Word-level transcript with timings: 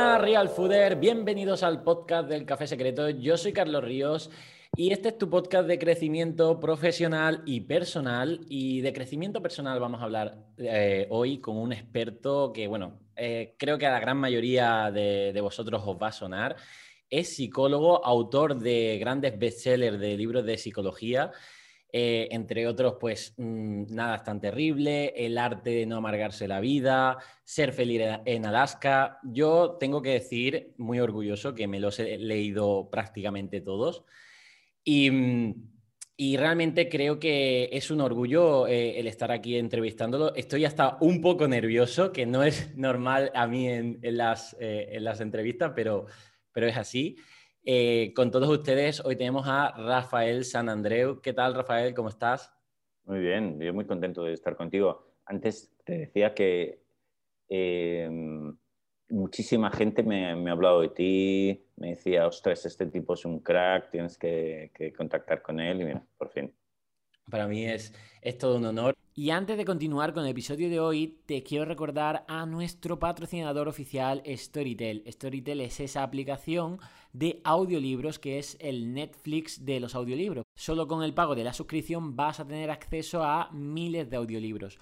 Real 0.00 0.48
Fooder. 0.48 0.96
Bienvenidos 0.96 1.62
al 1.62 1.82
podcast 1.82 2.26
del 2.26 2.46
Café 2.46 2.66
Secreto. 2.66 3.10
Yo 3.10 3.36
soy 3.36 3.52
Carlos 3.52 3.84
Ríos 3.84 4.30
y 4.74 4.92
este 4.92 5.10
es 5.10 5.18
tu 5.18 5.28
podcast 5.28 5.68
de 5.68 5.78
crecimiento 5.78 6.58
profesional 6.58 7.42
y 7.44 7.60
personal. 7.60 8.40
Y 8.48 8.80
de 8.80 8.94
crecimiento 8.94 9.42
personal 9.42 9.78
vamos 9.78 10.00
a 10.00 10.04
hablar 10.04 10.38
eh, 10.56 11.06
hoy 11.10 11.38
con 11.38 11.58
un 11.58 11.74
experto 11.74 12.50
que, 12.50 12.66
bueno, 12.66 12.98
eh, 13.14 13.54
creo 13.58 13.76
que 13.76 13.86
a 13.86 13.90
la 13.90 14.00
gran 14.00 14.16
mayoría 14.16 14.90
de, 14.90 15.32
de 15.34 15.40
vosotros 15.42 15.82
os 15.84 15.98
va 16.02 16.08
a 16.08 16.12
sonar. 16.12 16.56
Es 17.10 17.36
psicólogo, 17.36 18.02
autor 18.02 18.58
de 18.58 18.96
grandes 18.98 19.38
bestsellers 19.38 20.00
de 20.00 20.16
libros 20.16 20.46
de 20.46 20.56
psicología. 20.56 21.30
Eh, 21.92 22.28
entre 22.30 22.66
otros, 22.66 22.96
pues 23.00 23.34
mm, 23.36 23.92
Nada 23.94 24.16
es 24.16 24.24
tan 24.24 24.40
terrible, 24.40 25.12
El 25.16 25.38
arte 25.38 25.70
de 25.70 25.86
no 25.86 25.96
amargarse 25.96 26.46
la 26.46 26.60
vida, 26.60 27.18
Ser 27.44 27.72
feliz 27.72 28.02
en 28.24 28.46
Alaska. 28.46 29.18
Yo 29.24 29.76
tengo 29.80 30.00
que 30.02 30.10
decir, 30.10 30.74
muy 30.78 31.00
orgulloso, 31.00 31.54
que 31.54 31.66
me 31.66 31.80
los 31.80 31.98
he 31.98 32.18
leído 32.18 32.88
prácticamente 32.90 33.60
todos. 33.60 34.04
Y, 34.84 35.10
mm, 35.10 35.54
realmente 36.36 36.88
creo 36.88 37.18
que 37.18 37.70
es 37.72 37.90
un 37.90 38.00
orgullo 38.00 38.66
eh, 38.66 39.00
el 39.00 39.06
estar 39.06 39.32
aquí 39.32 39.56
entrevistándolo. 39.56 40.34
Estoy 40.34 40.64
hasta 40.66 40.98
un 41.00 41.20
poco 41.20 41.48
nervioso, 41.48 42.12
que 42.12 42.26
no 42.26 42.42
es 42.44 42.76
normal 42.76 43.32
a 43.34 43.46
mí 43.46 43.68
en, 43.68 43.98
las, 44.02 44.56
eh, 44.60 44.90
en 44.92 45.04
las 45.04 45.20
entrevistas, 45.20 45.72
pero, 45.74 46.06
pero 46.52 46.66
es 46.66 46.76
así. 46.76 47.16
Eh, 47.62 48.14
con 48.16 48.30
todos 48.30 48.48
ustedes, 48.48 49.04
hoy 49.04 49.16
tenemos 49.16 49.46
a 49.46 49.72
Rafael 49.76 50.44
San 50.44 50.70
Andreu. 50.70 51.20
¿Qué 51.20 51.34
tal, 51.34 51.54
Rafael? 51.54 51.94
¿Cómo 51.94 52.08
estás? 52.08 52.54
Muy 53.04 53.20
bien, 53.20 53.60
yo 53.60 53.74
muy 53.74 53.84
contento 53.84 54.24
de 54.24 54.32
estar 54.32 54.56
contigo. 54.56 55.12
Antes 55.26 55.70
te 55.84 55.98
decía 55.98 56.32
que 56.32 56.82
em, 57.48 58.56
muchísima 59.10 59.70
gente 59.70 60.02
me, 60.02 60.30
ha 60.30 60.52
hablado 60.52 60.80
de 60.80 60.88
ti, 60.88 61.66
me 61.76 61.90
decía, 61.90 62.26
ostras, 62.26 62.64
este 62.64 62.86
tipo 62.86 63.12
es 63.12 63.26
un 63.26 63.40
crack, 63.40 63.90
tienes 63.90 64.16
que, 64.16 64.70
que 64.74 64.92
contactar 64.94 65.42
con 65.42 65.60
él 65.60 65.82
y 65.82 65.84
mira, 65.84 66.02
por 66.16 66.30
fin. 66.30 66.54
Para 67.30 67.46
mí 67.46 67.64
es, 67.64 67.94
es 68.20 68.36
todo 68.36 68.56
un 68.56 68.66
honor. 68.66 68.94
Y 69.14 69.30
antes 69.30 69.56
de 69.56 69.64
continuar 69.64 70.14
con 70.14 70.24
el 70.24 70.30
episodio 70.30 70.70
de 70.70 70.80
hoy, 70.80 71.20
te 71.26 71.42
quiero 71.42 71.64
recordar 71.64 72.24
a 72.28 72.46
nuestro 72.46 72.98
patrocinador 72.98 73.68
oficial 73.68 74.22
Storytel. 74.26 75.04
Storytel 75.06 75.60
es 75.60 75.80
esa 75.80 76.02
aplicación 76.02 76.78
de 77.12 77.40
audiolibros 77.44 78.18
que 78.18 78.38
es 78.38 78.56
el 78.60 78.94
Netflix 78.94 79.64
de 79.64 79.80
los 79.80 79.94
audiolibros. 79.94 80.44
Solo 80.54 80.88
con 80.88 81.02
el 81.02 81.12
pago 81.12 81.34
de 81.34 81.44
la 81.44 81.52
suscripción 81.52 82.16
vas 82.16 82.40
a 82.40 82.46
tener 82.46 82.70
acceso 82.70 83.22
a 83.22 83.50
miles 83.52 84.08
de 84.10 84.16
audiolibros. 84.16 84.78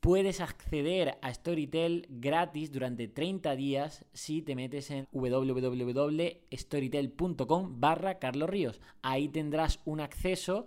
Puedes 0.00 0.40
acceder 0.40 1.18
a 1.20 1.34
Storytel 1.34 2.06
gratis 2.08 2.72
durante 2.72 3.06
30 3.06 3.54
días 3.54 4.06
si 4.14 4.40
te 4.40 4.54
metes 4.54 4.90
en 4.90 5.06
www.storytel.com 5.12 7.80
barra 7.80 8.18
Carlos 8.18 8.48
Ríos. 8.48 8.80
Ahí 9.02 9.28
tendrás 9.28 9.78
un 9.84 10.00
acceso 10.00 10.64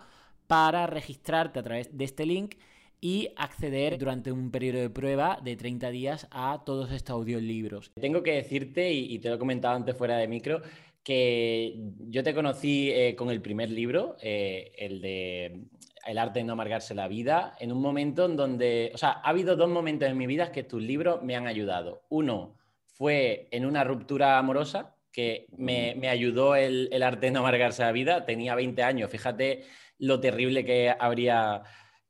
para 0.53 0.85
registrarte 0.85 1.57
a 1.57 1.63
través 1.63 1.97
de 1.97 2.03
este 2.03 2.27
link 2.27 2.57
y 3.01 3.29
acceder 3.37 3.97
durante 3.97 4.31
un 4.31 4.51
periodo 4.51 4.81
de 4.81 4.89
prueba 4.91 5.39
de 5.43 5.55
30 5.55 5.89
días 5.89 6.27
a 6.29 6.61
todos 6.63 6.91
estos 6.91 7.15
audiolibros. 7.15 7.91
Tengo 7.99 8.21
que 8.21 8.33
decirte, 8.33 8.93
y, 8.93 9.17
te 9.17 9.29
lo 9.29 9.35
he 9.35 9.39
comentado 9.39 9.75
antes 9.75 9.97
fuera 9.97 10.15
de 10.15 10.27
micro, 10.27 10.61
que 11.03 11.75
yo 12.07 12.21
te 12.21 12.35
conocí 12.35 12.91
eh, 12.91 13.15
con 13.15 13.31
el 13.31 13.41
primer 13.41 13.71
libro, 13.71 14.15
eh, 14.21 14.71
el 14.77 15.01
de 15.01 15.63
El 16.05 16.19
arte 16.19 16.37
de 16.37 16.45
no 16.45 16.53
amargarse 16.53 16.93
la 16.93 17.07
vida, 17.07 17.55
en 17.59 17.71
un 17.71 17.81
momento 17.81 18.25
en 18.25 18.35
donde, 18.35 18.91
o 18.93 18.97
sea, 18.99 19.09
ha 19.23 19.29
habido 19.29 19.55
dos 19.55 19.69
momentos 19.69 20.07
en 20.07 20.15
mi 20.15 20.27
vida 20.27 20.51
que 20.51 20.61
tus 20.61 20.83
libros 20.83 21.23
me 21.23 21.35
han 21.35 21.47
ayudado. 21.47 22.03
Uno 22.09 22.59
fue 22.85 23.47
en 23.49 23.65
una 23.65 23.83
ruptura 23.83 24.37
amorosa, 24.37 24.95
que 25.11 25.47
me, 25.57 25.95
ayudó 26.09 26.55
el, 26.55 26.89
el, 26.91 27.01
arte 27.01 27.27
de 27.27 27.31
no 27.31 27.39
amargarse 27.39 27.83
la 27.83 27.91
vida, 27.91 28.25
tenía 28.25 28.55
20 28.55 28.81
años, 28.81 29.11
fíjate 29.11 29.63
lo 30.03 30.19
terrible 30.19 30.65
que 30.65 30.93
habría 30.97 31.63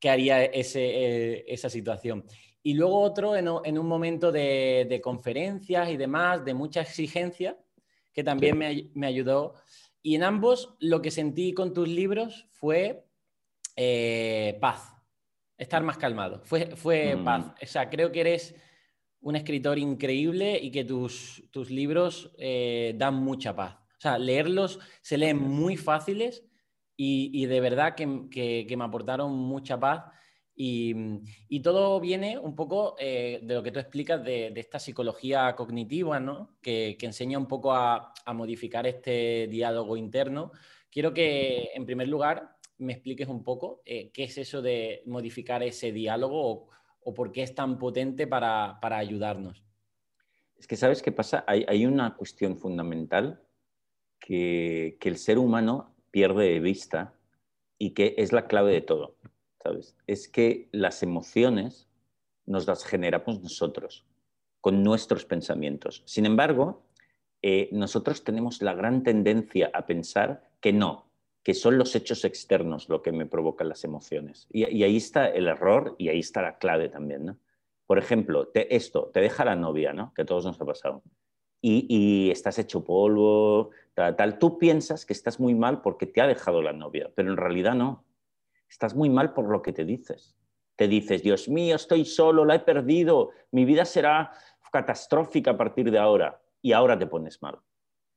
que 0.03 0.09
haría 0.09 0.43
eh, 0.43 1.45
esa 1.47 1.69
situación. 1.69 2.25
Y 2.61 2.73
luego 2.73 2.99
otro 2.99 3.37
en, 3.37 3.47
un 3.47 3.87
momento 3.87 4.33
de, 4.33 4.99
conferencias 5.01 5.89
y 5.89 5.95
demás, 5.95 6.43
de 6.43 6.53
mucha 6.53 6.81
exigencia, 6.81 7.57
que 8.11 8.21
también 8.21 8.57
me, 8.93 9.07
ayudó. 9.07 9.53
Y 10.01 10.15
en 10.15 10.23
ambos 10.23 10.75
lo 10.79 11.01
que 11.01 11.09
sentí 11.09 11.53
con 11.53 11.73
tus 11.73 11.87
libros 11.87 12.47
fue 12.51 13.05
eh, 13.77 14.57
paz, 14.59 14.93
estar 15.57 15.81
más 15.83 15.97
calmado, 15.97 16.41
fue, 16.43 16.75
fue 16.75 17.15
mm. 17.15 17.23
paz. 17.23 17.53
O 17.61 17.65
sea, 17.65 17.89
creo 17.89 18.11
que 18.11 18.21
eres 18.21 18.55
un 19.21 19.37
escritor 19.37 19.79
increíble 19.79 20.59
y 20.61 20.69
que 20.69 20.83
tus, 20.83 21.43
tus 21.49 21.69
libros 21.69 22.33
eh, 22.37 22.93
dan 22.97 23.15
mucha 23.15 23.55
paz. 23.55 23.75
O 23.75 24.01
sea, 24.01 24.17
leerlos 24.17 24.79
se 25.01 25.17
leen 25.17 25.37
muy 25.37 25.77
fáciles 25.77 26.43
y, 26.95 27.45
de 27.45 27.59
verdad 27.59 27.95
que, 27.95 28.75
me 28.77 28.83
aportaron 28.83 29.33
mucha 29.33 29.79
paz. 29.79 30.03
Y, 30.55 31.59
todo 31.61 31.99
viene 31.99 32.37
un 32.37 32.55
poco 32.55 32.95
eh, 32.99 33.39
de 33.41 33.55
lo 33.55 33.63
que 33.63 33.71
tú 33.71 33.79
explicas 33.79 34.23
de, 34.23 34.53
esta 34.55 34.79
psicología 34.79 35.55
cognitiva, 35.55 36.19
¿no? 36.19 36.57
que, 36.61 36.97
enseña 37.01 37.37
un 37.37 37.47
poco 37.47 37.73
a, 37.73 38.13
modificar 38.33 38.85
este 38.85 39.47
diálogo 39.47 39.97
interno. 39.97 40.51
Quiero 40.91 41.13
que, 41.13 41.71
en 41.73 41.85
primer 41.85 42.07
lugar, 42.07 42.57
me 42.77 42.93
expliques 42.93 43.27
un 43.27 43.43
poco 43.43 43.81
eh, 43.85 44.11
qué 44.11 44.25
es 44.25 44.37
eso 44.37 44.61
de 44.61 45.01
modificar 45.05 45.63
ese 45.63 45.91
diálogo 45.91 46.69
o, 47.05 47.13
por 47.13 47.31
qué 47.31 47.43
es 47.43 47.55
tan 47.55 47.77
potente 47.79 48.27
para, 48.27 48.79
ayudarnos. 48.81 49.63
Es 50.55 50.67
que, 50.67 50.77
¿sabes 50.77 51.01
qué 51.01 51.11
pasa? 51.11 51.43
Hay, 51.47 51.85
una 51.85 52.15
cuestión 52.15 52.57
fundamental 52.57 53.41
que, 54.19 54.97
que 55.01 55.09
el 55.09 55.17
ser 55.17 55.37
humano 55.37 55.92
pierde 56.13 56.53
de 56.53 56.59
vista 56.59 57.15
y 57.79 57.95
que 57.95 58.13
es 58.19 58.31
la 58.31 58.45
clave 58.45 58.71
de 58.71 58.81
todo, 58.81 59.15
¿sabes? 59.63 59.97
Es 60.05 60.27
que 60.27 60.69
las 60.71 61.01
emociones 61.01 61.89
nos 62.45 62.67
las 62.67 62.85
generamos 62.85 63.41
nosotros, 63.41 64.05
con 64.61 64.83
nuestros 64.83 65.25
pensamientos. 65.25 66.03
Sin 66.05 66.27
embargo, 66.27 66.83
eh, 67.41 67.67
nosotros 67.71 68.23
tenemos 68.23 68.61
la 68.61 68.75
gran 68.75 69.01
tendencia 69.01 69.71
a 69.73 69.87
pensar 69.87 70.51
que 70.61 70.71
no, 70.71 71.09
que 71.41 71.55
son 71.55 71.79
los 71.79 71.95
hechos 71.95 72.25
externos 72.25 72.89
lo 72.89 73.01
que 73.01 73.11
me 73.11 73.25
provocan 73.25 73.67
las 73.67 73.83
emociones. 73.83 74.47
Y, 74.51 74.83
ahí 74.83 74.95
está 74.95 75.27
el 75.27 75.47
error 75.47 75.95
y 75.97 76.09
ahí 76.09 76.19
está 76.19 76.43
la 76.43 76.59
clave 76.59 76.89
también, 76.89 77.25
¿no? 77.25 77.37
Por 77.87 77.97
ejemplo, 77.97 78.51
esto, 78.53 79.09
te 79.11 79.19
deja 79.19 79.43
la 79.45 79.55
novia, 79.55 79.93
¿no? 79.93 80.13
Que 80.13 80.21
a 80.21 80.25
todos 80.25 80.45
nos 80.45 80.61
ha 80.61 80.65
pasado 80.65 81.01
y, 81.65 82.29
estás 82.29 82.59
hecho 82.59 82.83
polvo, 82.83 83.69
tal, 83.93 84.15
tal. 84.15 84.37
Tú 84.37 84.59
piensas 84.59 85.05
que 85.05 85.13
estás 85.13 85.39
muy 85.39 85.55
mal 85.55 85.81
porque 85.81 86.05
te 86.05 86.21
ha 86.21 86.27
dejado 86.27 86.61
la 86.61 86.73
novia, 86.73 87.11
pero 87.15 87.31
en 87.31 87.37
realidad 87.37 87.73
no. 87.73 88.03
Estás 88.69 88.95
muy 88.95 89.09
mal 89.09 89.33
por 89.33 89.49
lo 89.49 89.61
que 89.61 89.71
te 89.71 89.85
dices. 89.85 90.35
Te 90.75 90.87
dices, 90.87 91.23
Dios 91.23 91.47
mío, 91.47 91.75
estoy 91.75 92.03
solo, 92.03 92.43
la 92.43 92.55
he 92.55 92.59
perdido, 92.59 93.29
mi 93.51 93.63
vida 93.63 93.85
será 93.85 94.31
catastrófica 94.71 95.51
a 95.51 95.57
partir 95.57 95.91
de 95.91 95.99
ahora. 95.99 96.41
Y 96.61 96.73
ahora 96.73 96.97
te 96.97 97.07
pones 97.07 97.41
mal. 97.41 97.59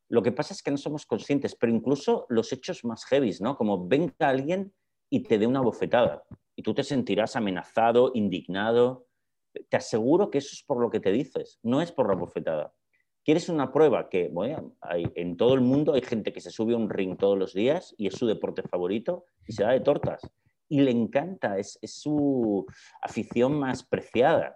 Lo 0.09 0.23
que 0.23 0.33
pasa 0.33 0.55
es 0.55 0.63
que 0.63 0.71
no 0.71 0.77
somos 0.77 1.05
conscientes, 1.05 1.55
pero 1.55 1.73
incluso 1.73 2.27
los 2.29 2.53
hechos 2.53 2.85
más 2.85 3.05
heavy, 3.05 3.33
¿no? 3.41 3.57
Como 3.57 3.87
venga 3.87 4.15
alguien 4.21 4.73
y 5.11 5.21
te 5.21 5.39
dé 5.39 5.47
una 5.47 5.61
bofetada 5.61 6.25
y 6.55 6.63
tú 6.63 6.75
te 6.75 6.83
sentirás 6.83 7.37
amenazado, 7.37 8.13
indignado. 8.15 9.07
Te 9.69 9.77
aseguro 9.77 10.31
que 10.31 10.39
eso 10.39 10.51
es 10.53 10.63
por 10.63 10.81
lo 10.81 10.91
que 10.91 11.01
te 11.01 11.13
dices, 11.13 11.59
no 11.63 11.83
es 11.83 11.93
por 11.93 12.09
la 12.09 12.15
bofetada. 12.15 12.73
¿Quieres 13.27 13.49
una 13.49 13.73
prueba? 13.73 14.09
Que 14.09 14.29
bueno, 14.29 14.77
hay, 14.81 15.11
en 15.17 15.37
todo 15.37 15.55
el 15.55 15.61
mundo 15.61 15.95
hay 15.95 16.03
gente 16.03 16.33
que 16.33 16.41
se 16.41 16.53
sube 16.53 16.75
a 16.75 16.77
un 16.77 16.89
ring 16.89 17.17
todos 17.19 17.37
los 17.37 17.53
días 17.53 17.93
y 17.99 18.07
es 18.07 18.15
su 18.15 18.25
deporte 18.25 18.63
favorito 18.63 19.25
y 19.49 19.53
se 19.53 19.65
da 19.65 19.73
de 19.73 19.81
tortas. 19.81 20.23
Y 20.69 20.83
le 20.83 20.93
encanta, 20.93 21.59
es, 21.59 21.77
su 21.83 22.65
afición 23.03 23.59
más 23.59 23.83
preciada. 23.83 24.55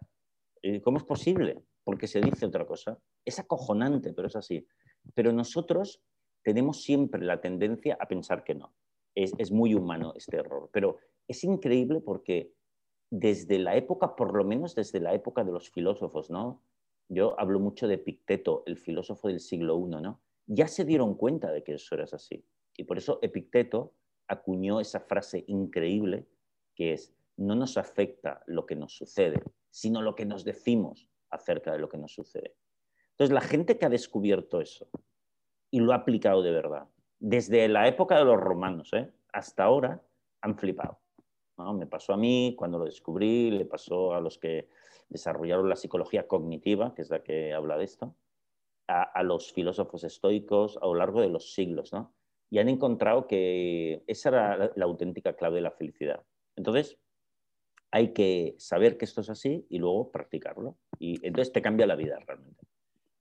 ¿Cómo 0.84 0.99
es 0.99 1.02
posible? 1.02 1.61
Porque 1.82 2.06
se 2.06 2.20
dice 2.20 2.46
otra 2.46 2.64
cosa. 2.64 2.96
Es 3.25 3.40
acojonante, 3.40 4.12
pero 4.12 4.28
es 4.28 4.37
así. 4.37 4.64
Pero 5.14 5.32
nosotros 5.32 6.00
tenemos 6.44 6.84
siempre 6.84 7.25
la 7.25 7.40
tendencia 7.40 7.99
a 7.99 8.06
pensar 8.06 8.44
que 8.44 8.55
no. 8.55 8.73
Es 9.16 9.50
muy 9.50 9.75
humano 9.75 10.12
este 10.14 10.37
error. 10.37 10.70
Pero 10.73 10.99
es 11.26 11.43
increíble 11.43 12.00
porque 12.00 12.52
desde 13.11 13.58
la 13.58 13.75
época, 13.75 14.14
por 14.14 14.37
lo 14.37 14.44
menos 14.44 14.76
desde 14.76 15.00
la 15.00 15.12
época 15.12 15.43
de 15.43 15.50
los 15.50 15.70
filósofos, 15.70 16.31
¿no? 16.31 16.62
Yo 17.11 17.39
hablo 17.39 17.59
mucho 17.59 17.89
de 17.89 17.95
Epicteto, 17.95 18.62
el 18.67 18.79
filósofo 18.79 19.29
del 19.29 19.41
siglo 19.41 19.77
I, 19.79 20.01
¿no? 20.01 20.21
Ya 20.47 20.69
se 20.69 20.85
dieron 20.85 21.15
cuenta 21.15 21.51
de 21.51 21.65
que 21.65 21.75
eso 21.75 21.95
era 21.97 22.05
así. 22.05 22.45
Y 22.77 22.85
por 22.85 22.99
eso 22.99 23.19
Epicteto 23.21 23.95
acuñó 24.29 24.81
esa 24.81 25.01
frase 25.01 25.45
increíble 25.49 26.27
que 26.75 26.93
es, 26.93 27.12
no 27.37 27.57
nos 27.57 27.77
afecta 27.77 28.43
lo 28.47 28.65
que 28.65 28.77
nos 28.77 28.95
sucede, 28.95 29.43
sino 29.71 30.03
lo 30.03 30.15
que 30.15 30.25
nos 30.25 30.45
decimos 30.45 31.09
acerca 31.31 31.73
de 31.73 31.79
lo 31.81 31.89
que 31.89 31.99
nos 31.99 32.15
sucede. 32.15 32.55
Entonces, 33.11 33.35
la 33.35 33.41
gente 33.41 33.77
que 33.77 33.87
ha 33.87 33.91
descubierto 33.91 34.61
eso 34.61 34.89
y 35.71 35.81
lo 35.81 35.93
ha 35.93 35.97
aplicado 35.97 36.43
de 36.43 36.53
verdad, 36.53 36.89
desde 37.19 37.67
la 37.69 37.89
época 37.89 38.19
de 38.19 38.25
los 38.25 38.39
romanos 38.39 38.93
¿eh? 38.93 39.11
hasta 39.33 39.65
ahora, 39.65 40.01
han 40.43 40.57
flipado. 40.57 40.99
Me 41.75 41.87
pasó 41.87 42.15
a 42.15 42.17
mí 42.17 42.55
cuando 42.57 42.79
lo 42.79 42.87
descubrí, 42.87 43.51
le 43.51 43.67
pasó 43.67 44.15
a 44.15 44.21
los 44.21 44.39
que 44.39 44.71
desarrollaron 45.11 45.69
la 45.69 45.77
psicología 45.77 46.27
cognitiva, 46.27 46.95
que 46.95 47.03
es 47.03 47.11
la 47.11 47.23
que 47.23 47.53
habla 47.53 47.77
de 47.77 47.85
esto. 47.85 48.17
a, 48.89 49.23
los 49.23 49.53
filósofos 49.53 50.03
estoicos 50.03 50.77
a 50.83 50.87
lo 50.87 50.97
largo 50.97 51.21
de 51.21 51.29
los 51.29 51.55
siglos, 51.55 51.93
¿no? 51.93 52.12
Y 52.51 52.59
han 52.59 52.69
encontrado 52.69 53.29
que 53.29 54.03
esa 54.09 54.31
era 54.31 54.73
la, 54.75 54.85
auténtica 54.85 55.35
clave 55.35 55.57
de 55.57 55.62
la 55.62 55.71
felicidad. 55.71 56.25
Entonces, 56.57 56.99
hay 57.93 58.12
que 58.12 58.57
saber 58.59 58.97
que 58.97 59.05
esto 59.05 59.21
es 59.21 59.31
así 59.31 59.65
y 59.71 59.79
luego 59.79 60.11
practicarlo. 60.11 60.77
Y 60.99 61.25
entonces 61.25 61.53
te 61.53 61.62
cambia 61.62 61.87
la 61.87 61.95
vida 61.95 62.19
realmente. 62.27 62.67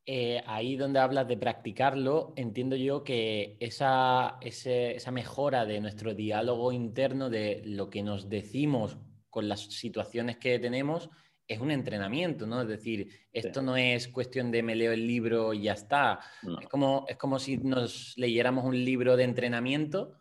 Eh, 0.07 0.41
ahí 0.47 0.75
donde 0.75 0.97
hablas 0.97 1.27
de 1.27 1.37
practicarlo, 1.37 2.33
entiendo 2.35 2.75
yo 2.75 3.03
que 3.03 3.57
esa, 3.59 4.39
esa 4.41 5.11
mejora 5.11 5.65
de 5.65 5.79
nuestro 5.81 6.15
diálogo 6.15 6.71
interno, 6.71 7.29
de 7.29 7.61
lo 7.65 7.91
que 7.91 8.01
nos 8.01 8.27
decimos 8.27 8.97
con 9.29 9.47
las 9.47 9.61
situaciones 9.61 10.37
que 10.37 10.57
tenemos, 10.57 11.11
es 11.49 11.59
un 11.59 11.71
entrenamiento, 11.71 12.45
¿no? 12.45 12.61
Es 12.61 12.67
decir, 12.67 13.09
esto 13.33 13.63
no 13.63 13.75
es 13.75 14.07
cuestión 14.07 14.51
de 14.51 14.61
me 14.61 14.75
leo 14.75 14.91
el 14.91 15.05
libro 15.07 15.51
y 15.51 15.63
ya 15.63 15.73
está. 15.73 16.19
Es, 16.61 16.67
como, 16.67 17.05
es 17.09 17.17
como 17.17 17.39
si 17.39 17.57
nos 17.57 18.13
leyéramos 18.17 18.63
un 18.63 18.85
libro 18.85 19.17
de 19.17 19.23
entrenamiento 19.23 20.13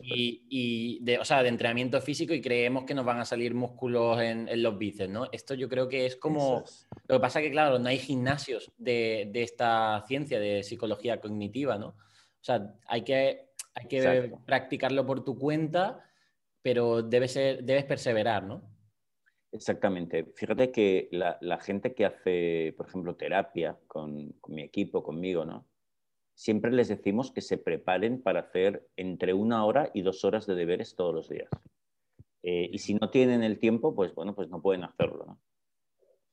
y, 0.00 0.98
de, 1.02 1.18
o 1.18 1.24
sea, 1.24 1.42
de 1.42 1.48
entrenamiento 1.48 1.98
físico 2.02 2.34
y 2.34 2.42
creemos 2.42 2.84
que 2.84 2.92
nos 2.92 3.06
van 3.06 3.18
a 3.18 3.24
salir 3.24 3.54
músculos 3.54 4.20
en, 4.20 4.62
los 4.62 4.76
bíceps, 4.76 5.10
¿no? 5.10 5.28
Esto 5.32 5.54
yo 5.54 5.70
creo 5.70 5.88
que 5.88 6.04
es 6.04 6.16
como... 6.16 6.64
Lo 7.06 7.16
que 7.16 7.20
pasa 7.20 7.40
es 7.40 7.46
que, 7.46 7.52
claro, 7.52 7.78
no 7.78 7.88
hay 7.88 7.98
gimnasios 7.98 8.70
de, 8.76 9.30
esta 9.32 10.04
ciencia 10.06 10.38
de 10.38 10.62
psicología 10.64 11.18
cognitiva, 11.18 11.78
¿no? 11.78 11.88
O 11.88 12.44
sea, 12.44 12.74
hay 12.86 13.04
que, 13.04 13.52
hay 13.72 13.88
que 13.88 14.32
practicarlo 14.44 15.06
por 15.06 15.24
tu 15.24 15.38
cuenta, 15.38 16.04
pero 16.60 17.00
debes, 17.00 17.32
ser, 17.32 17.64
debes 17.64 17.84
perseverar, 17.84 18.42
¿no? 18.44 18.77
Exactamente. 19.50 20.24
Fíjate 20.34 20.70
que 20.70 21.08
la, 21.10 21.58
gente 21.58 21.94
que 21.94 22.04
hace, 22.04 22.74
por 22.76 22.86
ejemplo, 22.86 23.16
terapia 23.16 23.78
con, 23.86 24.34
mi 24.48 24.62
equipo, 24.62 25.02
conmigo, 25.02 25.44
¿no? 25.44 25.66
Siempre 26.34 26.70
les 26.70 26.88
decimos 26.88 27.32
que 27.32 27.40
se 27.40 27.58
preparen 27.58 28.22
para 28.22 28.40
hacer 28.40 28.86
entre 28.96 29.32
una 29.32 29.64
hora 29.64 29.90
y 29.94 30.02
dos 30.02 30.24
horas 30.24 30.46
de 30.46 30.54
deberes 30.54 30.94
todos 30.94 31.14
los 31.14 31.28
días. 31.28 31.48
Eh, 32.42 32.68
y 32.72 32.78
si 32.78 32.94
no 32.94 33.10
tienen 33.10 33.42
el 33.42 33.58
tiempo, 33.58 33.94
pues 33.94 34.14
bueno, 34.14 34.34
pues 34.34 34.48
no 34.48 34.60
pueden 34.62 34.84
hacerlo, 34.84 35.24
¿no? 35.26 35.40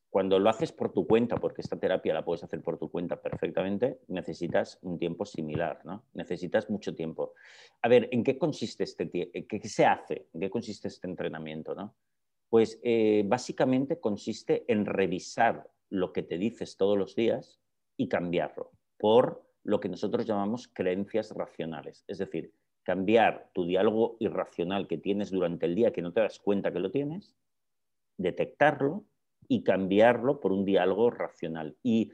Cuando 0.10 0.40
lo 0.40 0.50
haces 0.50 0.72
por 0.72 0.94
tu 0.94 1.08
cuenta, 1.08 1.38
porque 1.38 1.62
esta 1.62 1.78
terapia 1.78 2.14
la 2.14 2.24
puedes 2.24 2.44
hacer 2.44 2.62
por 2.62 2.78
tu 2.78 2.90
cuenta 2.90 3.22
perfectamente, 3.22 4.00
necesitas 4.08 4.78
un 4.82 4.98
tiempo 4.98 5.26
similar, 5.26 5.82
¿no? 5.84 6.06
Necesitas 6.14 6.70
mucho 6.70 6.96
tiempo. 6.96 7.34
A 7.82 7.90
ver, 7.90 8.08
¿en 8.12 8.24
qué 8.24 8.38
consiste 8.38 8.84
este 8.84 9.10
¿Qué 9.10 9.68
se 9.68 9.86
hace? 9.86 10.28
¿En 10.34 10.42
qué 10.42 10.50
consiste 10.50 10.88
este 10.88 11.08
entrenamiento, 11.08 11.76
no? 11.76 11.96
Pues 12.56 12.80
eh, 12.84 13.24
básicamente 13.28 14.00
consiste 14.00 14.64
en 14.70 14.86
revisar 14.86 15.70
lo 15.90 16.14
que 16.14 16.24
te 16.24 16.38
dices 16.38 16.78
todos 16.78 16.98
los 16.98 17.14
días 17.14 17.60
y 17.98 18.08
cambiarlo 18.08 18.72
por 18.98 19.46
lo 19.66 19.82
que 19.82 19.90
nosotros 19.90 20.26
llamamos 20.26 20.70
creencias 20.70 21.32
racionales. 21.36 22.06
Es 22.08 22.18
decir, 22.18 22.54
cambiar 22.84 23.50
tu 23.54 23.66
diálogo 23.66 24.16
irracional 24.22 24.88
que 24.88 24.98
tienes 24.98 25.32
durante 25.32 25.66
el 25.66 25.76
día 25.76 25.92
que 25.92 26.02
no 26.02 26.14
te 26.14 26.22
das 26.22 26.40
cuenta 26.40 26.72
que 26.72 26.80
lo 26.80 26.92
tienes, 26.92 27.36
detectarlo 28.16 29.04
y 29.50 29.62
cambiarlo 29.62 30.40
por 30.40 30.54
un 30.54 30.64
diálogo 30.64 31.12
racional. 31.12 31.76
Y 31.84 32.14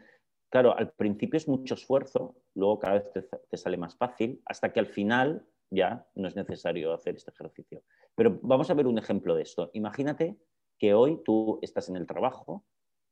claro, 0.49 0.75
al 0.75 0.91
principio 0.91 1.37
es 1.37 1.47
mucho 1.47 1.75
esfuerzo, 1.75 2.35
luego 2.55 2.79
cada 2.79 2.95
vez 2.95 3.11
te 3.47 3.57
sale 3.57 3.77
más 3.77 3.95
fácil, 3.95 4.41
hasta 4.45 4.73
que 4.73 4.79
al 4.79 4.87
final 4.87 5.45
ya 5.69 6.07
no 6.15 6.27
es 6.27 6.35
necesario 6.35 6.93
hacer 6.93 7.15
este 7.15 7.29
ejercicio. 7.29 7.83
Pero 8.15 8.39
vamos 8.41 8.69
a 8.69 8.73
ver 8.73 8.87
un 8.87 8.97
ejemplo 8.97 9.35
de 9.35 9.43
esto. 9.43 9.69
Imagínate 9.73 10.37
que 10.77 10.93
hoy 10.93 11.21
tú 11.23 11.59
estás 11.61 11.89
en 11.89 11.95
el 11.95 12.07
trabajo 12.07 12.65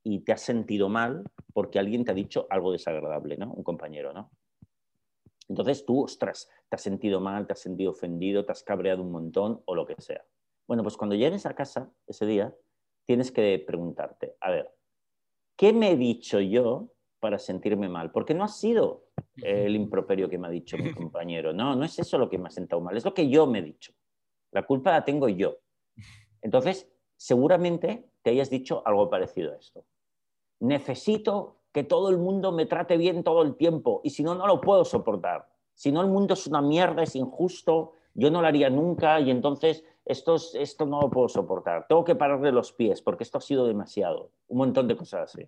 y 0.04 0.20
te 0.22 0.32
has 0.32 0.42
sentido 0.42 0.90
mal 0.90 1.24
porque 1.54 1.80
alguien 1.80 2.06
te 2.06 2.12
ha 2.12 2.16
dicho 2.16 2.48
algo 2.50 2.72
desagradable, 2.72 3.38
¿no? 3.38 3.52
Un 3.52 3.64
compañero, 3.64 4.14
¿no? 4.14 4.32
Entonces 5.48 5.86
tú, 5.86 6.04
ostras, 6.04 6.48
te 6.70 6.76
has 6.76 6.82
sentido 6.82 7.20
mal, 7.20 7.48
te 7.48 7.54
has 7.54 7.60
sentido 7.60 7.92
ofendido, 7.92 8.46
te 8.46 8.52
has 8.52 8.64
cabreado 8.64 9.02
un 9.02 9.12
montón 9.12 9.62
o 9.66 9.76
lo 9.76 9.86
que 9.86 9.96
sea. 10.00 10.24
Bueno, 10.68 10.84
pues 10.84 10.96
cuando 10.96 11.16
llegues 11.16 11.46
a 11.48 11.56
casa 11.56 11.92
ese 12.06 12.26
día, 12.28 12.56
tienes 13.06 13.32
que 13.32 13.64
preguntarte, 13.66 14.36
a 14.40 14.52
ver, 14.52 14.72
¿qué 15.58 15.74
me 15.74 15.92
he 15.92 15.98
dicho 15.98 16.40
yo 16.40 16.92
para 17.20 17.40
sentirme 17.40 17.90
mal? 17.90 18.12
Porque 18.12 18.36
no 18.36 18.44
ha 18.44 18.48
sido 18.48 19.08
el 19.38 19.76
improperio 19.76 20.30
que 20.30 20.38
me 20.38 20.48
ha 20.48 20.52
dicho 20.52 20.78
mi 20.78 20.94
compañero. 20.94 21.52
No, 21.52 21.76
no 21.76 21.84
es 21.84 21.98
eso 21.98 22.20
lo 22.20 22.30
que 22.30 22.38
me 22.38 22.48
ha 22.48 22.52
sentado 22.52 22.82
mal, 22.82 22.96
es 22.96 23.04
lo 23.04 23.16
que 23.16 23.28
yo 23.28 23.48
me 23.48 23.60
he 23.60 23.64
dicho. 23.64 23.94
La 24.52 24.66
culpa 24.66 24.92
la 24.92 25.06
tengo 25.06 25.30
yo. 25.30 25.58
Entonces, 26.42 26.90
seguramente 27.18 28.10
te 28.22 28.32
hayas 28.32 28.50
dicho 28.50 28.82
algo 28.86 29.10
parecido 29.10 29.54
a 29.54 29.58
esto. 29.58 29.86
Necesito 30.60 31.58
que 31.72 31.84
todo 31.84 32.10
el 32.10 32.18
mundo 32.18 32.52
me 32.52 32.66
trate 32.66 32.98
bien 32.98 33.24
todo 33.24 33.44
el 33.44 33.56
tiempo 33.56 34.02
y 34.04 34.10
si 34.10 34.24
no, 34.24 34.36
no 34.36 34.48
lo 34.48 34.60
puedo 34.60 34.84
soportar. 34.86 35.48
Si 35.74 35.92
no, 35.92 36.02
el 36.02 36.08
mundo 36.08 36.34
es 36.34 36.48
una 36.48 36.62
mierda, 36.62 37.04
es 37.04 37.16
injusto, 37.16 37.94
yo 38.14 38.32
no 38.32 38.42
lo 38.42 38.48
haría 38.48 38.70
nunca 38.70 39.20
y 39.20 39.32
entonces 39.32 39.84
esto, 40.04 40.36
esto 40.36 40.86
no 40.86 41.02
lo 41.02 41.10
puedo 41.10 41.30
soportar. 41.30 41.86
Tengo 41.88 42.04
que 42.04 42.16
pararle 42.16 42.52
los 42.52 42.74
pies 42.74 43.02
porque 43.02 43.24
esto 43.24 43.38
ha 43.38 43.42
sido 43.42 43.68
demasiado. 43.68 44.32
Un 44.48 44.58
montón 44.58 44.88
de 44.88 44.98
cosas 44.98 45.34
así. 45.34 45.48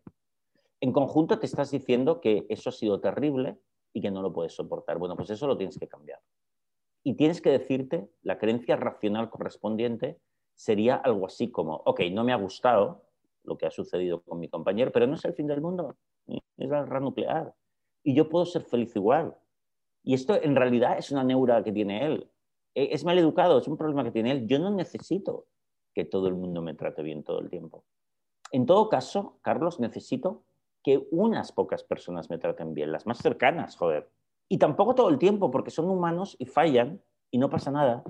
En 0.80 0.92
conjunto 0.92 1.40
te 1.40 1.48
estás 1.48 1.72
diciendo 1.72 2.22
que 2.22 2.46
eso 2.50 2.70
ha 2.70 2.74
sido 2.74 3.00
terrible 3.00 3.58
y 3.94 4.02
que 4.02 4.12
no 4.12 4.22
lo 4.22 4.32
puedes 4.32 4.54
soportar. 4.54 4.98
Bueno, 4.98 5.16
pues 5.16 5.30
eso 5.32 5.48
lo 5.48 5.58
tienes 5.58 5.78
que 5.78 5.88
cambiar 5.88 6.20
y 7.04 7.16
tienes 7.16 7.42
que 7.42 7.50
decirte, 7.50 8.10
la 8.22 8.38
creencia 8.38 8.76
racional 8.76 9.30
correspondiente 9.30 10.20
sería 10.56 10.96
algo 10.96 11.26
así 11.26 11.50
como, 11.50 11.82
ok, 11.86 12.02
no 12.12 12.24
me 12.24 12.34
ha 12.34 12.38
gustado 12.38 13.04
lo 13.44 13.58
que 13.58 13.66
ha 13.66 13.72
sucedido 13.72 14.22
con 14.22 14.40
mi 14.40 14.48
compañero, 14.48 14.92
pero 14.92 15.08
no 15.08 15.16
es 15.16 15.26
el 15.26 15.34
fin 15.34 15.48
del 15.48 15.62
mundo, 15.62 15.98
es 16.28 16.70
la 16.70 16.84
guerra 16.84 17.00
nuclear. 17.00 17.56
Y 18.04 18.14
yo 18.14 18.30
puedo 18.30 18.46
ser 18.46 18.64
feliz 18.64 18.96
igual. 18.96 19.36
Y 20.04 20.14
esto 20.14 20.40
en 20.42 20.56
realidad 20.56 20.98
es 20.98 21.12
una 21.12 21.24
neura 21.24 21.64
que 21.64 21.72
tiene 21.72 22.06
él. 22.06 22.30
E, 22.76 22.90
es 22.94 23.04
mal 23.04 23.18
educado, 23.18 23.58
es 23.58 23.68
un 23.68 23.78
problema 23.78 24.04
que 24.04 24.12
tiene 24.12 24.32
él. 24.32 24.48
Yo 24.48 24.60
no 24.60 24.72
necesito 24.72 25.48
que 25.94 26.06
todo 26.06 26.28
el 26.28 26.36
mundo 26.36 26.62
me 26.62 26.74
trate 26.74 27.04
bien 27.04 27.24
todo 27.24 27.40
el 27.40 27.50
tiempo. 27.50 27.84
En 28.52 28.66
todo 28.66 28.90
caso, 28.90 29.40
Carlos, 29.42 29.80
necesito 29.80 30.44
que 30.84 31.08
unas 31.12 31.52
pocas 31.52 31.84
personas 31.84 32.30
me 32.30 32.38
traten 32.38 32.74
bien, 32.74 32.92
las 32.92 33.06
más 33.06 33.20
cercanas, 33.20 33.76
joder. 33.76 34.10
Y 34.52 34.58
tampoco 34.58 34.96
todo 34.96 35.08
el 35.08 35.18
tiempo, 35.18 35.50
porque 35.50 35.72
son 35.72 35.90
humanos 35.90 36.36
y 36.38 36.46
fallan 36.46 37.02
y 37.32 37.38
no 37.38 37.50
pasa 37.50 37.72
nada. 37.72 38.04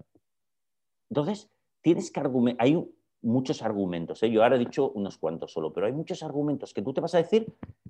Entonces, 1.11 1.51
tienes 1.81 2.09
que 2.09 2.19
argumentar. 2.19 2.65
Hay 2.65 2.83
muchos 3.21 3.61
argumentos. 3.61 4.23
¿eh? 4.23 4.31
Yo 4.31 4.41
ahora 4.41 4.55
he 4.55 4.59
dicho 4.59 4.89
unos 4.89 5.19
cuantos 5.19 5.53
solo, 5.53 5.71
pero 5.71 5.85
hay 5.85 5.93
muchos 5.93 6.23
argumentos 6.23 6.73
que 6.73 6.81
tú 6.81 6.95
te 6.95 6.99
vas 6.99 7.13
a 7.13 7.19
decir 7.19 7.45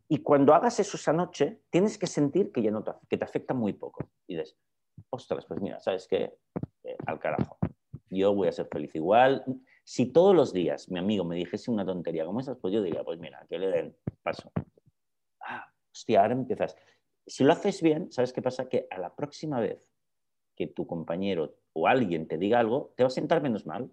y 0.09 0.17
cuando 0.17 0.53
hagas 0.53 0.81
eso 0.81 0.97
esa 0.97 1.13
noche, 1.13 1.61
tienes 1.69 1.97
que 1.97 2.07
sentir 2.07 2.51
que 2.51 2.61
ya 2.61 2.71
no 2.71 2.83
te, 2.83 2.91
que 3.07 3.17
te 3.17 3.23
afecta 3.23 3.53
muy 3.53 3.71
poco. 3.71 4.03
Y 4.27 4.35
dices, 4.35 4.57
ostras, 5.11 5.45
pues 5.45 5.61
mira, 5.61 5.79
¿sabes 5.79 6.05
qué? 6.09 6.37
Eh, 6.83 6.97
al 7.05 7.19
carajo. 7.19 7.57
Yo 8.09 8.35
voy 8.35 8.49
a 8.49 8.51
ser 8.51 8.67
feliz 8.67 8.93
igual. 8.95 9.45
Si 9.85 10.07
todos 10.07 10.35
los 10.35 10.51
días 10.51 10.91
mi 10.91 10.99
amigo 10.99 11.23
me 11.23 11.37
dijese 11.37 11.71
una 11.71 11.85
tontería 11.85 12.25
como 12.25 12.41
esas, 12.41 12.57
pues 12.57 12.73
yo 12.73 12.81
diría, 12.81 13.05
pues 13.05 13.17
mira, 13.17 13.45
que 13.49 13.57
le 13.57 13.67
den 13.67 13.95
paso. 14.21 14.51
Ah, 15.39 15.71
hostia, 15.89 16.23
ahora 16.23 16.33
empiezas 16.33 16.75
si 17.31 17.45
lo 17.45 17.53
haces 17.53 17.81
bien, 17.81 18.11
¿sabes 18.11 18.33
qué 18.33 18.41
pasa? 18.41 18.67
Que 18.67 18.87
a 18.89 18.99
la 18.99 19.15
próxima 19.15 19.61
vez 19.61 19.89
que 20.53 20.67
tu 20.67 20.85
compañero 20.85 21.55
o 21.71 21.87
alguien 21.87 22.27
te 22.27 22.37
diga 22.37 22.59
algo, 22.59 22.93
te 22.97 23.03
va 23.03 23.07
a 23.07 23.09
sentar 23.09 23.41
menos 23.41 23.65
mal. 23.65 23.89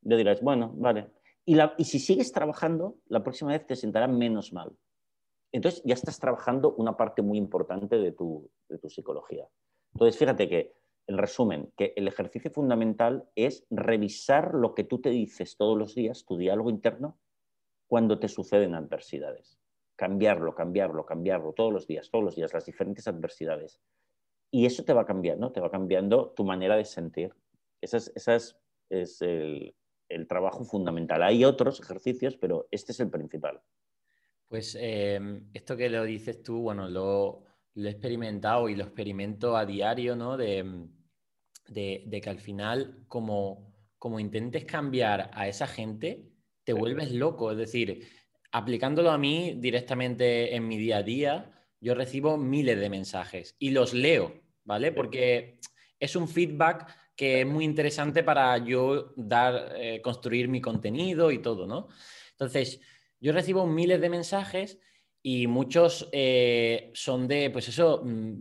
Le 0.00 0.16
dirás, 0.16 0.40
bueno, 0.40 0.72
vale. 0.76 1.10
Y, 1.44 1.58
si 1.84 1.98
sigues 1.98 2.32
trabajando, 2.32 2.96
la 3.08 3.22
próxima 3.22 3.50
vez 3.50 3.66
te 3.66 3.76
sentará 3.76 4.08
menos 4.08 4.54
mal. 4.54 4.74
Entonces 5.52 5.82
ya 5.84 5.92
estás 5.92 6.18
trabajando 6.18 6.74
una 6.74 6.96
parte 6.96 7.20
muy 7.20 7.36
importante 7.36 7.98
de 7.98 8.12
tu, 8.12 8.50
de 8.70 8.78
tu 8.78 8.88
psicología. 8.88 9.46
Entonces, 9.92 10.18
fíjate 10.18 10.48
que, 10.48 10.72
en 11.06 11.18
resumen, 11.18 11.70
que 11.76 11.92
el 11.96 12.08
ejercicio 12.08 12.50
fundamental 12.50 13.28
es 13.34 13.66
revisar 13.68 14.54
lo 14.54 14.74
que 14.74 14.84
tú 14.84 15.02
te 15.02 15.10
dices 15.10 15.58
todos 15.58 15.76
los 15.76 15.94
días, 15.94 16.24
tu 16.24 16.38
diálogo 16.38 16.70
interno, 16.70 17.18
cuando 17.88 18.18
te 18.18 18.28
suceden 18.28 18.74
adversidades 18.74 19.59
cambiarlo, 20.00 20.54
cambiarlo, 20.54 21.04
cambiarlo 21.04 21.52
todos 21.52 21.70
los 21.70 21.86
días, 21.86 22.08
todos 22.10 22.24
los 22.24 22.34
días, 22.34 22.54
las 22.54 22.64
diferentes 22.64 23.06
adversidades. 23.06 23.82
Y 24.50 24.64
eso 24.64 24.82
te 24.82 24.94
va 24.94 25.04
cambiando, 25.04 25.52
te 25.52 25.60
va 25.60 25.70
cambiando 25.70 26.30
tu 26.30 26.42
manera 26.42 26.74
de 26.74 26.86
sentir. 26.86 27.34
Ese 27.82 27.98
es, 27.98 28.56
es, 28.88 29.20
el, 29.20 29.74
trabajo 30.26 30.64
fundamental. 30.64 31.22
Hay 31.22 31.44
otros 31.44 31.80
ejercicios, 31.80 32.38
pero 32.38 32.66
este 32.70 32.92
es 32.92 33.00
el 33.00 33.10
principal. 33.10 33.60
Pues 34.48 34.74
em, 34.80 35.50
esto 35.52 35.76
que 35.76 35.90
lo 35.90 36.04
dices 36.04 36.42
tú, 36.42 36.62
bueno, 36.62 36.88
lo, 36.88 37.44
he 37.74 37.90
experimentado 37.90 38.70
y 38.70 38.76
lo 38.76 38.84
experimento 38.84 39.54
a 39.54 39.66
diario, 39.66 40.16
¿no? 40.16 40.38
De, 40.38 40.88
de, 41.68 42.20
que 42.22 42.30
al 42.30 42.40
final, 42.40 43.04
como, 43.06 43.74
como 43.98 44.18
intentes 44.18 44.64
cambiar 44.64 45.30
a 45.34 45.46
esa 45.46 45.66
gente, 45.66 46.32
te 46.64 46.72
vuelves 46.72 47.12
loco. 47.12 47.52
Es 47.52 47.58
decir, 47.58 48.08
aplicándolo 48.52 49.10
a 49.10 49.18
mí 49.18 49.54
directamente 49.58 50.54
en 50.54 50.66
mi 50.66 50.76
día 50.76 50.98
a 50.98 51.02
día, 51.02 51.52
yo 51.80 51.94
recibo 51.94 52.36
miles 52.36 52.78
de 52.78 52.90
mensajes 52.90 53.56
y 53.58 53.70
los 53.70 53.94
leo, 53.94 54.40
¿vale? 54.64 54.92
Porque 54.92 55.58
es 55.98 56.16
un 56.16 56.28
feedback 56.28 56.86
que 57.16 57.40
es 57.40 57.46
muy 57.46 57.64
interesante 57.64 58.22
para 58.22 58.56
yo 58.58 59.12
dar, 59.16 59.74
eh, 59.76 60.00
construir 60.00 60.48
mi 60.48 60.60
contenido 60.60 61.30
y 61.30 61.38
todo, 61.38 61.66
¿no? 61.66 61.88
Entonces, 62.32 62.80
yo 63.20 63.32
recibo 63.32 63.66
miles 63.66 64.00
de 64.00 64.08
mensajes 64.08 64.78
y 65.22 65.46
muchos 65.46 66.08
eh, 66.12 66.90
son 66.94 67.28
de, 67.28 67.50
pues 67.50 67.68
eso, 67.68 68.02
mm, 68.02 68.32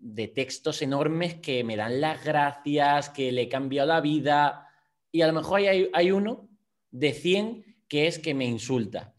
de 0.00 0.28
textos 0.28 0.82
enormes 0.82 1.34
que 1.36 1.64
me 1.64 1.76
dan 1.76 2.00
las 2.00 2.24
gracias, 2.24 3.10
que 3.10 3.32
le 3.32 3.42
he 3.42 3.48
cambiado 3.48 3.88
la 3.88 4.00
vida. 4.00 4.68
Y 5.10 5.22
a 5.22 5.26
lo 5.26 5.32
mejor 5.32 5.60
hay, 5.60 5.90
hay 5.92 6.12
uno 6.12 6.48
de 6.92 7.12
100 7.12 7.84
que 7.88 8.06
es 8.06 8.20
que 8.20 8.34
me 8.34 8.44
insulta. 8.44 9.14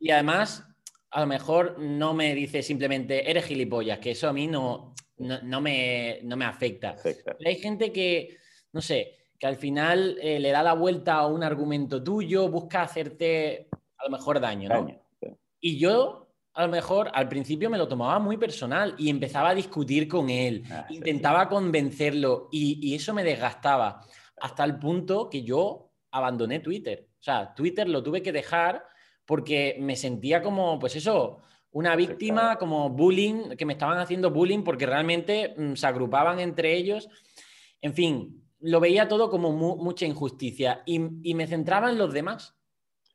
Y 0.00 0.10
además, 0.10 0.64
a 1.10 1.20
lo 1.20 1.26
mejor 1.26 1.78
no 1.78 2.14
me 2.14 2.34
dice 2.34 2.62
simplemente, 2.62 3.30
eres 3.30 3.44
gilipollas, 3.44 3.98
que 3.98 4.12
eso 4.12 4.28
a 4.28 4.32
mí 4.32 4.46
no, 4.46 4.94
no, 5.18 5.60
me, 5.60 6.20
me, 6.22 6.44
afecta. 6.44 6.96
Hay 7.44 7.56
gente 7.56 7.92
que, 7.92 8.36
no 8.72 8.80
sé, 8.80 9.16
que 9.38 9.46
al 9.46 9.56
final 9.56 10.18
eh, 10.20 10.38
le 10.38 10.50
da 10.50 10.62
la 10.62 10.74
vuelta 10.74 11.14
a 11.14 11.26
un 11.26 11.42
argumento 11.42 12.02
tuyo, 12.02 12.48
busca 12.48 12.82
hacerte 12.82 13.68
a 13.96 14.04
lo 14.04 14.10
mejor 14.10 14.40
daño, 14.40 14.68
¿no? 14.68 14.88
Y 15.60 15.78
yo 15.78 16.28
a 16.58 16.62
lo 16.62 16.72
mejor 16.72 17.08
al 17.14 17.28
principio 17.28 17.70
me 17.70 17.78
lo 17.78 17.86
tomaba 17.86 18.18
muy 18.18 18.36
personal 18.36 18.96
y 18.98 19.10
empezaba 19.10 19.50
a 19.50 19.54
discutir 19.54 20.08
con 20.08 20.28
él, 20.28 20.64
ah, 20.72 20.86
intentaba 20.90 21.48
convencerlo 21.48 22.48
y, 22.50 22.94
eso 22.96 23.14
me 23.14 23.22
desgastaba 23.22 24.04
hasta 24.40 24.64
el 24.64 24.76
punto 24.76 25.30
que 25.30 25.44
yo 25.44 25.92
abandoné 26.10 26.58
Twitter. 26.58 27.06
O 27.20 27.22
sea, 27.22 27.54
Twitter 27.54 27.88
lo 27.88 28.02
tuve 28.02 28.22
que 28.22 28.32
dejar 28.32 28.84
porque 29.28 29.76
me 29.78 29.94
sentía 29.94 30.40
como, 30.40 30.78
pues 30.78 30.96
eso, 30.96 31.40
una 31.70 31.94
víctima, 31.96 32.56
como 32.56 32.88
bullying, 32.88 33.56
que 33.58 33.66
me 33.66 33.74
estaban 33.74 33.98
haciendo 33.98 34.30
bullying 34.30 34.64
porque 34.64 34.86
realmente 34.86 35.54
mm, 35.54 35.74
se 35.74 35.86
agrupaban 35.86 36.40
entre 36.40 36.74
ellos. 36.74 37.10
En 37.82 37.92
fin, 37.92 38.42
lo 38.58 38.80
veía 38.80 39.06
todo 39.06 39.28
como 39.28 39.52
mucha 39.52 40.06
injusticia 40.06 40.82
y, 40.86 40.98
me 41.34 41.46
centraba 41.46 41.90
en 41.90 41.98
los 41.98 42.14
demás. 42.14 42.56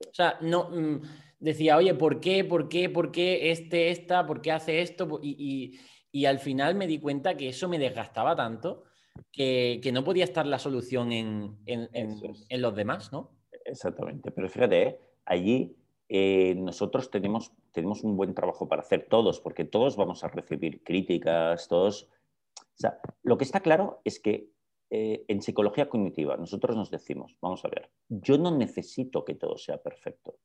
O 0.08 0.14
sea, 0.14 0.38
no... 0.40 0.70
Mm, 0.70 1.02
decía, 1.40 1.78
oye, 1.78 1.96
¿por 1.96 2.20
qué? 2.20 2.44
¿Por 2.46 2.70
qué? 2.70 2.92
¿Por 2.92 3.12
qué 3.12 3.50
este, 3.50 3.90
esta? 3.90 4.28
¿Por 4.28 4.40
qué 4.40 4.52
hace 4.52 4.82
esto? 4.82 5.20
Y, 5.24 5.80
al 6.28 6.38
final 6.38 6.76
me 6.76 6.86
di 6.86 7.00
cuenta 7.00 7.36
que 7.36 7.50
eso 7.50 7.68
me 7.68 7.80
desgastaba 7.80 8.36
tanto 8.36 8.84
que, 9.32 9.82
no 9.92 10.04
podía 10.04 10.26
estar 10.26 10.46
la 10.46 10.60
solución 10.60 11.12
en, 11.12 11.58
los 12.52 12.76
demás, 12.76 13.12
¿no? 13.12 13.32
Exactamente, 13.66 14.30
pero 14.30 14.48
fíjate, 14.48 14.84
¿eh? 14.84 15.00
allí 15.26 15.76
eh, 16.16 16.54
nosotros 16.54 17.10
tenemos, 17.10 17.52
tenemos 17.72 18.04
un 18.04 18.16
buen 18.16 18.36
trabajo 18.36 18.70
para 18.70 18.84
hacer 18.84 19.08
todos, 19.10 19.40
porque 19.40 19.66
todos 19.66 19.96
vamos 19.96 20.24
a 20.24 20.28
recibir 20.28 20.84
críticas, 20.84 21.68
todos... 21.68 22.08
O 22.56 22.76
sea, 22.76 23.00
lo 23.24 23.36
que 23.40 23.46
está 23.46 23.62
claro 23.62 24.00
es 24.04 24.20
que 24.20 24.52
eh, 24.92 25.26
en 25.28 25.42
psicología 25.42 25.90
cognitiva 25.90 26.38
nosotros 26.38 26.78
nos 26.78 26.92
decimos, 26.92 27.36
vamos 27.42 27.66
a 27.66 27.70
ver, 27.70 27.90
yo 28.10 28.38
no 28.38 28.56
necesito 28.56 29.26
que 29.26 29.34
todo 29.34 29.58
sea 29.58 29.82
perfecto. 29.82 30.38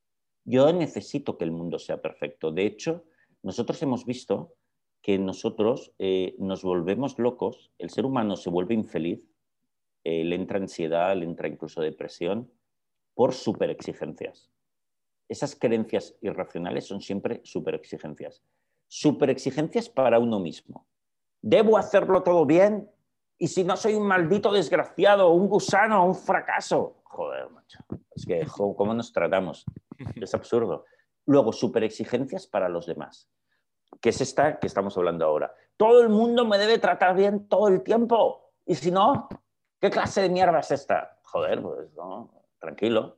Yo 0.47 0.73
necesito 0.73 1.37
que 1.37 1.45
el 1.45 1.51
mundo 1.51 1.79
sea 1.79 2.01
perfecto. 2.01 2.51
De 2.51 2.65
hecho, 2.65 3.05
nosotros 3.43 3.83
hemos 3.83 4.07
visto 4.07 4.55
que 5.03 5.19
nosotros 5.19 5.93
eh, 5.99 6.35
nos 6.39 6.63
volvemos 6.63 7.19
locos, 7.19 7.73
el 7.77 7.91
ser 7.91 8.07
humano 8.07 8.37
se 8.37 8.49
vuelve 8.49 8.73
infeliz, 8.73 9.31
eh, 10.03 10.25
le 10.25 10.35
entra 10.35 10.57
ansiedad, 10.57 11.15
le 11.15 11.27
entra 11.27 11.47
incluso 11.47 11.83
depresión 11.83 12.51
por 13.13 13.35
superexigencias. 13.35 14.51
Esas 15.29 15.55
creencias 15.55 16.17
irracionales 16.23 16.87
son 16.87 17.01
siempre 17.01 17.41
superexigencias. 17.45 18.43
Superexigencias 18.87 19.89
para 19.89 20.19
uno 20.19 20.41
mismo. 20.41 20.87
Debo 21.43 21.77
hacerlo 21.77 22.23
todo 22.23 22.47
bien 22.47 22.91
y 23.39 23.49
si 23.49 23.63
no 23.63 23.77
soy 23.77 23.95
un 23.95 24.07
maldito 24.07 24.51
desgraciado, 24.53 25.31
un 25.31 25.49
gusano, 25.49 26.05
un 26.05 26.15
fracaso. 26.15 26.97
Joder, 27.05 27.49
macho. 27.51 27.79
Es 28.11 28.27
que, 28.27 28.45
¿cómo 28.47 28.95
nos 28.95 29.13
tratamos? 29.13 29.65
Es 30.17 30.35
absurdo. 30.35 30.85
Luego, 31.27 31.53
superexigencias 31.53 32.47
para 32.47 32.69
los 32.69 32.87
demás, 32.87 33.29
que 34.01 34.11
es 34.11 34.21
esta 34.21 34.59
que 34.59 34.67
estamos 34.67 34.97
hablando 34.97 35.25
ahora. 35.25 35.53
Todo 35.77 36.01
el 36.03 36.09
mundo 36.09 36.45
me 36.45 36.57
debe 36.57 36.79
tratar 36.79 37.15
bien 37.15 37.49
todo 37.49 37.69
el 37.69 37.83
tiempo. 37.83 38.53
Y 38.65 38.75
si 38.75 38.91
no, 38.91 39.29
¿qué 39.81 39.91
clase 39.91 40.23
de 40.23 40.31
mierda 40.31 40.61
es 40.61 40.71
esta? 40.71 41.19
Joder, 41.23 41.63
pues 41.63 41.93
no, 41.95 42.31
tranquilo. 42.59 43.18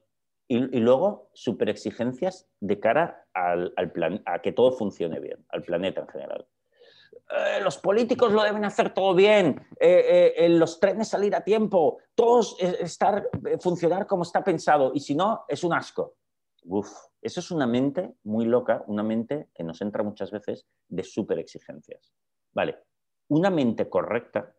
Y, 0.52 0.80
luego, 0.80 1.30
superexigencias 1.32 2.48
de 2.58 2.80
cara 2.80 3.24
al, 3.34 3.72
plan, 3.92 4.20
a 4.26 4.42
que 4.42 4.50
todo 4.50 4.72
funcione 4.72 5.20
bien, 5.20 5.46
al 5.48 5.62
planeta 5.62 6.00
en 6.00 6.08
general. 6.08 6.48
Eh, 7.30 7.60
los 7.62 7.78
políticos 7.78 8.32
lo 8.32 8.42
deben 8.42 8.64
hacer 8.64 8.92
todo 8.92 9.14
bien, 9.14 9.64
eh, 9.78 10.34
eh, 10.36 10.48
los 10.48 10.80
trenes 10.80 11.06
salir 11.06 11.36
a 11.36 11.44
tiempo, 11.44 11.98
todos 12.16 12.56
estar, 12.60 13.30
funcionar 13.60 14.08
como 14.08 14.24
está 14.24 14.42
pensado, 14.42 14.90
y 14.92 14.98
si 14.98 15.14
no, 15.14 15.44
es 15.46 15.62
un 15.62 15.72
asco. 15.72 16.16
Uf, 16.64 16.90
eso 17.22 17.38
es 17.38 17.52
una 17.52 17.68
mente 17.68 18.16
muy 18.24 18.44
loca, 18.44 18.82
una 18.88 19.04
mente 19.04 19.50
que 19.54 19.62
nos 19.62 19.80
entra 19.80 20.02
muchas 20.02 20.32
veces 20.32 20.66
de 20.88 21.04
súper 21.04 21.38
exigencias. 21.38 22.12
Vale, 22.52 22.76
una 23.28 23.50
mente 23.50 23.88
correcta, 23.88 24.52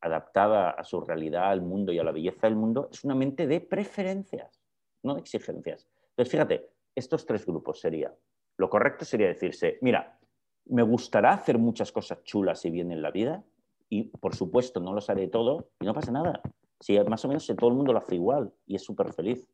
adaptada 0.00 0.70
a 0.70 0.84
su 0.84 1.00
realidad, 1.00 1.50
al 1.50 1.62
mundo 1.62 1.90
y 1.90 1.98
a 1.98 2.04
la 2.04 2.12
belleza 2.12 2.46
del 2.46 2.54
mundo, 2.54 2.88
es 2.92 3.02
una 3.02 3.16
mente 3.16 3.48
de 3.48 3.60
preferencias, 3.60 4.61
no 5.02 5.14
de 5.14 5.20
exigencias. 5.20 5.88
Entonces, 6.10 6.30
fíjate, 6.30 6.70
estos 6.94 7.26
tres 7.26 7.46
grupos 7.46 7.80
sería, 7.80 8.14
lo 8.56 8.68
correcto 8.68 9.04
sería 9.04 9.28
decirse, 9.28 9.78
mira, 9.80 10.18
me 10.66 10.82
gustará 10.82 11.32
hacer 11.32 11.58
muchas 11.58 11.90
cosas 11.90 12.22
chulas 12.24 12.64
y 12.64 12.70
bien 12.70 12.92
en 12.92 13.02
la 13.02 13.10
vida, 13.10 13.44
y 13.88 14.04
por 14.04 14.34
supuesto 14.34 14.80
no 14.80 14.92
los 14.94 15.10
haré 15.10 15.28
todo, 15.28 15.68
y 15.80 15.86
no 15.86 15.94
pasa 15.94 16.12
nada. 16.12 16.40
Si 16.80 16.98
más 17.00 17.24
o 17.24 17.28
menos 17.28 17.46
todo 17.46 17.70
el 17.70 17.76
mundo 17.76 17.92
lo 17.92 17.98
hace 17.98 18.16
igual 18.16 18.52
y 18.66 18.74
es 18.74 18.82
súper 18.82 19.12
feliz. 19.12 19.46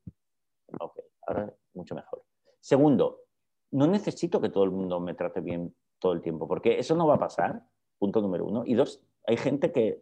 Ok, 0.81 0.99
ahora 1.27 1.53
mucho 1.75 1.95
mejor. 1.95 2.23
Segundo, 2.61 3.25
no 3.71 3.87
necesito 3.87 4.41
que 4.41 4.49
todo 4.49 4.65
el 4.65 4.71
mundo 4.71 4.99
me 5.01 5.15
trate 5.15 5.41
bien 5.41 5.75
todo 5.99 6.13
el 6.13 6.23
tiempo, 6.23 6.49
porque 6.49 6.79
eso 6.79 6.95
no 6.95 7.07
va 7.07 7.15
a 7.15 7.19
pasar, 7.19 7.63
punto 7.99 8.21
número 8.21 8.47
uno. 8.47 8.63
Y 8.65 8.75
dos, 8.75 9.03
hay 9.27 9.37
gente 9.37 9.73
que 9.73 9.99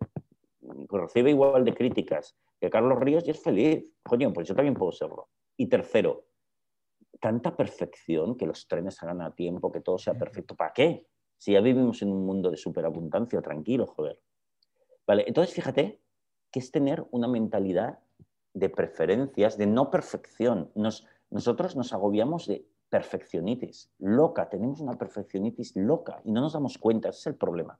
recibe 0.90 1.30
igual 1.30 1.64
de 1.64 1.74
críticas 1.74 2.36
que 2.60 2.70
Carlos 2.70 2.98
Ríos 3.00 3.26
y 3.26 3.30
es 3.30 3.42
feliz. 3.42 3.84
Coño, 4.02 4.32
pues 4.32 4.48
yo 4.48 4.54
también 4.54 4.74
puedo 4.74 4.92
serlo. 4.92 5.28
Y 5.56 5.68
tercero, 5.68 6.26
tanta 7.20 7.56
perfección, 7.56 8.36
que 8.36 8.46
los 8.46 8.68
trenes 8.68 9.02
hagan 9.02 9.22
a 9.22 9.34
tiempo, 9.34 9.72
que 9.72 9.80
todo 9.80 9.98
sea 9.98 10.14
perfecto. 10.14 10.54
¿Para 10.54 10.72
qué? 10.72 11.06
Si 11.38 11.52
ya 11.52 11.60
vivimos 11.60 12.02
en 12.02 12.12
un 12.12 12.24
mundo 12.24 12.50
de 12.50 12.56
superabundancia, 12.56 13.40
tranquilo, 13.42 13.86
joder. 13.86 14.20
Vale, 15.06 15.24
entonces 15.26 15.54
fíjate 15.54 16.00
que 16.50 16.58
es 16.58 16.70
tener 16.70 17.04
una 17.10 17.28
mentalidad 17.28 18.00
de 18.54 18.68
preferencias, 18.68 19.58
de 19.58 19.66
no 19.66 19.90
perfección. 19.90 20.70
Nos, 20.74 21.06
nosotros 21.30 21.76
nos 21.76 21.92
agobiamos 21.92 22.46
de 22.46 22.66
perfeccionitis, 22.88 23.90
loca, 23.98 24.48
tenemos 24.48 24.80
una 24.80 24.96
perfeccionitis 24.96 25.74
loca 25.76 26.20
y 26.24 26.32
no 26.32 26.40
nos 26.40 26.52
damos 26.52 26.78
cuenta, 26.78 27.08
ese 27.10 27.18
es 27.20 27.26
el 27.26 27.34
problema. 27.34 27.78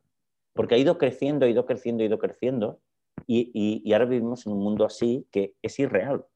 Porque 0.52 0.74
ha 0.74 0.78
ido 0.78 0.98
creciendo, 0.98 1.46
ha 1.46 1.48
ido 1.48 1.64
creciendo, 1.66 2.02
ha 2.02 2.06
ido 2.06 2.18
creciendo 2.18 2.80
y, 3.26 3.90
ahora 3.92 4.04
vivimos 4.06 4.46
en 4.46 4.52
un 4.52 4.58
mundo 4.58 4.84
así 4.84 5.26
que 5.30 5.54
es 5.62 5.78
irreal. 5.78 6.26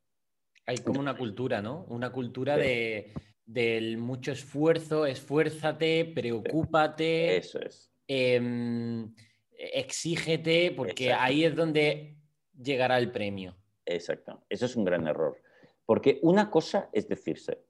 Hay 0.71 0.79
como 0.79 1.01
una 1.01 1.17
cultura, 1.17 1.61
¿no? 1.61 1.85
Una 1.89 2.13
cultura 2.13 2.57
de, 2.57 3.13
del 3.45 3.99
mucho 3.99 4.31
esfuerzo, 4.31 5.05
esfuérzate, 5.05 6.05
preocúpate. 6.05 7.39
Eso 7.39 7.59
es. 7.59 7.91
Em, 8.07 9.13
exígete, 9.51 10.71
porque 10.71 11.13
ahí 11.13 11.45
es 11.45 11.57
donde 11.57 12.15
llegará 12.57 12.99
el 12.99 13.11
premio. 13.11 13.57
Exacto, 13.85 14.45
eso 14.49 14.67
es 14.67 14.77
un 14.77 14.85
gran 14.85 15.09
error. 15.09 15.43
Porque 15.85 16.21
una 16.23 16.53
cosa 16.53 16.89
es 16.93 17.09
decirse, 17.09 17.65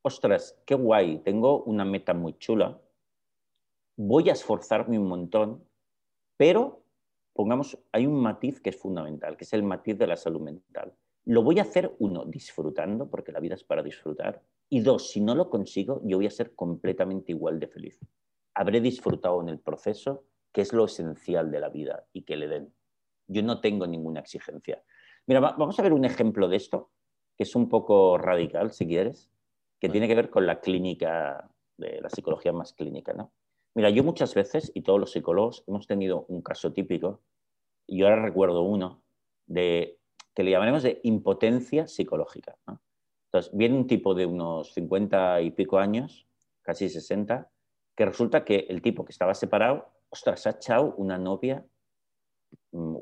ostras, 0.00 0.58
qué 0.64 0.74
guay, 0.74 1.18
tengo 1.18 1.62
una 1.64 1.84
meta 1.84 2.14
muy 2.14 2.38
chula, 2.38 2.80
voy 3.96 4.30
a 4.30 4.32
esforzarme 4.32 4.98
un 4.98 5.08
montón, 5.08 5.62
pero 6.38 6.86
pongamos, 7.34 7.76
hay 7.92 8.06
un 8.06 8.14
matiz 8.14 8.62
que 8.62 8.70
es 8.70 8.78
fundamental, 8.78 9.36
que 9.36 9.44
es 9.44 9.52
el 9.52 9.62
matiz 9.62 9.98
de 9.98 10.06
la 10.06 10.16
salud 10.16 10.40
mental. 10.40 10.96
Lo 11.30 11.44
voy 11.44 11.60
a 11.60 11.62
hacer, 11.62 11.94
uno, 12.00 12.24
disfrutando, 12.24 13.08
porque 13.08 13.30
la 13.30 13.38
vida 13.38 13.54
es 13.54 13.62
para 13.62 13.84
disfrutar, 13.84 14.42
y 14.68 14.80
dos, 14.80 15.10
si 15.10 15.20
no 15.20 15.36
lo 15.36 15.48
consigo, 15.48 16.00
yo 16.02 16.16
voy 16.16 16.26
a 16.26 16.30
ser 16.30 16.56
completamente 16.56 17.30
igual 17.30 17.60
de 17.60 17.68
feliz. 17.68 18.00
Habré 18.52 18.80
disfrutado 18.80 19.40
en 19.40 19.48
el 19.48 19.60
proceso, 19.60 20.24
que 20.52 20.62
es 20.62 20.72
lo 20.72 20.86
esencial 20.86 21.52
de 21.52 21.60
la 21.60 21.68
vida 21.68 22.04
y 22.12 22.22
que 22.22 22.36
le 22.36 22.48
den. 22.48 22.74
Yo 23.28 23.44
no 23.44 23.60
tengo 23.60 23.86
ninguna 23.86 24.18
exigencia. 24.18 24.82
Mira, 25.28 25.38
vamos 25.38 25.78
a 25.78 25.82
ver 25.84 25.92
un 25.92 26.04
ejemplo 26.04 26.48
de 26.48 26.56
esto, 26.56 26.90
que 27.36 27.44
es 27.44 27.54
un 27.54 27.68
poco 27.68 28.18
radical, 28.18 28.72
si 28.72 28.88
quieres, 28.88 29.30
que 29.78 29.88
tiene 29.88 30.08
que 30.08 30.16
ver 30.16 30.30
con 30.30 30.48
la 30.48 30.58
clínica, 30.58 31.48
de 31.76 32.00
la 32.00 32.10
psicología 32.10 32.52
más 32.52 32.72
clínica. 32.72 33.12
¿no? 33.12 33.30
Mira, 33.76 33.90
yo 33.90 34.02
muchas 34.02 34.34
veces, 34.34 34.72
y 34.74 34.82
todos 34.82 34.98
los 34.98 35.12
psicólogos, 35.12 35.62
hemos 35.68 35.86
tenido 35.86 36.24
un 36.26 36.42
caso 36.42 36.72
típico, 36.72 37.20
y 37.86 37.98
yo 37.98 38.08
ahora 38.08 38.20
recuerdo 38.20 38.62
uno, 38.62 39.04
de, 39.46 39.99
que 40.34 40.42
le 40.42 40.50
llamaremos 40.50 40.82
de 40.82 41.00
impotencia 41.04 41.86
psicológica. 41.86 42.56
Entonces, 43.26 43.50
viene 43.54 43.76
un 43.76 43.86
tipo 43.86 44.14
de 44.14 44.26
unos 44.26 44.72
50 44.74 45.40
y 45.42 45.50
pico 45.50 45.78
años, 45.78 46.26
casi 46.62 46.88
60, 46.88 47.48
que 47.96 48.04
resulta 48.04 48.44
que 48.44 48.66
el 48.68 48.82
tipo 48.82 49.04
que 49.04 49.12
estaba 49.12 49.34
separado, 49.34 49.88
ostras, 50.08 50.46
ha 50.46 50.50
echado 50.50 50.94
una 50.96 51.18
novia 51.18 51.64
mm, 52.72 52.96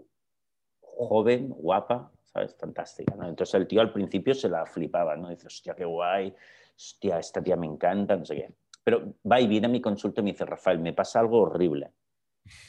joven, 0.81 1.49
guapa, 1.51 2.11
¿sabes? 2.25 2.55
Fantástica, 2.57 3.15
¿no? 3.15 3.29
Entonces 3.29 3.55
el 3.55 3.67
tío 3.67 3.81
al 3.81 3.93
principio 3.93 4.35
se 4.35 4.49
la 4.49 4.67
flipaba, 4.67 5.17
¿no? 5.17 5.31
Dice, 5.31 5.47
hostia, 5.47 5.75
qué 5.75 5.85
guay, 5.85 6.35
hostia, 6.77 7.19
esta 7.19 7.43
tía 7.43 7.57
me 7.57 7.67
encanta, 7.67 8.17
no 8.17 8.25
sé 8.25 8.37
qué. 8.37 8.55
pero 8.85 9.15
va 9.31 9.41
y 9.41 9.47
viene 9.47 9.67
a 9.67 9.71
mi 9.71 9.81
consulta 9.81 10.21
y 10.21 10.25
me 10.25 10.33
dice, 10.33 10.45
Rafael, 10.45 10.79
me 10.79 10.93
pasa 10.93 11.21
algo 11.21 11.41
horrible, 11.43 11.93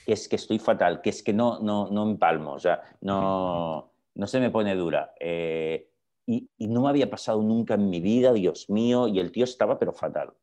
que 0.05 0.13
es 0.13 0.27
que 0.27 0.35
estoy 0.35 0.59
fatal, 0.59 1.01
que 1.01 1.09
es 1.09 1.23
que 1.23 1.33
no, 1.33 1.59
no, 1.59 1.89
no 1.89 2.03
empalmo, 2.03 2.53
o 2.53 2.59
sea, 2.59 2.81
no, 3.01 3.91
no 4.15 4.27
se 4.27 4.39
me 4.39 4.51
pone 4.51 4.75
dura. 4.75 5.13
Eh, 5.19 5.89
y, 6.25 6.47
no 6.67 6.83
me 6.83 6.89
había 6.89 7.09
pasado 7.09 7.41
nunca 7.41 7.73
en 7.73 7.89
mi 7.89 7.99
vida, 7.99 8.33
Dios 8.33 8.69
mío, 8.69 9.07
y 9.07 9.19
el 9.19 9.31
tío 9.31 9.43
estaba 9.43 9.79
pero 9.79 9.93
fatal. 9.93 10.33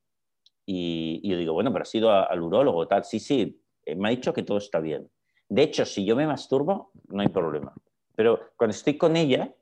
Y, 0.64 1.20
yo 1.28 1.36
digo, 1.36 1.52
bueno, 1.52 1.72
pero 1.72 1.82
has 1.82 1.94
ido 1.94 2.10
al 2.10 2.42
urólogo, 2.42 2.88
tal. 2.88 3.04
Sí, 3.04 3.20
sí, 3.20 3.62
eh, 3.84 3.94
me 3.94 4.08
ha 4.08 4.10
dicho 4.10 4.32
que 4.32 4.42
todo 4.42 4.58
está 4.58 4.80
bien. 4.80 5.08
De 5.48 5.62
hecho, 5.62 5.84
si 5.84 6.04
yo 6.04 6.16
me 6.16 6.26
masturbo, 6.26 6.90
no 7.08 7.22
hay 7.22 7.28
problema. 7.28 7.72
Pero 8.16 8.40
cuando 8.56 8.74
estoy 8.74 8.96
con 8.96 9.16
ella, 9.16 9.54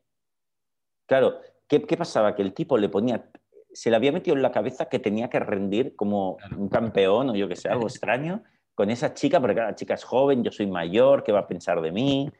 claro, 1.06 1.40
¿qué, 1.68 1.80
pasaba? 1.80 2.34
Que 2.34 2.42
el 2.42 2.54
tipo 2.54 2.78
le 2.78 2.88
ponía, 2.88 3.30
se 3.73 3.90
le 3.90 3.96
había 3.96 4.12
metido 4.12 4.34
en 4.34 4.42
la 4.42 4.52
cabeza 4.52 4.88
que 4.88 4.99
tenía 4.99 5.28
que 5.28 5.40
rendir 5.40 5.94
como 5.94 6.38
un 6.56 6.68
campeón 6.68 7.30
o 7.30 7.37
yo 7.37 7.49
que 7.49 7.56
sé, 7.56 7.68
algo 7.68 7.87
extraño 7.88 8.42
con 8.75 8.90
esa 8.90 9.14
chica, 9.14 9.40
porque 9.40 9.61
la 9.61 9.75
chica 9.75 9.95
es 9.95 10.04
joven, 10.04 10.43
yo 10.43 10.50
soy 10.50 10.66
mayor, 10.66 11.23
¿qué 11.23 11.33
va 11.33 11.40
a 11.40 11.47
pensar 11.47 11.81
de 11.81 11.93
mí? 11.93 12.31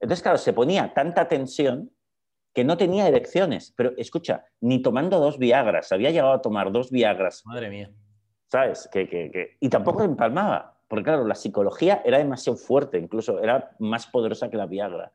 Entonces, 0.00 0.22
claro, 0.22 0.38
se 0.38 0.52
ponía 0.52 0.92
tanta 0.94 1.28
tensión 1.28 1.90
que 2.54 2.64
no 2.64 2.76
tenía 2.76 3.08
erecciones. 3.08 3.72
Pero 3.76 3.92
escucha, 3.96 4.44
ni 4.60 4.80
tomando 4.80 5.18
dos 5.18 5.38
Viagras, 5.38 5.92
había 5.92 6.10
llegado 6.10 6.32
a 6.32 6.42
tomar 6.42 6.72
dos 6.72 6.90
Viagras. 6.90 7.42
Madre 7.46 7.70
mía. 7.70 7.90
¿Sabes? 8.50 8.88
Que, 8.92 9.56
Y 9.60 9.68
tampoco 9.68 10.02
empalmaba, 10.02 10.78
porque 10.88 11.04
claro, 11.04 11.26
la 11.26 11.34
psicología 11.34 12.02
era 12.04 12.18
demasiado 12.18 12.58
fuerte, 12.58 12.98
incluso 12.98 13.40
era 13.40 13.74
más 13.78 14.06
poderosa 14.06 14.50
que 14.50 14.58
la 14.58 14.66
Viagra. 14.66 15.12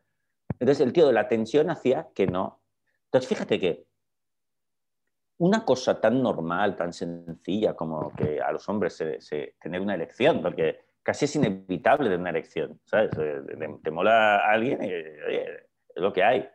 Entonces 0.60 0.86
el 0.86 0.94
tío 0.94 1.06
de 1.06 1.14
la 1.14 1.28
tensión 1.28 1.70
hacía 1.70 2.08
que 2.16 2.26
no. 2.26 2.62
Entonces 3.06 3.30
fíjate 3.30 3.60
que 3.60 3.86
una 5.40 5.64
cosa 5.64 6.00
tan 6.00 6.22
normal, 6.22 6.76
tan 6.76 6.94
sencilla 6.94 7.76
como 7.76 8.12
que 8.16 8.42
a 8.42 8.52
los 8.52 8.68
hombres 8.70 8.96
se, 8.96 9.56
tener 9.62 9.82
una 9.82 9.96
elección, 9.96 10.42
porque 10.42 10.80
casi 11.04 11.26
es 11.26 11.36
inevitable 11.36 12.08
tener 12.08 12.20
una 12.20 12.32
elección, 12.32 12.80
¿sabes? 12.86 13.12
Eh, 13.20 13.42
te, 13.84 13.92
mola 13.92 14.38
a 14.38 14.52
alguien 14.52 14.84
y 14.84 14.88
es 14.88 15.62
lo 15.96 16.12
que 16.12 16.24
hay. 16.24 16.50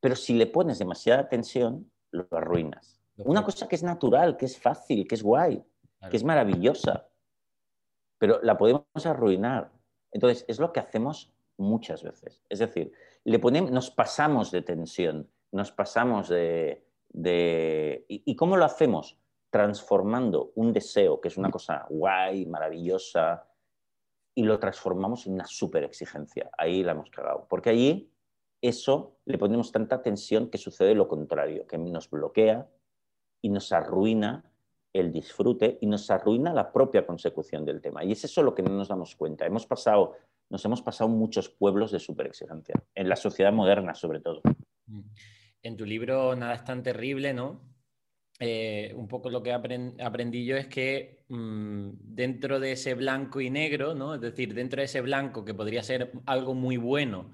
Pero 0.00 0.14
si 0.14 0.34
le 0.34 0.46
pones 0.46 0.78
demasiada 0.78 1.28
tensión, 1.28 1.90
lo 2.10 2.28
arruinas. 2.30 3.00
Una 3.16 3.42
cosa 3.42 3.66
que 3.66 3.76
es 3.76 3.82
natural, 3.82 4.36
que 4.36 4.44
es 4.44 4.58
fácil, 4.58 5.08
que 5.08 5.14
es 5.14 5.22
guay, 5.22 5.64
que 6.10 6.16
es 6.16 6.24
maravillosa, 6.24 7.08
pero 8.18 8.40
la 8.42 8.56
podemos 8.56 8.84
arruinar. 9.04 9.72
Entonces, 10.12 10.44
es 10.48 10.58
lo 10.58 10.72
que 10.72 10.80
hacemos 10.80 11.32
muchas 11.56 12.02
veces. 12.02 12.42
Es 12.48 12.58
decir, 12.58 12.92
le 13.24 13.38
ponemos, 13.38 13.70
nos 13.70 13.90
pasamos 13.90 14.50
de 14.50 14.62
tensión, 14.62 15.30
nos 15.52 15.72
pasamos 15.72 16.28
de... 16.28 16.85
¿Y, 17.16 18.36
cómo 18.36 18.56
lo 18.56 18.64
hacemos? 18.64 19.18
Transformando 19.50 20.52
un 20.54 20.72
deseo, 20.72 21.20
que 21.20 21.28
es 21.28 21.36
una 21.36 21.50
cosa 21.50 21.86
guay, 21.88 22.46
maravillosa, 22.46 23.48
y 24.34 24.42
lo 24.42 24.58
transformamos 24.58 25.26
en 25.26 25.34
una 25.34 25.46
super 25.46 25.84
exigencia. 25.84 26.50
Ahí 26.58 26.82
la 26.82 26.92
hemos 26.92 27.10
cagado. 27.10 27.46
Porque 27.48 27.70
allí 27.70 28.12
eso 28.60 29.16
le 29.24 29.38
ponemos 29.38 29.72
tanta 29.72 30.02
tensión 30.02 30.50
que 30.50 30.58
sucede 30.58 30.94
lo 30.94 31.08
contrario, 31.08 31.66
que 31.66 31.78
nos 31.78 32.10
bloquea 32.10 32.68
y 33.40 33.48
nos 33.48 33.72
arruina 33.72 34.44
el 34.92 35.12
disfrute 35.12 35.78
y 35.80 35.86
nos 35.86 36.10
arruina 36.10 36.52
la 36.52 36.72
propia 36.72 37.06
consecución 37.06 37.64
del 37.64 37.80
tema. 37.80 38.04
Y 38.04 38.12
es 38.12 38.24
eso 38.24 38.42
lo 38.42 38.54
que 38.54 38.62
no 38.62 38.70
nos 38.70 38.88
damos 38.88 39.14
cuenta. 39.16 39.46
Hemos 39.46 39.66
pasado, 39.66 40.14
nos 40.50 40.64
hemos 40.64 40.82
pasado 40.82 41.08
muchos 41.08 41.48
pueblos 41.48 41.90
de 41.92 42.00
superexigencia, 42.00 42.82
en 42.94 43.08
la 43.08 43.16
sociedad 43.16 43.52
moderna 43.52 43.94
sobre 43.94 44.20
todo. 44.20 44.42
En 45.66 45.76
tu 45.76 45.84
libro 45.84 46.36
Nada 46.36 46.54
es 46.54 46.64
tan 46.64 46.82
terrible, 46.82 47.34
¿no? 47.34 47.60
Eh, 48.38 48.92
un 48.94 49.08
poco 49.08 49.30
lo 49.30 49.42
que 49.42 49.52
aprendí 49.52 50.44
yo 50.44 50.56
es 50.56 50.68
que 50.68 51.24
mm, 51.28 51.90
dentro 52.00 52.60
de 52.60 52.72
ese 52.72 52.94
blanco 52.94 53.40
y 53.40 53.50
negro, 53.50 53.94
¿no? 53.94 54.14
Es 54.14 54.20
decir, 54.20 54.54
dentro 54.54 54.80
de 54.80 54.84
ese 54.84 55.00
blanco 55.00 55.44
que 55.44 55.54
podría 55.54 55.82
ser 55.82 56.12
algo 56.26 56.54
muy 56.54 56.76
bueno 56.76 57.32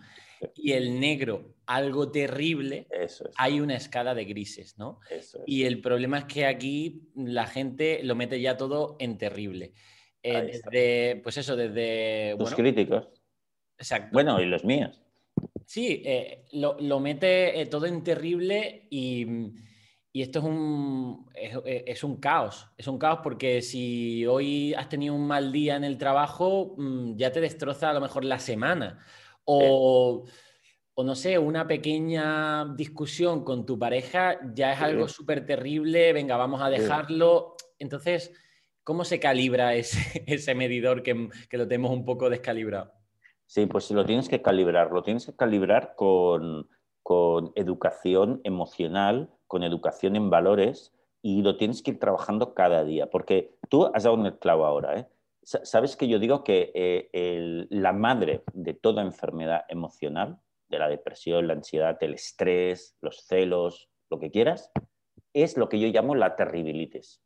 y 0.54 0.72
el 0.72 0.98
negro 0.98 1.56
algo 1.66 2.10
terrible, 2.10 2.86
hay 3.36 3.60
una 3.60 3.76
escala 3.76 4.14
de 4.14 4.24
grises, 4.24 4.78
¿no? 4.78 5.00
Y 5.46 5.64
el 5.64 5.80
problema 5.80 6.18
es 6.18 6.24
que 6.24 6.46
aquí 6.46 7.10
la 7.14 7.46
gente 7.46 8.02
lo 8.02 8.14
mete 8.14 8.40
ya 8.40 8.56
todo 8.56 8.96
en 8.98 9.18
terrible. 9.18 9.74
Eh, 10.22 10.42
desde, 10.42 11.20
pues 11.22 11.36
eso, 11.36 11.54
desde... 11.54 12.34
Tus 12.38 12.54
críticos. 12.54 13.08
Exacto. 13.78 14.10
Bueno, 14.12 14.40
y 14.40 14.46
los 14.46 14.64
míos. 14.64 15.02
Sí, 15.72 16.02
eh, 16.04 16.44
lo, 16.52 17.00
mete 17.00 17.58
eh, 17.58 17.64
todo 17.64 17.86
en 17.86 18.04
terrible 18.04 18.88
y, 18.90 19.26
esto 20.12 20.40
es 20.40 20.44
un, 20.44 21.30
es, 21.34 22.04
un 22.04 22.20
caos. 22.20 22.68
Es 22.76 22.88
un 22.88 22.98
caos 22.98 23.20
porque 23.22 23.62
si 23.62 24.26
hoy 24.26 24.74
has 24.74 24.90
tenido 24.90 25.14
un 25.14 25.26
mal 25.26 25.50
día 25.50 25.76
en 25.76 25.84
el 25.84 25.96
trabajo, 25.96 26.74
mm, 26.76 27.16
ya 27.16 27.32
te 27.32 27.40
destroza 27.40 27.88
a 27.88 27.94
lo 27.94 28.02
mejor 28.02 28.22
la 28.22 28.38
semana. 28.38 29.02
O, 29.44 30.26
no 30.98 31.14
sé, 31.14 31.38
una 31.38 31.66
pequeña 31.66 32.66
discusión 32.76 33.42
con 33.42 33.64
tu 33.64 33.78
pareja 33.78 34.40
ya 34.52 34.74
es 34.74 34.80
algo 34.82 35.08
súper 35.08 35.46
terrible, 35.46 36.12
venga, 36.12 36.36
vamos 36.36 36.60
a 36.60 36.68
dejarlo. 36.68 37.56
Entonces, 37.78 38.30
¿cómo 38.84 39.06
se 39.06 39.18
calibra 39.18 39.74
ese, 39.74 40.22
ese 40.26 40.54
medidor 40.54 41.02
que, 41.02 41.30
lo 41.52 41.66
tenemos 41.66 41.92
un 41.92 42.04
poco 42.04 42.28
descalibrado? 42.28 43.01
Sí, 43.52 43.66
pues 43.66 43.90
lo 43.90 44.06
tienes 44.06 44.30
que 44.30 44.40
calibrar, 44.40 44.92
lo 44.92 45.02
tienes 45.02 45.26
que 45.26 45.36
calibrar 45.36 45.94
con, 45.94 46.70
con 47.02 47.52
educación 47.54 48.40
emocional, 48.44 49.28
con 49.46 49.62
educación 49.62 50.16
en 50.16 50.30
valores 50.30 50.94
y 51.20 51.42
lo 51.42 51.58
tienes 51.58 51.82
que 51.82 51.90
ir 51.90 51.98
trabajando 51.98 52.54
cada 52.54 52.82
día, 52.82 53.10
porque 53.10 53.54
tú 53.68 53.90
has 53.92 54.04
dado 54.04 54.16
un 54.16 54.30
clavo 54.38 54.64
ahora, 54.64 55.00
¿eh? 55.00 55.06
Sabes 55.42 55.96
que 55.96 56.08
yo 56.08 56.18
digo 56.18 56.44
que 56.44 56.72
eh, 56.74 57.66
la 57.68 57.92
madre 57.92 58.42
de 58.54 58.72
toda 58.72 59.02
enfermedad 59.02 59.66
emocional, 59.68 60.38
de 60.70 60.78
la 60.78 60.88
depresión, 60.88 61.46
la 61.46 61.52
ansiedad, 61.52 62.02
el 62.02 62.14
estrés, 62.14 62.96
los 63.02 63.26
celos, 63.26 63.90
lo 64.08 64.18
que 64.18 64.30
quieras, 64.30 64.72
es 65.34 65.58
lo 65.58 65.68
que 65.68 65.78
yo 65.78 65.88
llamo 65.88 66.14
la 66.14 66.36
terribilitis. 66.36 67.20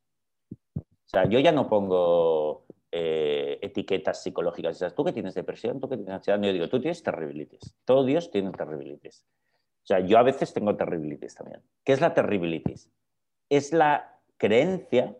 O 0.74 1.08
sea, 1.08 1.28
yo 1.28 1.38
ya 1.38 1.52
no 1.52 1.68
pongo 1.68 2.66
eh, 2.98 3.58
etiquetas 3.60 4.22
psicológicas. 4.22 4.80
O 4.80 4.90
tú 4.92 5.04
que 5.04 5.12
tienes 5.12 5.34
depresión, 5.34 5.78
tú 5.80 5.86
que 5.86 5.96
tienes 5.96 6.14
ansiedad, 6.14 6.40
yo 6.40 6.50
digo, 6.50 6.66
tú 6.70 6.80
tienes 6.80 7.02
terribilitis. 7.02 7.76
Todo 7.84 8.06
Dios 8.06 8.30
tiene 8.30 8.50
terribilitis. 8.52 9.26
O 9.82 9.86
sea, 9.86 10.00
yo 10.00 10.16
a 10.16 10.22
veces 10.22 10.54
tengo 10.54 10.74
terribilitis 10.76 11.34
también. 11.34 11.60
¿Qué 11.84 11.92
es 11.92 12.00
la 12.00 12.14
terribilitis? 12.14 12.90
Es 13.50 13.74
la 13.74 14.18
creencia 14.38 15.14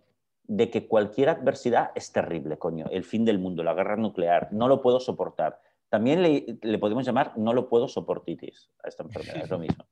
de 0.44 0.70
que 0.70 0.88
cualquier 0.88 1.28
adversidad 1.28 1.90
es 1.94 2.12
terrible, 2.12 2.56
coño, 2.56 2.86
el 2.90 3.04
fin 3.04 3.26
del 3.26 3.38
mundo, 3.38 3.62
la 3.62 3.74
guerra 3.74 3.96
nuclear, 3.96 4.48
no 4.52 4.68
lo 4.68 4.80
puedo 4.80 4.98
soportar. 4.98 5.60
También 5.90 6.22
le, 6.22 6.78
podemos 6.78 7.04
llamar 7.04 7.36
no 7.36 7.52
lo 7.52 7.68
puedo 7.68 7.88
soportitis 7.88 8.70
a 8.82 8.88
esta 8.88 9.02
enfermedad, 9.02 9.42
es 9.42 9.50
lo 9.50 9.58
mismo. 9.58 9.84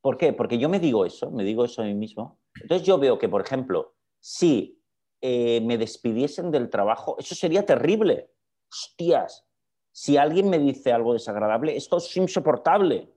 ¿Por 0.00 0.16
qué? 0.16 0.32
Porque 0.32 0.58
yo 0.58 0.68
me 0.68 0.78
digo 0.78 1.04
eso, 1.04 1.32
me 1.32 1.42
digo 1.42 1.64
eso 1.64 1.82
a 1.82 1.84
mí 1.84 1.94
mismo. 1.94 2.38
Entonces 2.62 2.86
yo 2.86 2.96
veo 2.96 3.18
que, 3.18 3.28
por 3.28 3.40
ejemplo, 3.40 3.94
si 4.20 4.77
eh, 5.20 5.60
me 5.62 5.78
despidiesen 5.78 6.50
del 6.50 6.70
trabajo, 6.70 7.16
eso 7.18 7.34
sería 7.34 7.66
terrible. 7.66 8.30
Hostias, 8.70 9.46
si 9.92 10.16
alguien 10.16 10.48
me 10.48 10.58
dice 10.58 10.92
algo 10.92 11.12
desagradable, 11.12 11.76
esto 11.76 11.96
es 11.96 12.16
insoportable. 12.16 13.12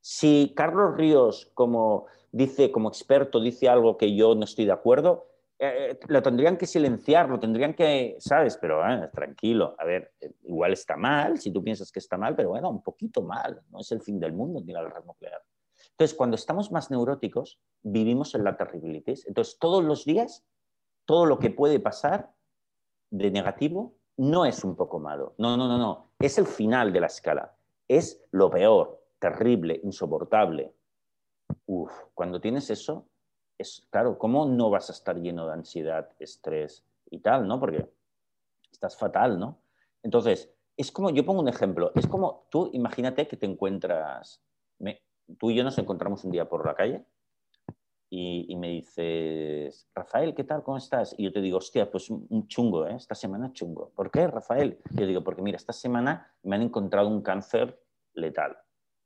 Si 0.00 0.52
Carlos 0.56 0.96
Ríos, 0.96 1.50
como 1.54 2.06
dice, 2.32 2.70
como 2.70 2.88
experto, 2.88 3.40
dice 3.40 3.68
algo 3.68 3.96
que 3.96 4.14
yo 4.14 4.34
no 4.34 4.44
estoy 4.44 4.64
de 4.64 4.72
acuerdo, 4.72 5.26
eh, 5.58 5.98
lo 6.06 6.22
tendrían 6.22 6.56
que 6.56 6.66
silenciar, 6.66 7.28
lo 7.28 7.40
tendrían 7.40 7.74
que, 7.74 8.16
¿sabes? 8.20 8.56
Pero 8.60 8.82
ah, 8.82 9.10
tranquilo, 9.12 9.74
a 9.78 9.84
ver, 9.84 10.12
igual 10.44 10.72
está 10.72 10.96
mal, 10.96 11.38
si 11.38 11.52
tú 11.52 11.64
piensas 11.64 11.90
que 11.90 11.98
está 11.98 12.16
mal, 12.16 12.36
pero 12.36 12.50
bueno, 12.50 12.70
un 12.70 12.82
poquito 12.82 13.22
mal, 13.22 13.60
no 13.70 13.80
es 13.80 13.90
el 13.90 14.00
fin 14.00 14.20
del 14.20 14.32
mundo 14.32 14.62
ni 14.64 14.72
la 14.72 14.82
guerra 14.82 15.02
nuclear. 15.04 15.42
Entonces, 15.90 16.16
cuando 16.16 16.36
estamos 16.36 16.70
más 16.70 16.92
neuróticos, 16.92 17.58
vivimos 17.82 18.34
en 18.36 18.44
la 18.44 18.56
terribilitis. 18.56 19.26
Entonces, 19.26 19.58
todos 19.58 19.82
los 19.84 20.04
días, 20.04 20.44
todo 21.08 21.24
lo 21.24 21.38
que 21.38 21.48
puede 21.48 21.80
pasar 21.80 22.34
de 23.08 23.30
negativo 23.30 23.94
no 24.18 24.44
es 24.44 24.62
un 24.62 24.76
poco 24.76 24.98
malo. 24.98 25.32
No, 25.38 25.56
no, 25.56 25.66
no, 25.66 25.78
no. 25.78 26.10
Es 26.18 26.36
el 26.36 26.46
final 26.46 26.92
de 26.92 27.00
la 27.00 27.06
escala. 27.06 27.56
Es 27.88 28.22
lo 28.30 28.50
peor, 28.50 29.02
terrible, 29.18 29.80
insoportable. 29.82 30.74
Uf, 31.64 31.90
cuando 32.12 32.42
tienes 32.42 32.68
eso, 32.68 33.06
es 33.56 33.86
claro, 33.88 34.18
¿cómo 34.18 34.44
no 34.44 34.68
vas 34.68 34.90
a 34.90 34.92
estar 34.92 35.16
lleno 35.16 35.46
de 35.46 35.54
ansiedad, 35.54 36.10
estrés 36.18 36.84
y 37.10 37.20
tal, 37.20 37.48
¿no? 37.48 37.58
Porque 37.58 37.90
estás 38.70 38.94
fatal, 38.94 39.38
¿no? 39.38 39.62
Entonces, 40.02 40.52
es 40.76 40.92
como, 40.92 41.08
yo 41.08 41.24
pongo 41.24 41.40
un 41.40 41.48
ejemplo, 41.48 41.90
es 41.94 42.06
como 42.06 42.46
tú 42.50 42.68
imagínate 42.74 43.26
que 43.26 43.38
te 43.38 43.46
encuentras, 43.46 44.42
tú 45.38 45.50
y 45.50 45.54
yo 45.54 45.64
nos 45.64 45.78
encontramos 45.78 46.22
un 46.24 46.32
día 46.32 46.46
por 46.46 46.66
la 46.66 46.74
calle 46.74 47.06
y, 48.10 48.56
me 48.56 48.68
dices, 48.68 49.86
Rafael, 49.94 50.34
¿qué 50.34 50.44
tal? 50.44 50.62
¿Cómo 50.62 50.78
estás? 50.78 51.14
Y 51.18 51.24
yo 51.24 51.32
te 51.32 51.42
digo, 51.42 51.58
hostia, 51.58 51.90
pues 51.90 52.08
un 52.08 52.48
chungo, 52.48 52.86
¿eh? 52.86 52.94
Esta 52.94 53.14
semana 53.14 53.52
chungo. 53.52 53.92
¿Por 53.94 54.10
qué, 54.10 54.26
Rafael? 54.26 54.78
yo 54.90 55.06
digo, 55.06 55.22
porque 55.22 55.42
mira, 55.42 55.56
esta 55.56 55.74
semana 55.74 56.32
me 56.42 56.56
han 56.56 56.62
encontrado 56.62 57.08
un 57.08 57.20
cáncer 57.20 57.78
letal. 58.14 58.56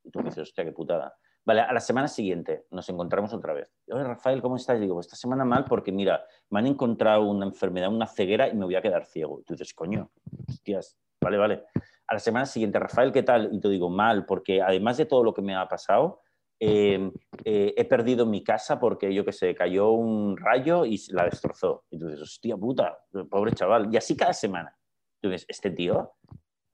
Y 0.04 0.10
tú 0.10 0.20
me 0.20 0.26
dices, 0.26 0.42
hostia, 0.42 0.64
qué 0.64 0.72
putada. 0.72 1.16
Vale, 1.44 1.62
a 1.62 1.72
la 1.72 1.80
semana 1.80 2.06
siguiente 2.06 2.66
nos 2.70 2.88
encontramos 2.88 3.34
otra 3.34 3.52
vez. 3.52 3.74
Oye, 3.90 4.04
Rafael, 4.04 4.40
¿cómo 4.40 4.54
estás? 4.54 4.78
digo, 4.78 5.00
esta 5.00 5.16
semana 5.16 5.44
mal 5.44 5.64
porque, 5.64 5.90
mira, 5.90 6.24
me 6.50 6.60
han 6.60 6.68
encontrado 6.68 7.24
una 7.24 7.46
enfermedad, 7.46 7.88
una 7.88 8.06
ceguera 8.06 8.48
y 8.48 8.54
me 8.54 8.64
voy 8.64 8.76
a 8.76 8.82
quedar 8.82 9.04
ciego. 9.04 9.40
Y 9.40 9.44
tú 9.44 9.54
dices, 9.54 9.74
coño, 9.74 10.12
hostias, 10.48 10.96
vale, 11.20 11.38
vale. 11.38 11.64
A 12.06 12.14
la 12.14 12.20
semana 12.20 12.46
siguiente, 12.46 12.78
Rafael, 12.78 13.10
¿qué 13.10 13.24
tal? 13.24 13.52
Y 13.52 13.58
te 13.58 13.68
digo, 13.68 13.90
mal, 13.90 14.24
porque 14.26 14.62
además 14.62 14.96
de 14.98 15.06
todo 15.06 15.24
lo 15.24 15.34
que 15.34 15.42
me 15.42 15.56
ha 15.56 15.66
pasado, 15.66 16.20
eh, 16.64 17.10
eh, 17.44 17.74
he 17.76 17.84
perdido 17.86 18.24
mi 18.24 18.44
casa 18.44 18.78
porque, 18.78 19.12
yo 19.12 19.24
qué 19.24 19.32
sé, 19.32 19.52
cayó 19.52 19.90
un 19.90 20.36
rayo 20.36 20.84
y 20.84 20.96
la 21.08 21.24
destrozó. 21.24 21.86
Y 21.90 21.98
tú 21.98 22.06
dices, 22.06 22.22
hostia 22.22 22.56
puta, 22.56 23.00
pobre 23.28 23.50
chaval. 23.50 23.92
Y 23.92 23.96
así 23.96 24.16
cada 24.16 24.32
semana. 24.32 24.72
Tú 25.20 25.28
dices, 25.28 25.44
este 25.48 25.72
tío 25.72 26.12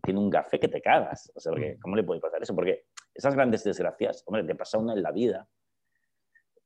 tiene 0.02 0.20
un 0.20 0.28
gafe 0.28 0.60
que 0.60 0.68
te 0.68 0.82
cagas. 0.82 1.32
O 1.34 1.40
sea, 1.40 1.54
¿cómo 1.80 1.96
le 1.96 2.02
puede 2.02 2.20
pasar 2.20 2.42
eso? 2.42 2.54
Porque 2.54 2.84
esas 3.14 3.34
grandes 3.34 3.64
desgracias, 3.64 4.22
hombre, 4.26 4.44
te 4.44 4.54
pasa 4.54 4.76
una 4.76 4.92
en 4.92 5.02
la 5.02 5.10
vida. 5.10 5.48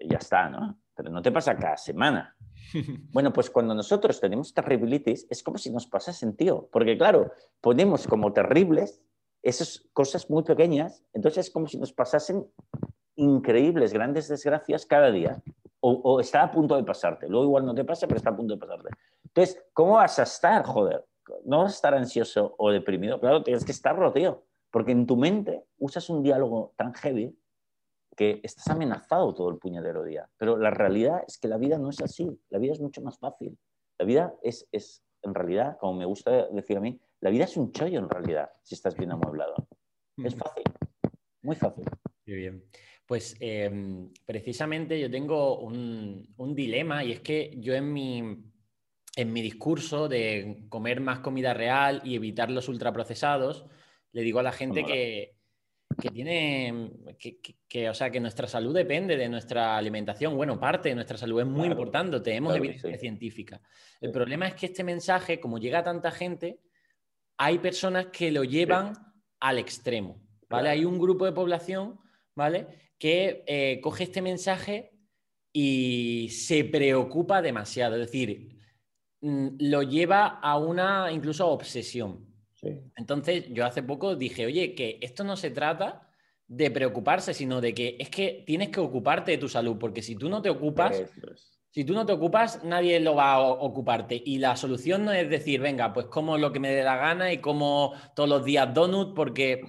Y 0.01 0.09
ya 0.09 0.19
está, 0.19 0.49
¿no? 0.49 0.81
Pero 0.97 1.11
no 1.11 1.23
te 1.23 1.31
pasa 1.31 1.57
cada 1.57 1.77
semana. 1.77 2.37
Bueno, 3.13 3.33
pues 3.33 3.51
cuando 3.51 3.75
nosotros 3.75 4.19
tenemos 4.19 4.53
terribilitis, 4.53 5.29
es 5.31 5.43
como 5.43 5.59
si 5.59 5.71
nos 5.71 5.87
pasasen, 5.87 6.35
tío. 6.35 6.69
Porque 6.73 6.97
claro, 6.97 7.33
ponemos 7.61 8.09
como 8.09 8.33
terribles 8.33 9.01
esas 9.43 9.89
cosas 9.93 10.31
muy 10.31 10.43
pequeñas, 10.43 11.05
entonces 11.13 11.47
es 11.47 11.53
como 11.53 11.67
si 11.67 11.77
nos 11.77 11.93
pasasen 11.93 12.47
increíbles, 13.17 13.93
grandes 13.93 14.29
desgracias 14.29 14.87
cada 14.87 15.11
día. 15.11 15.43
O, 15.81 15.93
o, 16.05 16.21
está 16.21 16.43
a 16.43 16.51
punto 16.51 16.77
de 16.77 16.85
pasarte. 16.85 17.29
Luego 17.29 17.47
igual 17.47 17.67
no 17.67 17.75
te 17.75 17.85
pasa, 17.85 18.07
pero 18.07 18.19
está 18.19 18.31
a 18.31 18.37
punto 18.37 18.55
de 18.55 18.61
pasarte. 18.61 18.91
Entonces, 19.25 19.65
¿cómo 19.73 19.95
vas 19.95 20.19
a 20.19 20.23
estar, 20.23 20.65
joder? 20.65 21.05
no 21.45 21.59
vas 21.59 21.73
a 21.73 21.77
estar 21.77 21.95
ansioso 21.95 22.55
o 22.59 22.71
deprimido, 22.71 23.21
claro, 23.21 23.43
tienes 23.43 23.65
que 23.65 23.73
estarlo, 23.73 24.13
tío, 24.13 24.45
porque 24.71 24.93
en 24.93 25.07
tu 25.07 25.17
mente 25.17 25.65
usas 25.79 26.09
un 26.11 26.23
diálogo 26.23 26.73
tan 26.77 26.93
heavy 26.95 27.37
que 28.17 28.41
estás 28.43 28.69
amenazado 28.69 29.35
todo 29.35 29.49
el 29.51 29.59
puñetero 29.59 30.05
día. 30.05 30.29
Pero 30.37 30.57
la 30.57 30.71
realidad 30.71 31.23
es 31.27 31.39
que 31.39 31.49
la 31.49 31.57
vida 31.57 31.79
no 31.79 31.91
es 31.91 32.01
así, 32.03 32.39
la 32.51 32.59
vida 32.59 32.73
es 32.73 32.81
mucho 32.81 33.01
más 33.01 33.19
fácil. 33.19 33.59
La 33.99 34.05
vida 34.05 34.35
es, 34.43 34.69
es 34.73 35.03
en 35.23 35.35
realidad, 35.35 35.79
como 35.79 35.95
me 35.95 36.05
gusta 36.05 36.49
decir 36.49 36.77
a 36.77 36.81
mí, 36.81 37.01
la 37.21 37.31
vida 37.31 37.45
es 37.45 37.57
un 37.57 37.73
chollo 37.73 37.99
en 37.99 38.09
realidad, 38.09 38.51
si 38.63 38.75
estás 38.75 38.97
bien 38.97 39.13
amueblado. 39.13 39.55
Es 40.19 40.35
fácil, 40.35 40.65
muy 41.43 41.57
fácil. 41.57 41.85
Muy 42.27 42.37
bien. 42.37 42.65
Pues 43.13 43.37
em, 43.41 44.11
precisamente 44.25 44.99
yo 44.99 45.11
tengo 45.11 45.59
un, 45.59 46.33
un 46.39 46.55
dilema 46.55 47.05
y 47.05 47.13
es 47.13 47.21
que 47.21 47.55
yo 47.59 47.75
en 47.75 47.93
mi 47.93 48.39
en 49.17 49.33
mi 49.35 49.43
discurso 49.43 50.09
de 50.09 50.65
comer 50.71 51.03
más 51.03 51.19
comida 51.19 51.53
real 51.53 52.01
y 52.05 52.15
evitar 52.15 52.51
los 52.51 52.71
ultraprocesados, 52.71 53.67
le 54.13 54.23
digo 54.23 54.39
a 54.39 54.43
la 54.43 54.53
gente 54.53 54.83
que, 54.83 55.37
tiene, 56.11 56.91
que, 57.69 57.91
o 57.91 57.93
sea, 57.93 58.11
que 58.11 58.19
nuestra 58.19 58.47
salud 58.47 58.75
depende 58.75 59.19
de 59.19 59.29
nuestra 59.29 59.77
alimentación. 59.77 60.35
Bueno, 60.35 60.59
parte 60.59 60.89
de 60.89 60.95
nuestra 60.95 61.19
salud 61.19 61.43
es 61.43 61.47
muy 61.47 61.69
importante, 61.69 62.19
tenemos 62.21 62.57
evidencia 62.57 62.97
científica. 62.97 63.61
El 64.01 64.11
problema 64.11 64.49
es 64.49 64.55
que 64.55 64.65
este 64.65 64.85
mensaje, 64.85 65.39
como 65.39 65.59
llega 65.59 65.81
a 65.81 65.85
tanta 65.85 66.13
gente, 66.13 66.61
hay 67.37 67.59
personas 67.59 68.07
que 68.07 68.33
lo 68.33 68.43
llevan 68.43 68.95
al 69.39 69.59
extremo, 69.59 70.23
¿vale? 70.49 70.71
Hay 70.71 70.87
un 70.87 70.99
grupo 70.99 71.27
de 71.27 71.33
población, 71.33 72.01
¿vale? 72.35 72.81
Que 73.03 73.43
eh, 73.47 73.81
coge 73.83 74.05
este 74.05 74.23
mensaje 74.23 74.93
y 75.53 76.29
se 76.31 76.65
preocupa 76.65 77.43
demasiado. 77.43 77.97
Es 77.97 78.03
decir, 78.03 78.53
Mm, 79.23 79.51
lo 79.61 79.83
lleva 79.83 80.27
a 80.27 80.59
una 80.59 81.11
incluso 81.13 81.49
obsesión. 81.49 82.27
Entonces, 82.97 83.47
yo 83.51 83.65
hace 83.65 83.83
poco 83.83 84.15
dije, 84.15 84.47
oye, 84.47 84.75
que 84.75 84.99
esto 85.01 85.25
no 85.25 85.37
se 85.37 85.51
trata 85.51 86.09
de 86.47 86.71
preocuparse, 86.71 87.35
sino 87.35 87.61
de 87.61 87.75
que 87.75 87.97
es 87.99 88.09
que 88.09 88.45
tienes 88.47 88.69
que 88.69 88.79
ocuparte 88.79 89.33
de 89.33 89.39
tu 89.39 89.49
salud, 89.49 89.79
porque 89.79 90.01
si 90.01 90.15
tú 90.15 90.29
no 90.29 90.43
te 90.43 90.51
ocupas, 90.51 91.03
si 91.71 91.85
tú 91.85 91.93
no 91.93 92.07
te 92.07 92.13
ocupas, 92.13 92.63
nadie 92.63 93.01
lo 93.01 93.17
va 93.17 93.33
a 93.33 93.41
ocuparte. 93.41 94.21
Y 94.25 94.39
la 94.39 94.57
solución 94.57 95.05
no 95.05 95.13
es 95.13 95.29
decir, 95.29 95.61
venga, 95.61 95.93
pues 95.93 96.07
como 96.07 96.39
lo 96.39 96.53
que 96.53 96.61
me 96.61 96.73
dé 96.73 96.85
la 96.85 96.97
gana 96.97 97.33
y 97.33 97.39
como 97.39 97.95
todos 98.15 98.29
los 98.29 98.45
días 98.45 98.73
donut, 98.73 99.15
porque, 99.15 99.63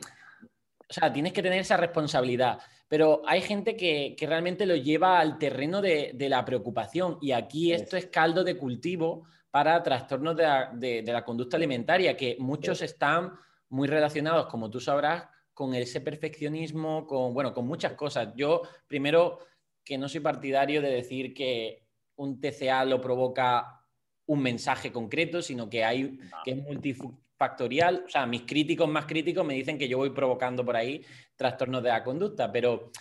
o 0.88 0.94
sea, 0.94 1.12
tienes 1.12 1.34
que 1.34 1.42
tener 1.42 1.60
esa 1.60 1.78
responsabilidad. 1.78 2.60
Pero 2.94 3.24
hay 3.26 3.42
gente 3.42 3.76
que, 3.76 4.16
realmente 4.20 4.68
lo 4.68 4.76
lleva 4.76 5.20
al 5.20 5.40
terreno 5.40 5.82
de, 5.82 6.16
la 6.30 6.46
preocupación 6.46 7.18
y 7.22 7.32
aquí 7.32 7.74
esto 7.74 7.98
es 7.98 8.06
caldo 8.06 8.44
de 8.44 8.56
cultivo 8.56 9.24
para 9.50 9.82
trastornos 9.82 10.36
de 10.36 11.04
la, 11.04 11.26
conducta 11.26 11.58
alimentaria, 11.58 12.16
que 12.16 12.38
muchos 12.38 12.84
están 12.84 13.34
muy 13.70 13.88
relacionados, 13.88 14.46
como 14.46 14.70
tú 14.70 14.80
sabrás, 14.80 15.26
con 15.56 15.74
ese 15.74 16.02
perfeccionismo, 16.02 17.08
con, 17.08 17.34
bueno, 17.34 17.52
con 17.52 17.66
muchas 17.66 17.94
cosas. 17.94 18.32
Yo, 18.36 18.62
primero, 18.88 19.40
que 19.84 19.98
no 19.98 20.08
soy 20.08 20.20
partidario 20.20 20.80
de 20.80 20.92
decir 20.92 21.34
que 21.34 21.88
un 22.18 22.40
TCA 22.40 22.86
lo 22.86 23.02
provoca 23.02 23.88
un 24.28 24.40
mensaje 24.40 24.92
concreto, 24.92 25.42
sino 25.42 25.68
que 25.68 25.84
hay 25.84 26.20
que 26.46 26.52
es 26.52 27.23
multifactorial. 27.44 28.04
O 28.06 28.10
sea, 28.10 28.26
mis 28.26 28.44
críticos 28.44 28.88
más 28.88 29.06
críticos 29.06 29.46
me 29.46 29.54
dicen 29.54 29.78
que 29.78 29.88
yo 29.88 29.98
voy 29.98 30.12
provocando 30.12 30.64
por 30.66 30.76
ahí 30.76 31.04
trastornos 31.36 31.84
de 31.84 31.90
la 31.90 32.04
conducta, 32.04 32.52
pero 32.52 32.92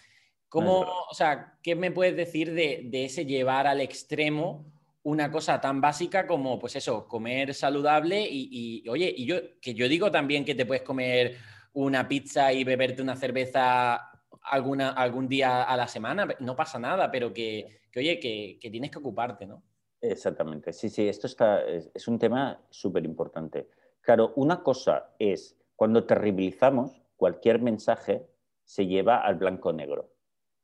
¿cómo, 0.48 0.80
o 1.10 1.14
sea, 1.14 1.58
qué 1.62 1.74
me 1.74 1.90
puedes 1.90 2.16
decir 2.16 2.52
de, 2.52 2.82
de 2.84 3.04
ese 3.04 3.24
llevar 3.24 3.66
al 3.66 3.80
extremo 3.80 4.66
una 5.04 5.30
cosa 5.30 5.60
tan 5.60 5.80
básica 5.80 6.26
como, 6.26 6.58
pues 6.58 6.76
eso, 6.76 7.08
comer 7.08 7.54
saludable 7.54 8.26
y, 8.30 8.88
oye, 8.88 9.12
y 9.16 9.26
yo, 9.26 9.36
que 9.60 9.74
yo 9.74 9.88
digo 9.88 10.10
también 10.10 10.44
que 10.44 10.54
te 10.54 10.64
puedes 10.64 10.82
comer 10.82 11.36
una 11.72 12.06
pizza 12.06 12.52
y 12.52 12.62
beberte 12.62 13.02
una 13.02 13.16
cerveza 13.16 14.10
alguna, 14.42 14.90
algún 14.90 15.28
día 15.28 15.64
a 15.64 15.76
la 15.76 15.88
semana, 15.88 16.28
no 16.38 16.54
pasa 16.54 16.78
nada, 16.78 17.10
pero 17.10 17.32
que, 17.32 17.80
oye, 17.96 18.20
que, 18.20 18.70
tienes 18.70 18.90
que 18.90 18.98
ocuparte, 18.98 19.46
¿no? 19.46 19.62
Exactamente, 20.00 20.72
sí, 20.72 20.88
sí, 20.88 21.08
esto 21.08 21.26
está, 21.26 21.62
es, 21.64 22.08
un 22.08 22.18
tema 22.18 22.60
súper 22.70 23.04
importante. 23.04 23.68
Claro, 24.02 24.32
una 24.36 24.62
cosa 24.62 25.14
es, 25.18 25.56
cuando 25.76 26.04
terribilizamos, 26.04 27.02
cualquier 27.16 27.60
mensaje 27.60 28.28
se 28.64 28.86
lleva 28.86 29.18
al 29.18 29.36
blanco-negro. 29.36 30.10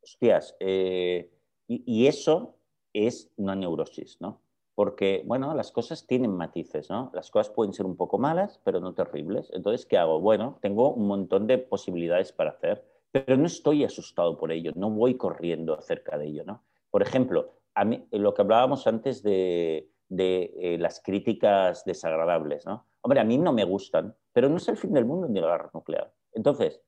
Hostias, 0.03 0.57
eh, 0.61 1.33
y 1.66 2.07
eso 2.07 2.57
es 2.92 3.31
una 3.37 3.55
neurosis, 3.55 4.20
¿no? 4.20 4.40
Porque, 4.74 5.22
bueno, 5.27 5.55
las 5.55 5.72
cosas 5.72 6.07
tienen 6.07 6.37
matices, 6.37 6.88
¿no? 6.88 7.11
Las 7.12 7.31
cosas 7.31 7.51
pueden 7.53 7.72
ser 7.72 7.85
un 7.87 7.96
poco 7.96 8.18
malas, 8.18 8.61
pero 8.64 8.81
no 8.81 8.94
terribles. 8.94 9.51
Entonces, 9.53 9.87
¿qué 9.87 9.98
hago? 9.98 10.20
Bueno, 10.20 10.59
tengo 10.62 10.92
un 10.92 11.07
montón 11.07 11.46
de 11.46 11.59
posibilidades 11.59 12.33
para 12.33 12.51
hacer, 12.51 12.85
pero 13.11 13.37
no 13.37 13.46
estoy 13.46 13.85
asustado 13.85 14.38
por 14.38 14.53
ello, 14.53 14.72
no 14.77 14.90
voy 14.90 15.16
corriendo 15.16 15.74
acerca 15.74 16.16
de 16.18 16.27
ello, 16.27 16.44
¿no? 16.44 16.62
Por 16.90 17.03
ejemplo, 17.03 17.53
a 17.74 17.85
mí, 17.85 18.07
lo 18.11 18.35
que 18.35 18.42
hablábamos 18.42 18.87
antes 18.87 19.22
de, 19.22 19.90
eh, 20.11 20.77
las 20.81 21.01
críticas 21.01 21.85
desagradables, 21.85 22.66
¿no? 22.66 22.87
Hombre, 23.03 23.21
a 23.21 23.25
mí 23.25 23.39
no 23.39 23.53
me 23.53 23.65
gustan, 23.65 24.15
pero 24.33 24.49
no 24.49 24.57
es 24.57 24.69
el 24.69 24.77
fin 24.77 24.93
del 24.93 25.05
mundo 25.05 25.29
ni 25.29 25.41
la 25.41 25.49
guerra 25.49 25.71
nuclear. 25.73 26.13
Entonces, 26.33 26.81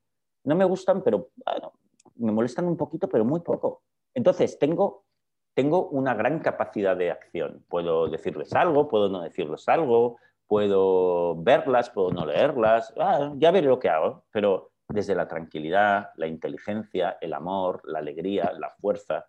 no 0.44 0.55
me 0.55 0.64
gustan, 0.64 1.03
pero 1.03 1.31
bueno, 1.44 1.73
me 2.16 2.33
molestan 2.33 2.66
un 2.66 2.77
poquito, 2.77 3.09
pero 3.09 3.25
muy 3.25 3.40
poco. 3.40 3.83
Entonces, 4.14 4.59
tengo 4.59 5.05
tengo 5.55 5.88
una 5.88 6.14
gran 6.14 6.38
capacidad 6.40 6.96
de 6.96 7.11
acción. 7.11 7.64
Puedo 7.68 8.09
decirles 8.09 8.53
algo, 8.55 8.88
puedo 8.88 9.09
no 9.09 9.23
decirles 9.23 9.68
algo, 9.68 10.16
puedo 10.46 11.37
verlas, 11.42 11.90
puedo 11.90 12.11
no 12.11 12.27
leerlas, 12.27 12.92
ah, 12.99 13.33
ya 13.37 13.51
veré 13.51 13.66
lo 13.66 13.79
que 13.79 13.88
hago, 13.88 14.25
pero 14.31 14.73
desde 14.88 15.14
la 15.14 15.29
tranquilidad, 15.29 16.11
la 16.16 16.27
inteligencia, 16.27 17.18
el 17.20 17.33
amor, 17.33 17.83
la 17.85 18.01
alegría, 18.01 18.53
la 18.59 18.70
fuerza. 18.70 19.29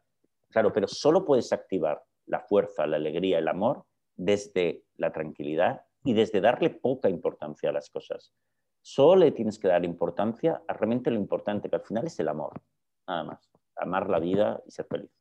Claro, 0.50 0.74
pero 0.74 0.88
solo 0.88 1.26
puedes 1.26 1.52
activar 1.54 2.04
la 2.26 2.40
fuerza, 2.40 2.88
la 2.88 2.98
alegría, 2.98 3.38
el 3.40 3.48
amor 3.48 3.84
desde 4.16 4.86
la 4.96 5.12
tranquilidad 5.12 5.82
y 6.04 6.14
desde 6.14 6.42
darle 6.42 6.70
poca 6.70 7.10
importancia 7.10 7.70
a 7.70 7.74
las 7.74 7.90
cosas. 7.90 8.34
Solo 8.82 9.26
le 9.26 9.32
tienes 9.32 9.60
que 9.60 9.68
dar 9.68 9.86
importancia 9.86 10.64
a 10.68 10.74
realmente 10.74 11.12
lo 11.12 11.18
importante, 11.18 11.70
que 11.70 11.76
al 11.76 11.84
final 11.84 12.08
es 12.08 12.20
el 12.20 12.30
amor, 12.30 12.62
nada 13.08 13.24
más. 13.24 13.52
Amar 13.76 14.10
la 14.10 14.20
vida 14.20 14.62
y 14.66 14.72
ser 14.72 14.86
feliz. 14.86 15.12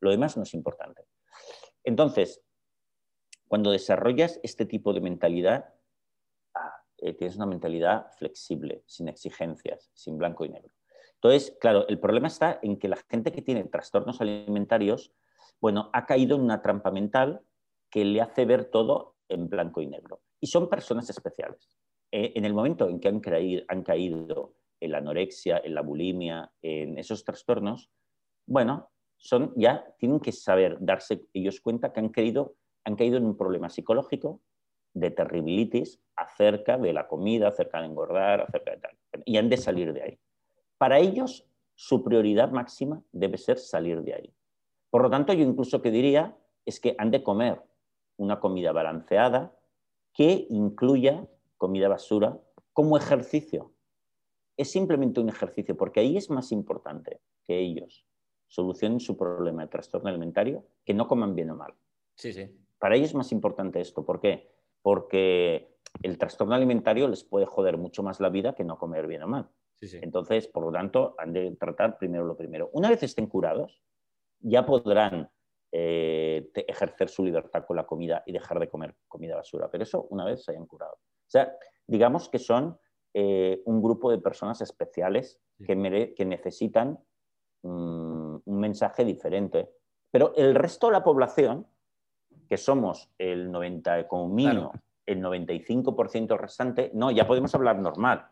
Lo 0.00 0.10
demás 0.10 0.36
no 0.36 0.42
es 0.42 0.54
importante. 0.54 1.04
Entonces, 1.84 2.42
cuando 3.46 3.70
desarrollas 3.70 4.40
este 4.42 4.64
tipo 4.64 4.92
de 4.92 5.00
mentalidad, 5.00 5.74
ah, 6.54 6.82
eh, 6.98 7.12
tienes 7.14 7.36
una 7.36 7.46
mentalidad 7.46 8.10
flexible, 8.16 8.82
sin 8.86 9.08
exigencias, 9.08 9.90
sin 9.94 10.16
blanco 10.16 10.44
y 10.44 10.50
negro. 10.50 10.72
Entonces, 11.14 11.56
claro, 11.60 11.86
el 11.88 11.98
problema 11.98 12.28
está 12.28 12.58
en 12.62 12.78
que 12.78 12.88
la 12.88 12.96
gente 13.10 13.32
que 13.32 13.42
tiene 13.42 13.64
trastornos 13.64 14.22
alimentarios, 14.22 15.12
bueno, 15.60 15.90
ha 15.92 16.06
caído 16.06 16.36
en 16.36 16.42
una 16.42 16.62
trampa 16.62 16.90
mental 16.90 17.42
que 17.90 18.06
le 18.06 18.22
hace 18.22 18.46
ver 18.46 18.64
todo 18.64 19.16
en 19.30 19.48
blanco 19.48 19.80
y 19.80 19.86
negro. 19.86 20.20
Y 20.40 20.46
son 20.46 20.68
personas 20.68 21.08
especiales. 21.08 21.76
Eh, 22.12 22.32
en 22.34 22.44
el 22.44 22.54
momento 22.54 22.88
en 22.88 23.00
que 23.00 23.08
han, 23.08 23.22
han 23.68 23.82
caído 23.82 24.54
en 24.80 24.90
la 24.90 24.98
anorexia, 24.98 25.60
en 25.64 25.74
la 25.74 25.82
bulimia, 25.82 26.50
en 26.62 26.98
esos 26.98 27.24
trastornos, 27.24 27.90
bueno, 28.46 28.90
son, 29.16 29.52
ya 29.56 29.94
tienen 29.98 30.20
que 30.20 30.32
saber 30.32 30.78
darse 30.80 31.26
ellos 31.34 31.60
cuenta 31.60 31.92
que 31.92 32.00
han, 32.00 32.08
caído, 32.08 32.56
han 32.84 32.96
caído 32.96 33.18
en 33.18 33.26
un 33.26 33.36
problema 33.36 33.68
psicológico 33.68 34.40
de 34.94 35.10
terribilitis 35.10 36.00
acerca 36.16 36.78
de 36.78 36.92
la 36.92 37.06
comida, 37.06 37.48
acerca 37.48 37.80
de 37.80 37.86
engordar, 37.86 38.40
acerca 38.40 38.72
de 38.72 38.78
tal. 38.78 38.96
Y 39.24 39.36
han 39.36 39.48
de 39.48 39.56
salir 39.56 39.92
de 39.92 40.02
ahí. 40.02 40.18
Para 40.78 40.98
ellos 40.98 41.46
su 41.74 42.02
prioridad 42.02 42.50
máxima 42.50 43.02
debe 43.12 43.38
ser 43.38 43.58
salir 43.58 44.02
de 44.02 44.14
ahí. 44.14 44.34
Por 44.90 45.02
lo 45.02 45.10
tanto, 45.10 45.32
yo 45.32 45.44
incluso 45.44 45.80
que 45.80 45.90
diría 45.90 46.36
es 46.64 46.80
que 46.80 46.94
han 46.98 47.10
de 47.10 47.22
comer 47.22 47.62
una 48.20 48.38
comida 48.38 48.70
balanceada 48.72 49.56
que 50.12 50.46
incluya 50.50 51.26
comida 51.56 51.88
basura 51.88 52.38
como 52.74 52.98
ejercicio. 52.98 53.72
Es 54.56 54.70
simplemente 54.70 55.20
un 55.20 55.30
ejercicio, 55.30 55.74
porque 55.76 56.00
ahí 56.00 56.18
es 56.18 56.28
más 56.28 56.52
importante 56.52 57.20
que 57.44 57.58
ellos 57.58 58.04
solucionen 58.46 59.00
su 59.00 59.16
problema 59.16 59.62
de 59.62 59.68
trastorno 59.68 60.10
alimentario 60.10 60.66
que 60.84 60.92
no 60.92 61.08
coman 61.08 61.34
bien 61.34 61.50
o 61.50 61.56
mal. 61.56 61.72
Sí, 62.14 62.32
sí. 62.32 62.50
Para 62.78 62.96
ellos 62.96 63.10
es 63.10 63.14
más 63.14 63.32
importante 63.32 63.80
esto. 63.80 64.04
¿Por 64.04 64.20
qué? 64.20 64.50
Porque 64.82 65.78
el 66.02 66.18
trastorno 66.18 66.54
alimentario 66.54 67.08
les 67.08 67.24
puede 67.24 67.46
joder 67.46 67.78
mucho 67.78 68.02
más 68.02 68.20
la 68.20 68.28
vida 68.28 68.54
que 68.54 68.64
no 68.64 68.78
comer 68.78 69.06
bien 69.06 69.22
o 69.22 69.28
mal. 69.28 69.48
Entonces, 69.80 70.46
por 70.46 70.64
lo 70.64 70.72
tanto, 70.72 71.14
han 71.16 71.32
de 71.32 71.52
tratar 71.52 71.96
primero 71.96 72.26
lo 72.26 72.36
primero. 72.36 72.68
Una 72.74 72.90
vez 72.90 73.02
estén 73.02 73.26
curados, 73.26 73.80
ya 74.40 74.66
podrán 74.66 75.30
eh, 75.72 76.50
ejercer 76.54 77.08
su 77.08 77.24
libertad 77.24 77.64
con 77.64 77.76
la 77.76 77.86
comida 77.86 78.24
y 78.26 78.32
dejar 78.32 78.58
de 78.58 78.68
comer 78.68 78.96
comida 79.06 79.36
basura. 79.36 79.70
Pero 79.70 79.84
eso 79.84 80.06
una 80.10 80.24
vez 80.24 80.44
se 80.44 80.50
hayan 80.50 80.66
curado. 80.66 80.94
O 80.94 81.30
sea, 81.30 81.54
digamos 81.86 82.28
que 82.28 82.40
son 82.40 82.76
eh, 83.14 83.62
un 83.66 83.80
grupo 83.80 84.10
de 84.10 84.18
personas 84.18 84.60
especiales 84.62 85.40
que, 85.64 86.14
que, 86.16 86.24
necesitan 86.24 86.98
mm, 87.62 88.36
un 88.44 88.60
mensaje 88.60 89.04
diferente. 89.04 89.70
Pero 90.10 90.34
el 90.34 90.56
resto 90.56 90.88
de 90.88 90.94
la 90.94 91.04
población, 91.04 91.68
que 92.48 92.56
somos 92.56 93.08
el 93.16 93.52
90, 93.52 94.08
como 94.08 94.28
mínimo, 94.28 94.72
el 95.06 95.22
95% 95.22 96.36
restante, 96.36 96.90
no, 96.94 97.12
ya 97.12 97.28
podemos 97.28 97.54
hablar 97.54 97.78
normal. 97.78 98.26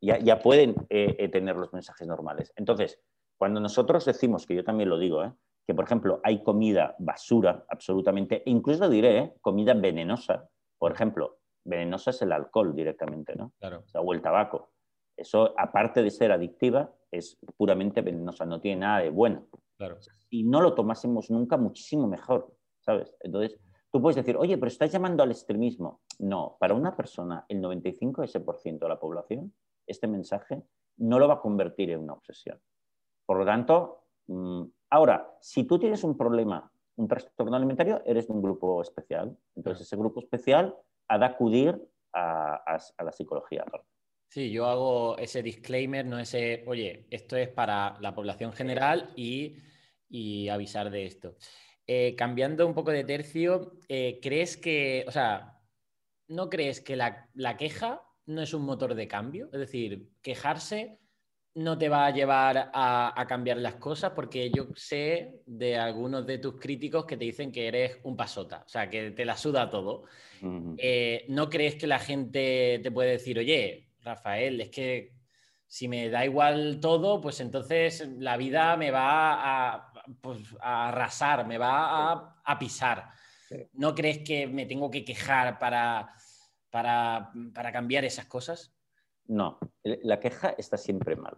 Ya, 0.00 0.18
ya 0.18 0.38
pueden 0.38 0.76
eh, 0.88 1.28
tener 1.28 1.56
los 1.56 1.72
mensajes 1.72 2.06
normales. 2.06 2.52
Entonces, 2.56 3.00
cuando 3.36 3.58
nosotros 3.58 4.04
decimos, 4.04 4.46
que 4.46 4.54
yo 4.54 4.62
también 4.62 4.88
lo 4.88 4.98
digo, 4.98 5.24
¿eh? 5.24 5.32
Que 5.70 5.74
por 5.76 5.84
ejemplo 5.84 6.20
hay 6.24 6.42
comida 6.42 6.96
basura, 6.98 7.64
absolutamente, 7.68 8.42
e 8.44 8.50
incluso 8.50 8.88
diré, 8.88 9.18
¿eh? 9.18 9.34
comida 9.40 9.72
venenosa, 9.72 10.50
por 10.76 10.90
ejemplo, 10.90 11.38
venenosa 11.64 12.10
es 12.10 12.20
el 12.22 12.32
alcohol 12.32 12.74
directamente, 12.74 13.36
¿no? 13.36 13.52
Claro. 13.60 13.84
O, 13.94 14.12
el 14.12 14.20
tabaco. 14.20 14.72
Eso, 15.16 15.54
aparte 15.56 16.02
de 16.02 16.10
ser 16.10 16.32
adictiva, 16.32 16.92
es 17.08 17.38
puramente 17.56 18.02
venenosa, 18.02 18.44
no 18.44 18.60
tiene 18.60 18.80
nada 18.80 18.98
de 18.98 19.10
bueno. 19.10 19.46
Claro. 19.76 19.98
Si 20.00 20.42
no 20.42 20.60
lo 20.60 20.74
tomásemos 20.74 21.30
nunca, 21.30 21.56
muchísimo 21.56 22.08
mejor, 22.08 22.52
¿sabes? 22.80 23.14
Entonces, 23.20 23.56
tú 23.92 24.02
puedes 24.02 24.16
decir, 24.16 24.36
oye, 24.36 24.58
pero 24.58 24.66
estás 24.66 24.90
llamando 24.90 25.22
al 25.22 25.30
extremismo. 25.30 26.00
No, 26.18 26.56
para 26.58 26.74
una 26.74 26.96
persona, 26.96 27.44
el 27.48 27.62
95% 27.62 28.80
de 28.80 28.88
la 28.88 28.98
población, 28.98 29.54
este 29.86 30.08
mensaje 30.08 30.64
no 30.96 31.20
lo 31.20 31.28
va 31.28 31.34
a 31.34 31.40
convertir 31.40 31.90
en 31.92 32.00
una 32.00 32.14
obsesión. 32.14 32.60
Por 33.24 33.38
lo 33.38 33.44
tanto, 33.44 34.06
mm, 34.26 34.64
ahora, 34.90 35.36
si 35.40 35.64
tú 35.64 35.78
tienes 35.78 36.04
un 36.04 36.16
problema, 36.16 36.70
un 36.96 37.08
trastorno 37.08 37.56
alimentario, 37.56 38.02
eres 38.04 38.28
de 38.28 38.34
un 38.34 38.42
grupo 38.42 38.82
especial. 38.82 39.36
Entonces, 39.56 39.86
ese 39.86 39.96
grupo 39.96 40.20
especial 40.20 40.76
ha 41.08 41.18
de 41.18 41.24
acudir 41.24 41.80
a, 42.12 42.78
la 43.02 43.12
psicología. 43.12 43.64
Sí, 44.28 44.50
yo 44.50 44.66
hago 44.66 45.18
ese 45.18 45.42
disclaimer, 45.42 46.06
no 46.06 46.18
ese, 46.18 46.64
oye, 46.66 47.06
esto 47.10 47.36
es 47.36 47.48
para 47.48 47.98
la 48.00 48.14
población 48.14 48.52
general 48.52 49.12
y, 49.16 49.56
avisar 50.48 50.90
de 50.90 51.06
esto. 51.06 51.36
Eh, 51.86 52.14
cambiando 52.16 52.66
un 52.66 52.74
poco 52.74 52.90
de 52.90 53.04
tercio, 53.04 53.72
eh, 53.88 54.20
¿crees 54.22 54.56
que, 54.56 55.04
o 55.08 55.10
sea, 55.10 55.60
no 56.28 56.48
crees 56.48 56.80
que 56.80 56.96
la, 56.96 57.28
queja 57.58 58.02
no 58.26 58.42
es 58.42 58.54
un 58.54 58.62
motor 58.62 58.94
de 58.94 59.08
cambio? 59.08 59.48
Es 59.52 59.58
decir, 59.58 60.10
quejarse 60.22 61.00
no 61.54 61.76
te 61.76 61.88
va 61.88 62.06
a 62.06 62.10
llevar 62.10 62.70
a, 62.72 63.24
cambiar 63.28 63.58
las 63.58 63.74
cosas 63.74 64.12
porque 64.12 64.50
yo 64.50 64.68
sé 64.74 65.42
de 65.46 65.76
algunos 65.76 66.26
de 66.26 66.38
tus 66.38 66.58
críticos 66.60 67.04
que 67.04 67.16
te 67.16 67.24
dicen 67.24 67.50
que 67.50 67.66
eres 67.66 67.98
un 68.04 68.16
pasota, 68.16 68.62
o 68.64 68.68
sea, 68.68 68.88
que 68.88 69.10
te 69.10 69.24
la 69.24 69.36
suda 69.36 69.68
todo. 69.68 70.04
Eh, 70.78 71.24
¿No 71.28 71.50
crees 71.50 71.74
que 71.74 71.86
la 71.86 71.98
gente 71.98 72.80
te 72.82 72.90
puede 72.90 73.12
decir, 73.12 73.38
oye, 73.38 73.88
Rafael, 74.02 74.60
es 74.60 74.70
que 74.70 75.12
si 75.66 75.88
me 75.88 76.08
da 76.08 76.24
igual 76.24 76.78
todo, 76.80 77.20
pues 77.20 77.40
entonces 77.40 78.08
la 78.18 78.36
vida 78.36 78.76
me 78.76 78.90
va 78.90 79.74
a, 79.74 79.92
pues, 80.20 80.40
arrasar, 80.60 81.46
me 81.46 81.58
va 81.58 82.40
a, 82.44 82.58
pisar? 82.58 83.10
¿No 83.72 83.94
crees 83.94 84.18
que 84.18 84.46
me 84.46 84.66
tengo 84.66 84.90
que 84.90 85.04
quejar 85.04 85.58
para, 85.58 86.12
para, 86.70 87.32
para 87.52 87.72
cambiar 87.72 88.04
esas 88.04 88.26
cosas? 88.26 88.72
No, 89.30 89.60
la 89.84 90.18
queja 90.18 90.56
está 90.58 90.76
siempre 90.76 91.14
mal. 91.14 91.36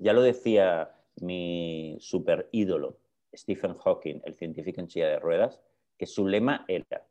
Ya 0.00 0.12
lo 0.12 0.20
decía 0.20 0.94
mi 1.22 1.96
super 1.98 2.50
ídolo, 2.52 2.98
Stephen 3.34 3.78
Hawking, 3.78 4.20
el 4.26 4.34
científico 4.34 4.82
en 4.82 4.90
silla 4.90 5.08
de 5.08 5.18
ruedas, 5.20 5.58
que 5.96 6.04
su 6.04 6.28
lema 6.28 6.66
era 6.68 7.06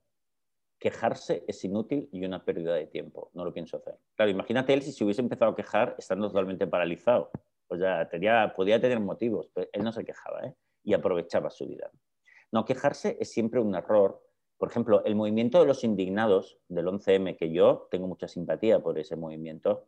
quejarse 0.78 1.43
es 1.47 1.63
inútil 1.63 2.10
y 2.12 2.23
una 2.26 2.45
pérdida 2.45 2.76
de 2.76 2.86
tiempo, 2.86 3.32
no 3.34 3.43
lo 3.43 3.52
pienso 3.52 3.78
hacer. 3.78 3.97
Claro, 4.15 4.30
imagínate 4.30 4.73
él 4.73 4.84
si 4.84 4.91
se 4.91 5.04
hubiese 5.04 5.21
empezado 5.21 5.52
a 5.52 5.56
quejar 5.56 5.95
estando 5.97 6.28
totalmente 6.28 6.67
paralizado. 6.67 7.32
O 7.67 7.76
sea, 7.76 8.08
tenía, 8.08 8.54
podía 8.56 8.80
tener 8.80 8.99
motivos, 8.99 9.49
pero 9.52 9.67
él 9.73 9.84
no 9.84 9.91
se 9.91 10.06
quejaba 10.06 10.45
¿eh? 10.45 10.54
y 10.84 10.93
aprovechaba 10.93 11.49
su 11.49 11.65
vida. 11.65 11.89
No, 12.52 12.65
quejarse 12.65 13.17
es 13.19 13.32
siempre 13.32 13.60
un 13.60 13.73
error. 13.73 14.21
Por 14.60 14.69
ejemplo, 14.69 15.04
el 15.06 15.15
movimiento 15.15 15.60
de 15.60 15.65
los 15.65 15.84
indignados 15.84 16.60
del 16.67 16.86
11M, 16.86 17.36
que 17.36 17.52
yo 17.52 17.88
tengo 17.89 18.08
mucha 18.08 18.28
simpatía 18.28 18.80
por 18.80 18.99
ese 18.99 19.15
movimiento, 19.15 19.88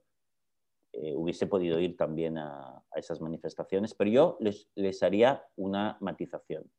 eh, 1.01 1.13
hubiese 1.15 1.47
podido 1.47 1.79
ir 1.79 1.97
también 1.97 2.37
a, 2.37 2.81
esas 2.95 3.19
manifestaciones, 3.19 3.93
pero 3.93 4.09
yo 4.09 4.37
les, 4.39 5.03
haría 5.03 5.45
una 5.57 5.97
matización. 5.99 6.71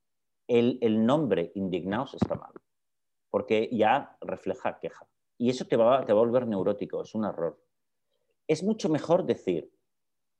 El, 0.48 1.04
nombre 1.04 1.52
indignados 1.54 2.14
está 2.14 2.34
mal, 2.34 2.52
porque 3.30 3.68
ya 3.70 4.16
refleja 4.22 4.78
queja. 4.80 5.06
Y 5.36 5.50
eso 5.50 5.66
te 5.66 5.76
va, 5.76 6.04
te 6.06 6.14
va 6.14 6.20
a 6.20 6.24
volver 6.24 6.46
neurótico, 6.46 7.02
es 7.02 7.14
un 7.14 7.26
error. 7.26 7.60
Es 8.46 8.62
mucho 8.62 8.88
mejor 8.88 9.26
decir, 9.26 9.70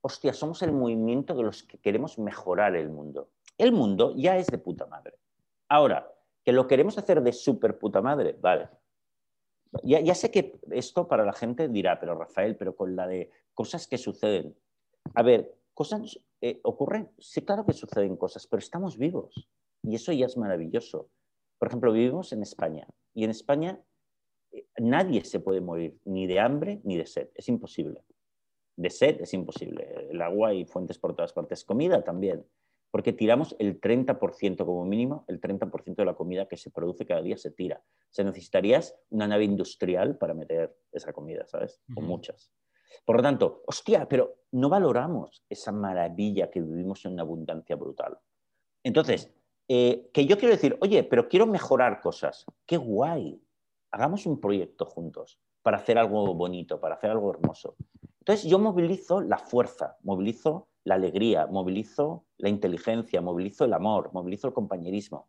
hostia, 0.01 0.33
somos 0.33 0.62
el 0.62 0.73
movimiento 0.73 1.35
de 1.35 1.43
los 1.43 1.62
que 1.62 1.79
queremos 1.79 2.19
mejorar 2.19 2.77
el 2.77 2.89
mundo. 2.89 3.29
El 3.59 3.73
mundo 3.73 4.15
ya 4.17 4.39
es 4.39 4.47
de 4.47 4.59
puta 4.59 4.87
madre. 4.87 5.19
Ahora, 5.69 6.11
que 6.43 6.53
lo 6.53 6.67
queremos 6.67 6.97
hacer 6.97 7.23
de 7.23 7.33
super 7.33 7.79
puta 7.79 8.01
madre, 8.01 8.37
vale, 8.41 8.71
ya, 9.83 10.15
sé 10.15 10.31
que 10.31 10.59
esto 10.71 11.09
para 11.09 11.25
la 11.25 11.33
gente 11.33 11.69
dirá, 11.69 11.99
pero 11.99 12.15
Rafael, 12.15 12.57
pero 12.57 12.77
con 12.77 12.97
la 12.97 13.07
de 13.07 13.31
cosas 13.55 13.87
que 13.87 13.99
suceden. 13.99 14.57
A 15.15 15.23
ver, 15.23 15.55
cosas 15.75 16.19
eh, 16.41 16.61
ocurren, 16.62 17.11
sí, 17.19 17.43
claro 17.43 17.65
que 17.65 17.73
suceden 17.73 18.17
cosas, 18.17 18.47
pero 18.47 18.59
estamos 18.61 18.99
vivos 18.99 19.49
y 19.83 19.95
eso 19.95 20.12
ya 20.12 20.27
es 20.27 20.37
maravilloso. 20.37 21.09
Por 21.59 21.69
ejemplo, 21.69 21.93
vivimos 21.93 22.33
en 22.33 22.43
España 22.43 22.87
y 23.15 23.25
en 23.25 23.31
España 23.31 23.81
eh, 24.53 24.67
nadie 24.79 25.25
se 25.25 25.41
puede 25.41 25.61
morir 25.61 25.99
ni 26.05 26.27
de 26.27 26.41
hambre 26.41 26.81
ni 26.85 26.97
de 26.97 27.07
sed, 27.07 27.29
es 27.35 27.49
imposible. 27.49 28.05
De 28.77 28.91
sed 28.91 29.21
es 29.21 29.33
imposible, 29.33 30.09
el 30.11 30.21
agua 30.21 30.53
y 30.53 30.67
fuentes 30.67 30.99
por 30.99 31.17
todas 31.17 31.33
partes, 31.33 31.65
comida 31.65 32.05
también 32.05 32.45
porque 32.97 33.13
tiramos 33.13 33.55
el 33.59 33.79
30% 33.79 34.65
como 34.65 34.87
mínimo, 34.87 35.27
el 35.29 35.39
30% 35.39 35.97
de 35.97 36.05
la 36.07 36.15
comida 36.15 36.49
que 36.49 36.57
se 36.57 36.71
produce 36.71 37.05
cada 37.05 37.21
día 37.21 37.37
se 37.37 37.51
tira. 37.51 37.85
Se 38.09 38.25
necesitarías 38.25 38.99
una 39.11 39.29
nave 39.29 39.45
industrial 39.45 40.17
para 40.17 40.33
meter 40.33 40.75
esa 40.93 41.13
comida, 41.13 41.47
¿sabes? 41.47 41.79
O 41.95 42.01
muchas. 42.01 42.51
Por 43.05 43.17
lo 43.17 43.23
tanto, 43.23 43.63
hostia, 43.67 44.09
pero 44.09 44.39
no 44.53 44.71
valoramos 44.71 45.45
esa 45.51 45.73
maravilla 45.73 46.49
que 46.51 46.63
vivimos 46.63 47.05
en 47.05 47.13
una 47.13 47.23
abundancia 47.25 47.77
brutal. 47.77 48.17
Entonces, 48.83 49.31
eh, 49.69 50.09
que 50.15 50.25
yo 50.25 50.39
quiero 50.39 50.55
decir, 50.55 50.79
oye, 50.81 51.05
pero 51.05 51.29
quiero 51.29 51.47
mejorar 51.47 52.01
cosas. 52.01 52.47
Qué 52.65 52.79
guay. 52.79 53.39
Hagamos 53.91 54.25
un 54.25 54.41
proyecto 54.41 54.87
juntos 54.87 55.39
para 55.61 55.77
hacer 55.77 55.99
algo 55.99 56.35
bonito, 56.35 56.81
para 56.81 56.95
hacer 56.95 57.11
algo 57.11 57.31
hermoso. 57.31 57.77
Entonces, 58.21 58.49
yo 58.49 58.59
movilizo 58.59 59.21
la 59.21 59.37
fuerza, 59.37 59.99
movilizo 60.03 60.69
la 60.87 60.94
alegría, 60.94 61.49
movilizo 61.49 62.27
la 62.38 62.49
inteligencia, 62.49 63.20
movilizo 63.20 63.64
el 63.64 63.72
amor, 63.72 64.11
movilizo 64.12 64.46
el 64.46 64.55
compañerismo. 64.55 65.29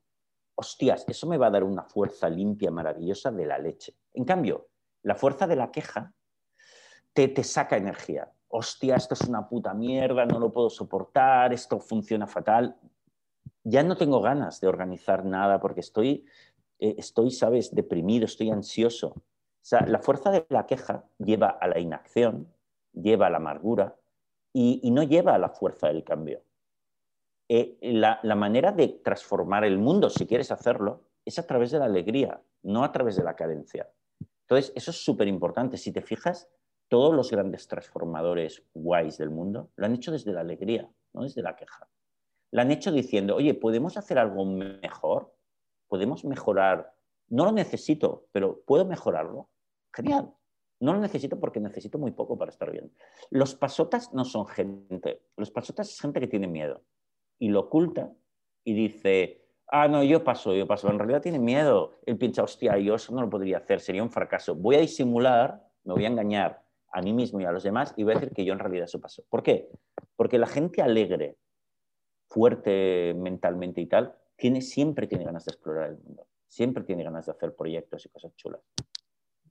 Hostias, 0.54 1.04
eso 1.08 1.26
me 1.26 1.40
va 1.40 1.48
a 1.48 1.50
dar 1.50 1.64
una 1.64 1.82
fuerza 1.82 2.30
limpia, 2.30 2.70
maravillosa 2.70 3.32
de 3.32 3.48
la 3.48 3.58
leche. 3.58 3.96
En 4.14 4.24
cambio, 4.24 4.68
la 5.02 5.16
fuerza 5.16 5.48
de 5.48 5.56
la 5.56 5.72
queja 5.72 6.14
te, 7.12 7.28
te 7.30 7.44
saca 7.44 7.76
energía. 7.76 8.32
Hostia, 8.50 8.98
esto 8.98 9.16
es 9.16 9.22
una 9.22 9.50
puta 9.50 9.74
mierda, 9.74 10.28
no 10.28 10.40
lo 10.40 10.52
puedo 10.52 10.70
soportar, 10.70 11.52
esto 11.52 11.80
funciona 11.80 12.28
fatal. 12.28 12.78
Ya 13.64 13.82
no 13.82 13.98
tengo 13.98 14.22
ganas 14.22 14.62
de 14.62 14.68
organizar 14.68 15.26
nada 15.26 15.60
porque 15.60 15.80
estoy, 15.80 16.24
eh, 16.78 16.94
estoy 17.00 17.32
sabes, 17.32 17.74
deprimido, 17.74 18.26
estoy 18.26 18.52
ansioso. 18.52 19.08
O 19.08 19.24
sea, 19.64 19.82
la 19.88 20.04
fuerza 20.04 20.30
de 20.30 20.46
la 20.50 20.68
queja 20.68 21.06
lleva 21.18 21.50
a 21.50 21.68
la 21.68 21.80
inacción, 21.80 22.48
lleva 22.94 23.26
a 23.26 23.32
la 23.32 23.38
amargura, 23.38 23.96
y, 24.60 24.90
no 24.90 25.04
lleva 25.04 25.36
a 25.36 25.38
la 25.38 25.50
fuerza 25.50 25.88
del 25.88 26.04
cambio. 26.04 26.42
Eh, 27.48 27.78
la, 27.82 28.20
manera 28.36 28.72
de 28.72 28.88
transformar 28.88 29.64
el 29.64 29.78
mundo, 29.78 30.10
si 30.10 30.26
quieres 30.26 30.52
hacerlo, 30.52 31.04
es 31.24 31.38
a 31.38 31.46
través 31.46 31.70
de 31.70 31.78
la 31.78 31.86
alegría, 31.86 32.42
no 32.64 32.84
a 32.84 32.92
través 32.92 33.16
de 33.18 33.24
la 33.24 33.36
carencia. 33.36 33.88
Entonces, 34.42 34.74
eso 34.76 34.90
es 34.90 34.98
súper 34.98 35.28
importante. 35.28 35.78
Si 35.78 35.92
te 35.92 36.02
fijas, 36.02 36.50
todos 36.88 37.14
los 37.14 37.30
grandes 37.30 37.68
transformadores 37.68 38.64
guays 38.74 39.20
del 39.20 39.30
mundo 39.30 39.70
lo 39.76 39.86
han 39.86 39.94
hecho 39.94 40.12
desde 40.12 40.34
la 40.34 40.42
alegría. 40.42 40.90
no 41.14 41.22
desde 41.22 41.44
la 41.44 41.56
queja. 41.56 41.88
La 42.52 42.64
han 42.64 42.72
hecho 42.72 42.92
diciendo, 42.92 43.36
oye, 43.36 43.54
¿podemos 43.54 43.96
hacer 43.96 44.18
algo 44.18 44.44
mejor? 44.46 45.36
¿Podemos 45.88 46.26
mejorar? 46.26 46.96
No 47.28 47.46
lo 47.46 47.52
necesito, 47.52 48.28
pero 48.32 48.62
¿puedo 48.66 48.86
mejorarlo? 48.86 49.50
Genial. 49.94 50.34
No 50.80 50.94
lo 50.94 51.00
necesito 51.00 51.40
porque 51.40 51.60
necesito 51.60 51.98
muy 51.98 52.12
poco 52.12 52.38
para 52.38 52.52
estar 52.52 52.72
bien. 52.72 52.92
Los 53.32 53.56
pasotas 53.56 54.14
no 54.14 54.26
son 54.26 54.46
gente. 54.48 55.22
Los 55.36 55.52
pasotas 55.52 55.90
es 55.90 56.00
gente 56.00 56.20
que 56.20 56.28
tiene 56.28 56.48
miedo 56.48 56.84
y 57.40 57.50
lo 57.50 57.62
oculta 57.62 58.12
y 58.64 58.74
dice, 58.74 59.46
ah, 59.68 59.88
no, 59.88 60.04
yo 60.04 60.24
paso, 60.24 60.54
yo 60.54 60.68
paso. 60.68 60.90
En 60.90 61.00
realidad 61.00 61.22
tiene 61.22 61.40
miedo. 61.40 62.00
Él 62.06 62.18
piensa, 62.18 62.44
hostia, 62.44 62.78
yo 62.78 62.96
eso 62.96 63.14
no 63.14 63.22
lo 63.22 63.30
podría 63.30 63.58
hacer, 63.58 63.80
sería 63.80 64.04
un 64.04 64.12
fracaso. 64.12 64.56
Voy 64.56 64.76
a 64.76 64.80
disimular, 64.80 65.64
me 65.84 65.94
voy 65.94 66.06
a 66.06 66.10
engañar 66.10 66.64
a 66.92 67.02
mí 67.02 67.14
mismo 67.14 67.40
y 67.42 67.46
a 67.46 67.52
los 67.52 67.64
demás 67.64 67.94
y 67.98 68.04
voy 68.04 68.14
a 68.14 68.16
decir 68.16 68.34
que 68.34 68.46
yo 68.46 68.54
en 68.54 68.60
realidad 68.60 68.86
eso 68.86 69.02
paso. 69.02 69.24
¿Por 69.30 69.44
qué? 69.44 69.70
Porque 70.16 70.38
la 70.38 70.48
gente 70.48 70.82
alegre, 70.82 71.38
fuerte 72.28 73.14
mentalmente 73.16 73.82
y 73.82 73.88
tal, 73.88 74.16
tiene, 74.36 74.62
siempre 74.62 75.08
tiene 75.08 75.26
ganas 75.26 75.46
de 75.46 75.52
explorar 75.52 75.90
el 75.90 75.98
mundo. 75.98 76.28
Siempre 76.48 76.84
tiene 76.84 77.04
ganas 77.04 77.26
de 77.26 77.34
hacer 77.34 77.56
proyectos 77.56 78.06
y 78.06 78.10
cosas 78.10 78.36
chulas. 78.36 78.62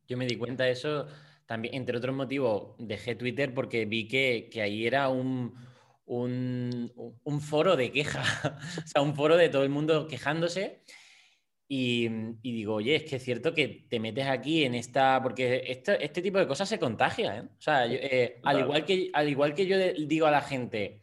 Yo 0.09 0.17
me 0.17 0.27
di 0.27 0.37
cuenta 0.37 0.65
de 0.65 0.73
eso 0.73 1.07
también, 1.47 1.75
entre 1.75 1.97
otros 1.97 2.15
motivos, 2.15 2.75
dejé 2.79 3.15
Twitter 3.15 3.55
porque 3.55 3.87
vi 3.87 4.09
que, 4.09 4.49
que 4.51 4.63
ahí 4.63 4.87
era 4.87 5.09
un, 5.09 5.55
un, 6.07 6.93
un, 7.23 7.41
foro 7.41 7.77
de 7.77 7.93
queja, 7.93 8.23
o 8.85 8.87
sea, 8.87 9.03
un 9.03 9.15
foro 9.15 9.37
de 9.37 9.49
todo 9.49 9.63
el 9.63 9.71
mundo 9.71 10.07
quejándose. 10.09 10.83
Y, 11.69 12.09
y, 12.43 12.53
digo, 12.53 12.75
oye, 12.75 12.95
es 12.95 13.05
que 13.05 13.17
es 13.17 13.25
cierto 13.25 13.53
que 13.53 13.87
te 13.89 13.99
metes 13.99 14.27
aquí 14.27 14.65
en 14.65 14.77
esta, 14.77 15.21
porque 15.21 15.65
este, 15.67 16.05
este 16.05 16.23
tipo 16.23 16.39
de 16.39 16.47
cosas 16.47 16.69
se 16.69 16.79
contagia, 16.79 17.39
¿eh? 17.39 17.43
O 17.43 17.61
sea, 17.61 17.87
eh, 17.87 18.41
al, 18.45 18.61
igual 18.61 18.85
que, 18.85 19.11
al 19.13 19.29
igual 19.29 19.53
que 19.53 19.67
yo 19.67 19.77
digo 20.07 20.27
a 20.27 20.31
la 20.31 20.43
gente, 20.43 21.01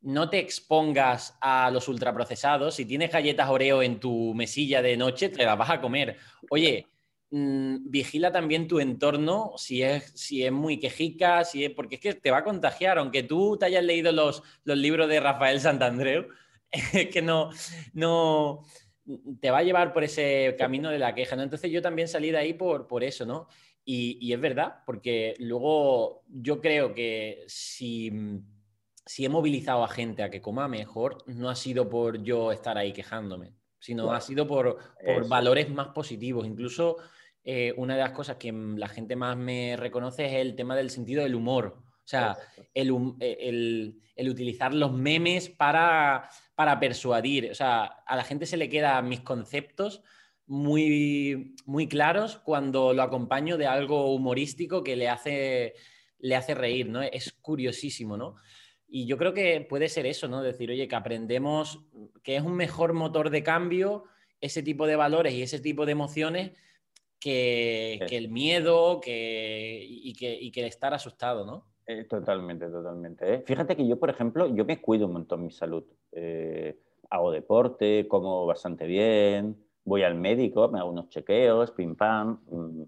no 0.00 0.30
te 0.30 0.38
expongas 0.38 1.36
a 1.42 1.70
los 1.70 1.88
ultraprocesados, 1.88 2.74
si 2.76 2.86
tienes 2.86 3.12
galletas 3.12 3.50
Oreo 3.50 3.82
en 3.82 4.00
tu 4.00 4.32
mesilla 4.34 4.80
de 4.80 4.96
noche, 4.96 5.28
te 5.28 5.44
las 5.44 5.58
vas 5.58 5.70
a 5.70 5.80
comer. 5.80 6.16
Oye, 6.48 6.86
Mm, 7.30 7.90
vigila 7.90 8.32
también 8.32 8.66
tu 8.66 8.80
entorno, 8.80 9.52
si 9.58 9.82
es, 9.82 10.12
si 10.14 10.44
es 10.44 10.50
muy 10.50 10.80
quejica, 10.80 11.44
si 11.44 11.64
es, 11.64 11.70
porque 11.72 11.96
es 11.96 12.00
que 12.00 12.14
te 12.14 12.30
va 12.30 12.38
a 12.38 12.44
contagiar, 12.44 12.96
aunque 12.96 13.22
tú 13.22 13.58
te 13.58 13.66
hayas 13.66 13.84
leído 13.84 14.12
los, 14.12 14.42
los 14.64 14.78
libros 14.78 15.08
de 15.08 15.20
Rafael 15.20 15.60
Santandreu, 15.60 16.28
que 17.12 17.20
no, 17.20 17.50
no 17.92 18.64
te 19.40 19.50
va 19.50 19.58
a 19.58 19.62
llevar 19.62 19.92
por 19.92 20.04
ese 20.04 20.56
camino 20.58 20.88
de 20.88 20.98
la 20.98 21.14
queja, 21.14 21.36
¿no? 21.36 21.42
Entonces 21.42 21.70
yo 21.70 21.82
también 21.82 22.08
salí 22.08 22.30
de 22.30 22.38
ahí 22.38 22.54
por, 22.54 22.86
por 22.86 23.04
eso, 23.04 23.26
¿no? 23.26 23.48
Y, 23.84 24.18
y 24.22 24.32
es 24.32 24.40
verdad, 24.40 24.76
porque 24.86 25.34
luego 25.38 26.22
yo 26.28 26.62
creo 26.62 26.94
que 26.94 27.44
si, 27.46 28.10
si 29.04 29.26
he 29.26 29.28
movilizado 29.28 29.84
a 29.84 29.88
gente 29.88 30.22
a 30.22 30.30
que 30.30 30.40
coma 30.40 30.66
mejor, 30.66 31.18
no 31.26 31.50
ha 31.50 31.54
sido 31.54 31.90
por 31.90 32.22
yo 32.22 32.52
estar 32.52 32.78
ahí 32.78 32.94
quejándome, 32.94 33.52
sino 33.78 34.12
ha 34.12 34.20
sido 34.22 34.46
por, 34.46 34.78
por 35.04 35.28
valores 35.28 35.68
más 35.70 35.88
positivos, 35.88 36.46
incluso 36.46 36.96
eh, 37.50 37.72
una 37.78 37.94
de 37.96 38.02
las 38.02 38.10
cosas 38.10 38.36
que 38.36 38.52
la 38.52 38.88
gente 38.88 39.16
más 39.16 39.34
me 39.34 39.74
reconoce 39.78 40.26
es 40.26 40.34
el 40.34 40.54
tema 40.54 40.76
del 40.76 40.90
sentido 40.90 41.22
del 41.22 41.34
humor. 41.34 41.78
O 41.78 42.06
sea, 42.06 42.36
eh, 42.74 42.82
el, 44.14 44.28
utilizar 44.28 44.74
los 44.74 44.92
memes 44.92 45.48
para, 45.48 46.28
para, 46.54 46.78
persuadir. 46.78 47.50
O 47.50 47.54
sea, 47.54 47.84
a 47.84 48.16
la 48.16 48.24
gente 48.24 48.44
se 48.44 48.58
le 48.58 48.68
quedan 48.68 49.08
mis 49.08 49.20
conceptos 49.20 50.02
muy, 50.46 51.54
muy 51.64 51.88
claros 51.88 52.36
cuando 52.36 52.92
lo 52.92 53.02
acompaño 53.02 53.56
de 53.56 53.66
algo 53.66 54.12
humorístico 54.12 54.84
que 54.84 54.96
le 54.96 55.08
hace, 55.08 55.72
le 56.18 56.36
hace 56.36 56.54
reír, 56.54 56.90
¿no? 56.90 57.00
Es 57.00 57.32
curiosísimo, 57.40 58.18
¿no? 58.18 58.36
Y 58.86 59.06
yo 59.06 59.16
creo 59.16 59.32
que 59.32 59.62
puede 59.62 59.88
ser 59.88 60.04
eso, 60.04 60.28
¿no? 60.28 60.42
Decir, 60.42 60.70
oye, 60.70 60.86
que 60.86 60.96
aprendemos 60.96 61.80
que 62.22 62.36
es 62.36 62.42
un 62.42 62.56
mejor 62.56 62.92
motor 62.92 63.30
de 63.30 63.42
cambio 63.42 64.04
ese 64.38 64.62
tipo 64.62 64.86
de 64.86 64.96
valores 64.96 65.32
y 65.32 65.40
ese 65.40 65.60
tipo 65.60 65.86
de 65.86 65.92
emociones 65.92 66.52
que, 67.20 67.94
el 68.10 68.28
miedo 68.28 69.00
que, 69.00 69.84
y, 69.88 70.14
que, 70.14 70.50
que 70.50 70.66
estar 70.66 70.94
asustado, 70.94 71.44
¿no? 71.44 71.66
Eh, 71.86 72.04
totalmente, 72.04 72.68
totalmente. 72.68 73.34
¿eh? 73.34 73.42
Fíjate 73.46 73.74
que 73.74 73.86
yo, 73.86 73.98
por 73.98 74.10
ejemplo, 74.10 74.46
yo 74.54 74.64
me 74.64 74.80
cuido 74.80 75.06
un 75.06 75.14
montón 75.14 75.42
mi 75.42 75.50
salud. 75.50 75.84
Eh, 76.12 76.78
hago 77.10 77.30
deporte, 77.30 78.06
como 78.08 78.44
bastante 78.44 78.86
bien, 78.86 79.56
voy 79.84 80.02
al 80.02 80.14
médico, 80.14 80.68
me 80.68 80.78
hago 80.78 80.90
unos 80.90 81.08
chequeos, 81.08 81.70
pim 81.70 81.96
pam. 81.96 82.40
Mm. 82.50 82.82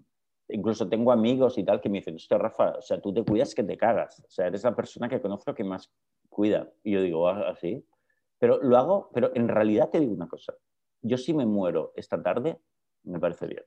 Incluso 0.49 0.87
tengo 0.87 1.11
amigos 1.11 1.57
y 1.57 1.63
tal 1.63 1.81
que 1.81 1.89
me 1.89 1.99
dicen, 1.99 2.15
usted 2.15 2.37
Rafa, 2.37 2.77
o 2.77 2.81
sea, 2.81 3.01
tú 3.01 3.13
te 3.13 3.23
cuidas 3.23 3.55
que 3.55 3.63
te 3.63 3.77
cagas. 3.77 4.19
O 4.19 4.29
sea, 4.29 4.47
eres 4.47 4.63
la 4.63 4.75
persona 4.75 5.09
que 5.09 5.21
conozco 5.21 5.53
que 5.53 5.63
más 5.63 5.91
cuida. 6.29 6.69
Y 6.83 6.91
yo 6.91 7.01
digo, 7.01 7.27
así. 7.27 7.83
Ah, 7.83 7.97
pero 8.37 8.59
lo 8.61 8.77
hago, 8.77 9.09
pero 9.13 9.31
en 9.35 9.47
realidad 9.47 9.89
te 9.89 9.99
digo 9.99 10.13
una 10.13 10.27
cosa. 10.27 10.53
Yo 11.01 11.17
si 11.17 11.33
me 11.33 11.45
muero 11.45 11.93
esta 11.95 12.21
tarde, 12.21 12.59
me 13.03 13.19
parece 13.19 13.47
bien. 13.47 13.63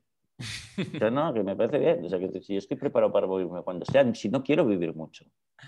No, 1.12 1.32
que 1.32 1.42
me 1.42 1.56
parece 1.56 1.78
bien. 1.78 2.04
O 2.04 2.08
sea, 2.08 2.18
que 2.18 2.40
si 2.42 2.54
yo 2.54 2.58
estoy 2.58 2.76
preparado 2.76 3.12
para 3.12 3.26
morirme 3.26 3.62
cuando 3.62 3.84
sea, 3.84 4.12
si 4.14 4.28
no 4.28 4.42
quiero 4.42 4.64
vivir 4.66 4.94
mucho, 4.94 5.24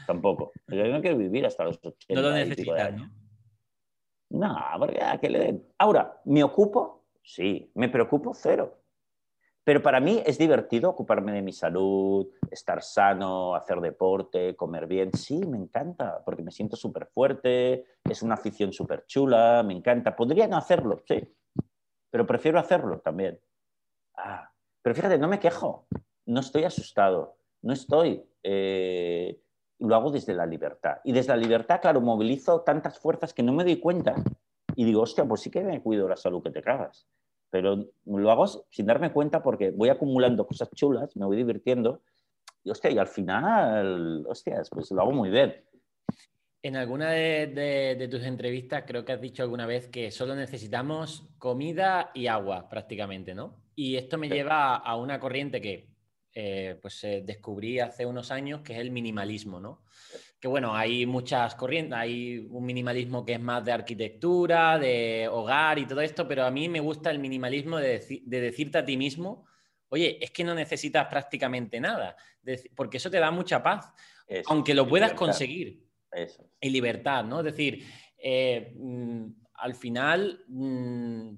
tampoco. 0.07 0.53
Yo 0.69 0.87
no 0.89 1.01
quiero 1.01 1.17
vivir 1.17 1.47
hasta 1.47 1.65
los 1.65 1.77
80. 1.77 2.21
No 2.21 2.29
lo 2.29 2.35
necesitas, 2.35 2.95
¿no? 2.95 3.11
No, 4.31 4.57
porque 4.79 5.03
a 5.03 5.19
que 5.19 5.31
le 5.31 5.39
den. 5.39 5.67
Ahora, 5.79 6.21
¿me 6.25 6.43
ocupo? 6.43 7.05
Sí. 7.23 7.71
¿Me 7.75 7.89
preocupo? 7.89 8.35
Cero. 8.35 8.83
Pero 9.67 9.83
para 9.83 9.99
mí 9.99 10.23
es 10.25 10.39
divertido 10.39 10.91
ocuparme 10.91 11.33
de 11.33 11.43
mi 11.43 11.53
salud, 11.53 12.29
estar 12.53 12.83
sano, 12.83 13.57
hacer 13.57 13.81
deporte, 13.81 14.55
comer 14.55 14.87
bien. 14.87 15.13
Sí, 15.13 15.41
me 15.45 15.59
encanta, 15.59 16.23
porque 16.25 16.45
me 16.45 16.53
siento 16.53 16.77
súper 16.77 17.07
fuerte, 17.07 17.85
es 18.05 18.23
una 18.23 18.35
afición 18.35 18.73
súper 18.73 19.07
chula, 19.07 19.65
me 19.67 19.75
encanta. 19.75 20.15
Podría 20.15 20.47
no 20.47 20.57
hacerlo, 20.57 21.03
sí, 21.05 21.35
pero 22.11 22.25
prefiero 22.25 22.61
hacerlo 22.61 23.01
también. 23.01 23.41
Ah, 24.17 24.49
pero 24.87 24.95
fíjate, 24.95 25.19
no 25.19 25.27
me 25.27 25.41
quejo, 25.41 25.89
no 26.27 26.39
estoy 26.39 26.63
asustado, 26.63 27.39
no 27.63 27.73
estoy... 27.73 28.23
Eh, 28.45 29.37
lo 29.81 29.97
hago 29.97 30.13
desde 30.13 30.33
la 30.33 30.47
libertad. 30.47 30.99
Y 31.03 31.11
desde 31.11 31.31
la 31.31 31.39
libertad, 31.39 31.81
claro, 31.81 32.01
movilizo 32.01 32.61
tantas 32.61 32.97
fuerzas 32.97 33.35
que 33.35 33.43
no 33.43 33.53
me 33.53 33.65
doy 33.65 33.81
cuenta. 33.81 34.15
Y 34.77 34.85
digo, 34.85 35.03
hostia, 35.03 35.25
pues 35.25 35.41
sí 35.41 35.51
que 35.51 35.65
me 35.65 35.83
cuido 35.83 36.09
la 36.09 36.17
salud 36.17 36.41
que 36.41 36.53
te 36.53 36.63
cagas. 36.63 37.09
Pero 37.51 37.85
lo 38.05 38.31
hago 38.31 38.47
sin 38.47 38.87
darme 38.87 39.13
cuenta 39.13 39.43
porque 39.43 39.73
voy 39.73 39.89
acumulando 39.89 40.47
cosas 40.47 40.71
chulas, 40.71 41.17
me 41.17 41.27
voy 41.27 41.37
divirtiendo. 41.37 42.03
Y 42.63 42.71
hostia, 42.71 42.93
y 42.93 42.99
al 42.99 43.09
final, 43.09 44.25
hostias, 44.29 44.71
pues 44.71 44.93
lo 44.93 45.03
hago 45.03 45.11
muy 45.11 45.31
bien. 45.31 45.65
En 46.63 46.77
alguna 46.77 47.11
de, 47.11 48.07
tus 48.09 48.23
entrevistas 48.23 48.85
creo 48.87 49.05
que 49.05 49.15
has 49.15 49.21
dicho 49.21 49.43
alguna 49.43 49.67
vez 49.67 49.89
que 49.89 50.13
solo 50.13 50.37
necesitamos 50.37 51.29
comida 51.39 52.13
y 52.15 52.29
agua 52.29 52.69
prácticamente, 52.69 53.35
¿no? 53.35 53.66
Y 53.77 53.97
esto 53.97 54.19
me 54.19 54.29
lleva 54.29 54.77
a 54.77 54.97
una 54.97 55.21
corriente 55.21 55.61
que 55.61 55.91
eh, 56.33 56.77
pues 56.83 57.05
eh, 57.05 57.23
descubrí 57.25 57.79
hace 57.79 58.05
unos 58.05 58.31
años, 58.31 58.63
que 58.63 58.73
es 58.73 58.79
el 58.81 58.91
minimalismo, 58.91 59.61
¿no? 59.61 59.85
Que 60.41 60.49
bueno, 60.49 60.75
hay 60.75 61.07
muchas 61.07 61.55
corrientes, 61.55 61.95
hay 61.97 62.47
un 62.51 62.65
minimalismo 62.65 63.25
que 63.25 63.35
es 63.35 63.41
más 63.41 63.65
de 63.65 63.73
arquitectura, 63.73 64.79
de 64.79 65.29
hogar 65.31 65.79
y 65.79 65.87
todo 65.87 66.01
esto, 66.01 66.27
pero 66.27 66.45
a 66.45 66.51
mí 66.51 66.69
me 66.69 66.81
gusta 66.81 67.11
el 67.11 67.19
minimalismo 67.19 67.79
de, 67.79 68.03
decirte 68.27 68.79
a 68.79 68.85
ti 68.85 68.97
mismo, 68.97 69.47
oye, 69.89 70.19
es 70.21 70.31
que 70.31 70.45
no 70.45 70.55
necesitas 70.55 71.07
prácticamente 71.07 71.79
nada, 71.81 72.17
porque 72.75 72.97
eso 72.97 73.11
te 73.11 73.19
da 73.19 73.31
mucha 73.31 73.63
paz, 73.63 73.93
aunque 74.47 74.75
lo 74.75 74.87
puedas 74.89 75.13
conseguir. 75.15 75.87
Eso. 76.13 76.51
Y 76.61 76.71
libertad, 76.71 77.25
¿no? 77.25 77.41
Es 77.41 77.47
decir, 77.47 77.85
eh, 78.19 78.73
mm, 78.75 79.27
al 79.59 79.75
final, 79.75 80.45
mm, 80.49 81.35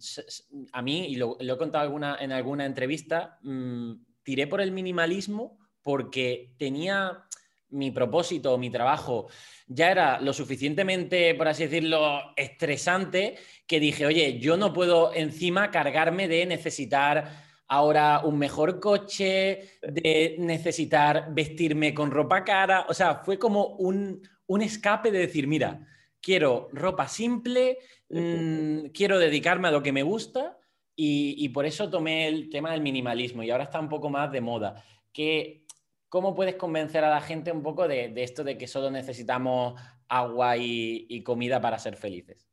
a 0.72 0.82
mí, 0.82 1.06
y 1.08 1.16
lo, 1.16 1.36
he 1.40 1.56
contado 1.56 1.84
alguna, 1.84 2.16
en 2.20 2.32
alguna 2.32 2.66
entrevista, 2.66 3.38
mm, 3.42 3.92
tiré 4.22 4.46
por 4.46 4.60
el 4.60 4.72
minimalismo 4.72 5.58
porque 5.82 6.54
tenía 6.58 7.24
mi 7.70 7.90
propósito, 7.90 8.56
mi 8.58 8.70
trabajo, 8.70 9.28
ya 9.66 9.90
era 9.90 10.20
lo 10.20 10.32
suficientemente, 10.32 11.34
por 11.34 11.48
así 11.48 11.64
decirlo, 11.64 12.34
estresante 12.36 13.36
que 13.66 13.80
dije, 13.80 14.06
oye, 14.06 14.38
yo 14.38 14.56
no 14.56 14.72
puedo 14.72 15.14
encima 15.14 15.70
cargarme 15.70 16.28
de 16.28 16.46
necesitar 16.46 17.46
ahora 17.68 18.22
un 18.24 18.38
mejor 18.38 18.80
coche, 18.80 19.78
de 19.82 20.36
necesitar 20.38 21.28
vestirme 21.34 21.92
con 21.92 22.10
ropa 22.10 22.42
cara. 22.42 22.86
O 22.88 22.94
sea, 22.94 23.16
fue 23.16 23.38
como 23.38 23.76
un, 23.76 24.22
un 24.46 24.62
escape 24.62 25.10
de 25.10 25.18
decir, 25.18 25.46
mira, 25.46 25.86
quiero 26.20 26.68
ropa 26.72 27.08
simple, 27.08 27.78
mm, 28.08 28.86
quiero 28.94 29.18
dedicarme 29.18 29.68
a 29.68 29.72
lo 29.72 29.82
que 29.82 29.92
me 29.92 30.02
gusta 30.02 30.58
y, 31.00 31.48
por 31.50 31.64
eso 31.64 31.88
tomé 31.88 32.26
el 32.26 32.50
tema 32.50 32.72
del 32.72 32.80
minimalismo 32.80 33.44
y 33.44 33.50
ahora 33.50 33.64
está 33.64 33.78
un 33.78 33.88
poco 33.88 34.10
más 34.10 34.32
de 34.32 34.40
moda. 34.40 34.82
Que, 35.12 35.64
¿Cómo 36.08 36.34
puedes 36.34 36.56
convencer 36.56 37.04
a 37.04 37.10
la 37.10 37.20
gente 37.20 37.52
un 37.52 37.62
poco 37.62 37.86
de, 37.86 38.12
esto 38.16 38.42
de 38.42 38.58
que 38.58 38.66
solo 38.66 38.90
necesitamos 38.90 39.80
agua 40.08 40.56
y, 40.56 41.22
comida 41.22 41.60
para 41.60 41.78
ser 41.78 41.94
felices? 41.94 42.48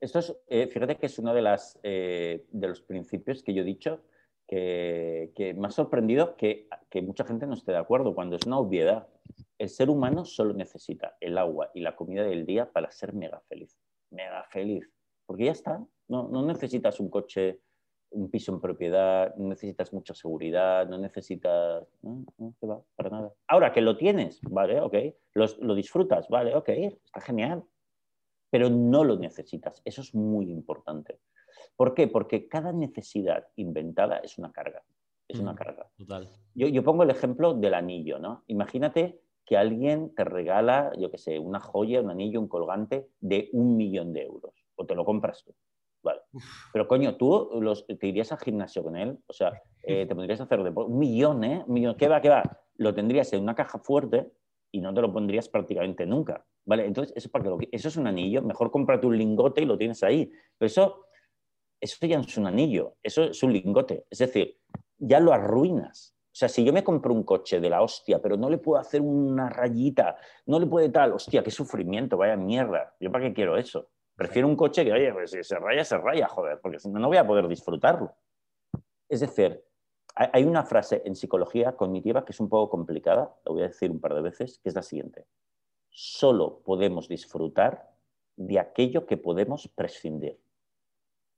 Esto 0.00 0.18
es, 0.18 0.36
eh, 0.48 0.66
fíjate 0.66 0.96
que 0.96 1.06
es 1.06 1.18
uno 1.20 1.32
de, 1.32 1.42
las, 1.42 1.78
eh, 1.84 2.46
de 2.50 2.68
los 2.68 2.82
principios 2.82 3.44
que 3.44 3.54
yo 3.54 3.62
he 3.62 3.64
dicho 3.64 4.02
que, 4.48 5.32
que 5.36 5.54
me 5.54 5.68
ha 5.68 5.70
sorprendido 5.70 6.36
que, 6.36 6.66
que, 6.90 7.00
mucha 7.00 7.24
gente 7.24 7.46
no 7.46 7.54
esté 7.54 7.72
de 7.72 7.78
acuerdo 7.78 8.14
cuando 8.14 8.34
es 8.34 8.44
una 8.44 8.58
obviedad. 8.58 9.06
El 9.58 9.68
ser 9.68 9.90
humano 9.90 10.24
solo 10.24 10.54
necesita 10.54 11.16
el 11.20 11.38
agua 11.38 11.70
y 11.74 11.80
la 11.80 11.96
comida 11.96 12.24
del 12.24 12.44
día 12.44 12.70
para 12.70 12.90
ser 12.90 13.12
mega 13.14 13.40
feliz. 13.48 13.78
Mega 14.10 14.44
feliz. 14.50 14.90
Porque 15.26 15.46
ya 15.46 15.52
está. 15.52 15.84
No, 16.08 16.28
no 16.28 16.44
necesitas 16.44 17.00
un 17.00 17.08
coche, 17.08 17.60
un 18.10 18.30
piso 18.30 18.52
en 18.52 18.60
propiedad, 18.60 19.34
no 19.36 19.48
necesitas 19.48 19.92
mucha 19.92 20.14
seguridad, 20.14 20.86
no 20.88 20.98
necesitas... 20.98 21.86
No, 22.02 22.24
no 22.38 22.54
va, 22.68 22.82
para 22.96 23.10
nada. 23.10 23.32
Ahora 23.48 23.72
que 23.72 23.80
lo 23.80 23.96
tienes, 23.96 24.40
vale, 24.42 24.80
ok. 24.80 24.94
lo 25.34 25.74
disfrutas, 25.74 26.28
vale, 26.28 26.54
ok, 26.54 26.68
está 26.68 27.20
genial. 27.20 27.64
Pero 28.50 28.70
no 28.70 29.02
lo 29.02 29.16
necesitas. 29.16 29.82
Eso 29.84 30.02
es 30.02 30.14
muy 30.14 30.50
importante. 30.50 31.18
¿Por 31.76 31.94
qué? 31.94 32.08
Porque 32.08 32.48
cada 32.48 32.72
necesidad 32.72 33.48
inventada 33.56 34.18
es 34.18 34.38
una 34.38 34.52
carga. 34.52 34.82
Es 35.26 35.40
una 35.40 35.52
mm, 35.52 35.56
carga. 35.56 35.90
Total. 35.96 36.28
Yo, 36.54 36.68
yo, 36.68 36.84
pongo 36.84 37.02
el 37.02 37.10
ejemplo 37.10 37.54
del 37.54 37.74
anillo, 37.74 38.18
¿no? 38.18 38.44
Imagínate 38.46 39.22
que 39.44 39.56
alguien 39.56 40.14
te 40.14 40.24
regala, 40.24 40.92
yo 40.98 41.10
qué 41.10 41.18
sé, 41.18 41.38
una 41.38 41.60
joya, 41.60 42.00
un 42.00 42.10
anillo, 42.10 42.40
un 42.40 42.48
colgante 42.48 43.08
de 43.20 43.50
un 43.52 43.76
millón 43.76 44.12
de 44.12 44.22
euros. 44.22 44.54
O 44.76 44.86
te 44.86 44.94
lo 44.94 45.04
compras 45.04 45.44
tú. 45.44 45.54
Vale. 46.02 46.20
Pero 46.72 46.86
coño, 46.86 47.16
tú 47.16 47.50
los, 47.60 47.86
te 47.86 48.06
irías 48.06 48.30
al 48.32 48.38
gimnasio 48.38 48.82
con 48.82 48.96
él, 48.96 49.18
o 49.26 49.32
sea, 49.32 49.52
eh, 49.82 50.06
te 50.06 50.14
pondrías 50.14 50.40
a 50.40 50.44
hacer 50.44 50.62
deporte. 50.62 50.92
Un 50.92 50.98
millón, 50.98 51.44
¿eh? 51.44 51.64
Un 51.66 51.72
millón. 51.72 51.96
¿Qué 51.96 52.08
va, 52.08 52.20
qué 52.20 52.28
va? 52.28 52.42
Lo 52.76 52.94
tendrías 52.94 53.32
en 53.32 53.42
una 53.42 53.54
caja 53.54 53.78
fuerte 53.78 54.30
y 54.70 54.80
no 54.80 54.92
te 54.92 55.00
lo 55.00 55.12
pondrías 55.12 55.48
prácticamente 55.48 56.04
nunca. 56.04 56.44
¿Vale? 56.66 56.86
Entonces, 56.86 57.14
eso, 57.16 57.30
para 57.30 57.44
que 57.44 57.68
eso 57.72 57.88
es 57.88 57.96
un 57.96 58.06
anillo. 58.06 58.42
Mejor 58.42 58.70
cómprate 58.70 59.06
un 59.06 59.16
lingote 59.16 59.62
y 59.62 59.66
lo 59.66 59.78
tienes 59.78 60.02
ahí. 60.02 60.30
Pero 60.58 60.66
eso 60.66 61.04
eso 61.84 62.06
ya 62.06 62.16
no 62.16 62.24
es 62.24 62.38
un 62.38 62.46
anillo, 62.46 62.96
eso 63.02 63.24
es 63.24 63.42
un 63.42 63.52
lingote. 63.52 64.06
Es 64.08 64.18
decir, 64.18 64.58
ya 64.96 65.20
lo 65.20 65.34
arruinas. 65.34 66.14
O 66.34 66.36
sea, 66.36 66.48
si 66.48 66.64
yo 66.64 66.72
me 66.72 66.82
compro 66.82 67.14
un 67.14 67.22
coche 67.22 67.60
de 67.60 67.70
la 67.70 67.80
hostia, 67.80 68.20
pero 68.20 68.36
no 68.36 68.50
le 68.50 68.58
puedo 68.58 68.80
hacer 68.80 69.00
una 69.00 69.48
rayita, 69.48 70.16
no 70.46 70.58
le 70.58 70.66
puede 70.66 70.88
tal, 70.88 71.12
hostia, 71.12 71.44
qué 71.44 71.52
sufrimiento, 71.52 72.16
vaya 72.16 72.36
mierda. 72.36 72.92
¿Yo 72.98 73.12
para 73.12 73.26
qué 73.26 73.32
quiero 73.32 73.56
eso? 73.56 73.86
Prefiero 74.16 74.48
un 74.48 74.56
coche 74.56 74.84
que, 74.84 74.92
oye, 74.92 75.12
pues 75.12 75.30
si 75.30 75.44
se 75.44 75.56
raya, 75.60 75.84
se 75.84 75.96
raya, 75.96 76.26
joder, 76.26 76.58
porque 76.60 76.80
si 76.80 76.90
no, 76.90 76.98
no 76.98 77.06
voy 77.06 77.18
a 77.18 77.26
poder 77.26 77.46
disfrutarlo. 77.46 78.16
Es 79.08 79.20
decir, 79.20 79.64
hay 80.16 80.42
una 80.42 80.64
frase 80.64 81.02
en 81.04 81.14
psicología 81.14 81.76
cognitiva 81.76 82.24
que 82.24 82.32
es 82.32 82.40
un 82.40 82.48
poco 82.48 82.68
complicada, 82.68 83.32
lo 83.44 83.52
voy 83.52 83.62
a 83.62 83.68
decir 83.68 83.92
un 83.92 84.00
par 84.00 84.14
de 84.14 84.22
veces, 84.22 84.58
que 84.58 84.70
es 84.70 84.74
la 84.74 84.82
siguiente. 84.82 85.26
Solo 85.90 86.62
podemos 86.64 87.06
disfrutar 87.06 87.92
de 88.34 88.58
aquello 88.58 89.06
que 89.06 89.16
podemos 89.16 89.68
prescindir. 89.68 90.40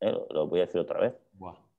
¿eh? 0.01 0.19
lo 0.31 0.47
voy 0.47 0.61
a 0.61 0.65
decir 0.65 0.81
otra 0.81 1.01
vez. 1.01 1.15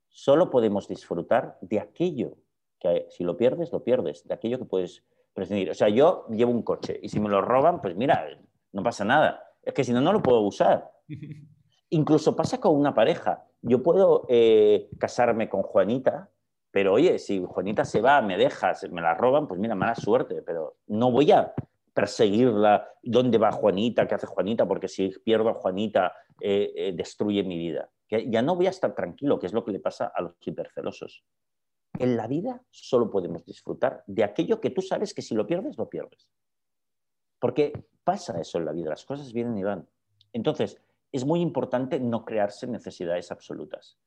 Solo 0.08 0.52
podemos 0.52 0.88
disfrutar 0.88 1.58
de 1.62 1.80
aquello 1.80 2.38
que 2.80 3.08
si 3.10 3.24
lo 3.24 3.38
pierdes, 3.38 3.72
lo 3.72 3.84
pierdes, 3.84 4.28
de 4.28 4.34
aquello 4.34 4.60
que 4.60 4.66
puedes 4.66 5.04
prescindir. 5.34 5.72
O 5.72 5.74
sea, 5.74 5.90
yo 5.90 6.26
llevo 6.30 6.52
un 6.52 6.64
coche 6.64 7.00
y 7.02 7.10
si 7.10 7.20
me 7.20 7.30
lo 7.30 7.42
roban, 7.42 7.82
pues 7.82 7.96
mira, 7.96 8.26
no 8.72 8.84
pasa 8.84 9.06
nada. 9.06 9.44
Es 9.62 9.74
que 9.74 9.84
si 9.84 9.94
no, 9.94 10.02
no 10.02 10.14
lo 10.14 10.22
puedo 10.22 10.42
usar. 10.42 10.92
Incluso 11.90 12.36
pasa 12.36 12.60
con 12.60 12.76
una 12.76 12.94
pareja. 12.94 13.46
Yo 13.62 13.82
puedo 13.82 14.26
eh, 14.30 14.90
casarme 15.00 15.50
con 15.50 15.64
Juanita, 15.64 16.30
pero 16.72 16.94
oye, 16.94 17.18
si 17.18 17.44
Juanita 17.44 17.86
se 17.86 18.02
va, 18.02 18.22
me 18.22 18.38
deja, 18.38 18.74
me 18.92 19.02
la 19.02 19.14
roban, 19.14 19.48
pues 19.48 19.60
mira, 19.60 19.74
mala 19.74 19.96
suerte, 19.96 20.42
pero 20.42 20.78
no 20.88 21.12
voy 21.12 21.32
a 21.32 21.54
perseguirla, 21.94 22.88
dónde 23.02 23.38
va 23.38 23.52
Juanita, 23.52 24.08
qué 24.08 24.16
hace 24.16 24.28
Juanita, 24.28 24.68
porque 24.68 24.88
si 24.88 25.10
pierdo 25.24 25.50
a 25.50 25.54
Juanita, 25.54 26.14
eh, 26.40 26.94
destruye 26.96 27.44
mi 27.44 27.58
vida 27.58 27.90
que 28.08 28.30
ya 28.30 28.42
no 28.42 28.56
voy 28.56 28.68
a 28.68 28.72
estar 28.72 28.96
tranquilo, 28.96 29.38
que 29.38 29.48
es 29.48 29.54
lo 29.54 29.64
que 29.64 29.72
le 29.72 29.80
pasa 29.80 30.12
a 30.14 30.22
los 30.22 30.34
hipercelosos. 30.44 31.24
En 32.00 32.16
la 32.16 32.28
vida 32.28 32.62
solo 32.70 33.10
podemos 33.10 33.46
disfrutar 33.46 34.04
de 34.08 34.24
aquello 34.24 34.62
que 34.62 34.70
tú 34.70 34.82
sabes 34.82 35.14
que 35.14 35.22
si 35.22 35.36
lo 35.36 35.48
pierdes, 35.48 35.78
lo 35.78 35.90
pierdes. 35.90 36.30
Porque 37.40 37.74
pasa 38.04 38.40
eso 38.40 38.58
en 38.58 38.66
la 38.66 38.72
vida, 38.72 38.90
las 38.90 39.06
cosas 39.06 39.34
vienen 39.34 39.58
y 39.58 39.64
van. 39.64 39.88
Entonces, 40.34 40.82
es 41.12 41.26
muy 41.26 41.42
importante 41.42 42.00
no 42.00 42.26
crearse 42.26 42.68
necesidades 42.68 43.32
absolutas 43.32 43.98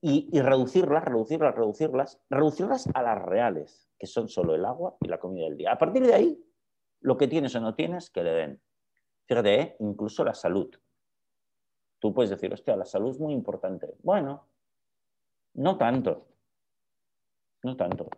y, 0.00 0.40
reducirlas, 0.40 1.04
reducirlas, 1.04 1.54
reducirlas, 1.54 2.20
reducirlas 2.30 2.88
a 2.94 3.02
las 3.02 3.22
reales, 3.22 3.88
que 3.98 4.06
son 4.06 4.28
solo 4.28 4.54
el 4.54 4.64
agua 4.64 4.96
y 5.00 5.08
la 5.08 5.18
comida 5.18 5.44
del 5.44 5.56
día. 5.56 5.72
A 5.72 5.78
partir 5.78 6.06
de 6.06 6.14
ahí, 6.14 6.42
lo 7.00 7.16
que 7.16 7.28
tienes 7.28 7.54
o 7.54 7.60
no 7.60 7.74
tienes, 7.74 8.10
que 8.10 8.22
le 8.22 8.32
den. 8.32 8.60
Fíjate, 9.26 9.60
¿eh? 9.60 9.76
incluso 9.80 10.24
la 10.24 10.34
salud. 10.34 10.70
Tú 11.98 12.14
puedes 12.14 12.30
decir, 12.30 12.52
hostia, 12.52 12.76
la 12.76 12.86
salud 12.86 13.10
es 13.10 13.20
muy 13.20 13.34
importante. 13.34 13.94
Bueno, 14.02 14.46
no 15.54 15.76
tanto. 15.76 16.29
No 17.62 17.76
tanto. 17.76 18.08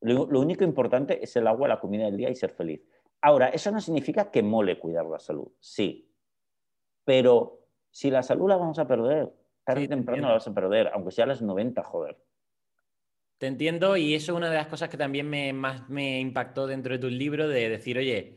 Lo, 0.00 0.40
único 0.40 0.64
importante 0.64 1.22
es 1.22 1.34
el 1.36 1.46
agua, 1.46 1.68
la 1.68 1.80
comida 1.80 2.04
del 2.04 2.16
día 2.16 2.30
y 2.30 2.36
ser 2.36 2.50
feliz. 2.50 2.80
Ahora, 3.22 3.48
eso 3.48 3.70
no 3.70 3.80
significa 3.80 4.30
que 4.30 4.42
mole 4.42 4.78
cuidar 4.78 5.06
la 5.06 5.18
salud. 5.18 5.48
Sí. 5.58 6.12
Pero 7.04 7.66
si 7.90 8.10
la 8.10 8.22
salud 8.22 8.48
la 8.48 8.56
vamos 8.56 8.78
a 8.78 8.86
perder, 8.86 9.32
tarde 9.64 9.82
y 9.82 9.88
temprano 9.88 10.28
la 10.28 10.34
vas 10.34 10.46
a 10.46 10.54
perder, 10.54 10.88
aunque 10.92 11.10
sea 11.10 11.24
a 11.24 11.28
las 11.28 11.42
90, 11.42 11.82
joder. 11.82 12.16
Te 13.38 13.46
entiendo 13.46 13.96
y 13.96 14.14
eso 14.14 14.32
es 14.32 14.36
una 14.36 14.48
de 14.48 14.56
las 14.56 14.68
cosas 14.68 14.88
que 14.88 14.96
también 14.96 15.28
me, 15.28 15.52
más 15.52 15.88
me 15.88 16.20
impactó 16.20 16.66
dentro 16.66 16.92
de 16.92 16.98
tu 16.98 17.08
libro, 17.08 17.48
de 17.48 17.68
decir, 17.68 17.98
oye, 17.98 18.34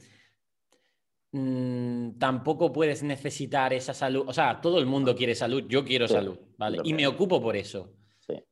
Mm, 1.31 2.17
tampoco 2.17 2.71
puedes 2.73 3.03
necesitar 3.03 3.71
esa 3.73 3.93
salud. 3.93 4.25
O 4.27 4.33
sea, 4.33 4.59
todo 4.61 4.79
el 4.79 4.85
mundo 4.85 5.15
quiere 5.15 5.35
salud, 5.35 5.63
yo 5.67 5.85
quiero 5.85 6.07
salud, 6.07 6.39
¿vale? 6.57 6.79
Y 6.83 6.93
me 6.93 7.05
ocupo 7.05 7.41
por 7.41 7.55
eso. 7.55 7.93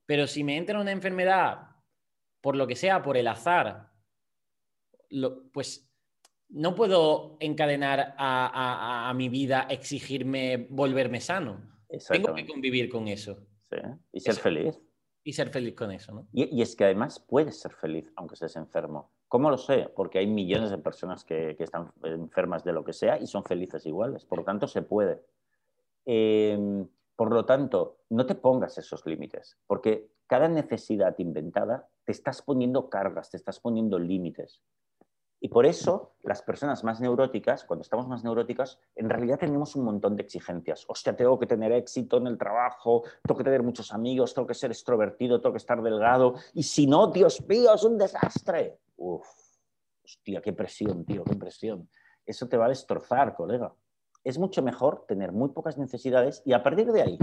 Pero 0.05 0.25
si 0.25 0.43
me 0.43 0.57
entra 0.57 0.79
una 0.79 0.91
enfermedad, 0.91 1.59
por 2.41 2.55
lo 2.55 2.67
que 2.67 2.75
sea, 2.75 3.01
por 3.01 3.17
el 3.17 3.27
azar, 3.27 3.91
pues 5.53 5.89
no 6.49 6.75
puedo 6.75 7.37
encadenar 7.39 8.15
a, 8.17 9.11
mi 9.15 9.29
vida 9.29 9.67
exigirme 9.69 10.67
volverme 10.69 11.19
sano. 11.19 11.61
Tengo 12.09 12.33
que 12.33 12.45
convivir 12.45 12.89
con 12.89 13.07
eso. 13.07 13.45
Y 14.11 14.19
ser 14.19 14.35
feliz. 14.35 14.79
Y 15.23 15.33
ser 15.33 15.49
feliz 15.49 15.75
con 15.75 15.91
eso, 15.91 16.13
¿no? 16.13 16.27
y 16.31 16.61
es 16.61 16.73
que 16.75 16.85
además 16.85 17.19
puedes 17.19 17.59
ser 17.59 17.73
feliz 17.73 18.11
aunque 18.15 18.35
estés 18.35 18.55
enfermo. 18.55 19.11
¿Cómo 19.27 19.49
lo 19.49 19.57
sé? 19.57 19.89
Porque 19.93 20.19
hay 20.19 20.27
millones 20.27 20.71
de 20.71 20.77
personas 20.77 21.25
que, 21.25 21.55
están 21.59 21.91
enfermas 22.03 22.63
de 22.63 22.71
lo 22.71 22.83
que 22.85 22.93
sea 22.93 23.19
y 23.19 23.27
son 23.27 23.43
felices 23.43 23.85
iguales. 23.85 24.23
Por 24.23 24.39
lo 24.39 24.45
tanto, 24.45 24.67
se 24.67 24.81
puede. 24.81 25.21
Em, 26.05 26.87
por 27.15 27.33
lo 27.33 27.43
tanto, 27.45 28.03
no 28.09 28.25
te 28.25 28.35
pongas 28.35 28.77
esos 28.77 29.05
límites, 29.05 29.57
porque 29.67 30.09
cada 30.27 30.47
necesidad 30.47 31.17
inventada 31.19 31.89
te 32.07 32.13
estás 32.13 32.41
poniendo 32.41 32.89
cargas, 32.89 33.29
te 33.29 33.35
estás 33.35 33.59
poniendo 33.59 33.99
límites. 33.99 34.61
Y 35.41 35.49
por 35.49 35.65
eso 35.65 36.13
las 36.23 36.41
personas 36.41 36.85
más 36.85 37.01
neuróticas, 37.01 37.65
cuando 37.65 37.81
estamos 37.81 38.07
más 38.07 38.23
neuróticas, 38.23 38.79
en 38.95 39.09
realidad 39.09 39.37
tenemos 39.37 39.75
un 39.75 39.83
montón 39.83 40.15
de 40.15 40.23
exigencias. 40.23 40.85
Hostia, 40.87 41.17
tengo 41.17 41.37
que 41.37 41.45
tener 41.45 41.73
éxito 41.73 42.15
en 42.15 42.27
el 42.27 42.37
trabajo, 42.37 43.03
tengo 43.21 43.37
que 43.37 43.43
tener 43.43 43.61
muchos 43.61 43.91
amigos, 43.91 44.33
tengo 44.33 44.47
que 44.47 44.53
ser 44.53 44.71
extrovertido, 44.71 45.41
tengo 45.41 45.51
que 45.51 45.57
estar 45.57 45.81
delgado. 45.81 46.35
Y 46.53 46.63
si 46.63 46.87
no, 46.87 47.07
Dios 47.07 47.45
mío, 47.45 47.73
es 47.73 47.83
un 47.83 47.97
desastre. 47.97 48.79
Uf, 48.95 49.27
hostia, 50.05 50.41
qué 50.41 50.53
presión, 50.53 51.03
tío, 51.03 51.25
qué 51.25 51.35
presión. 51.35 51.89
Eso 52.25 52.47
te 52.47 52.55
va 52.55 52.67
a 52.67 52.69
destrozar, 52.69 53.35
colega. 53.35 53.75
Es 54.23 54.37
mucho 54.37 54.63
mejor 54.63 55.03
tener 55.09 55.33
muy 55.33 55.49
pocas 55.49 55.77
necesidades 55.77 56.41
y 56.45 56.53
a 56.53 56.63
partir 56.63 56.89
de 56.89 57.01
ahí, 57.01 57.19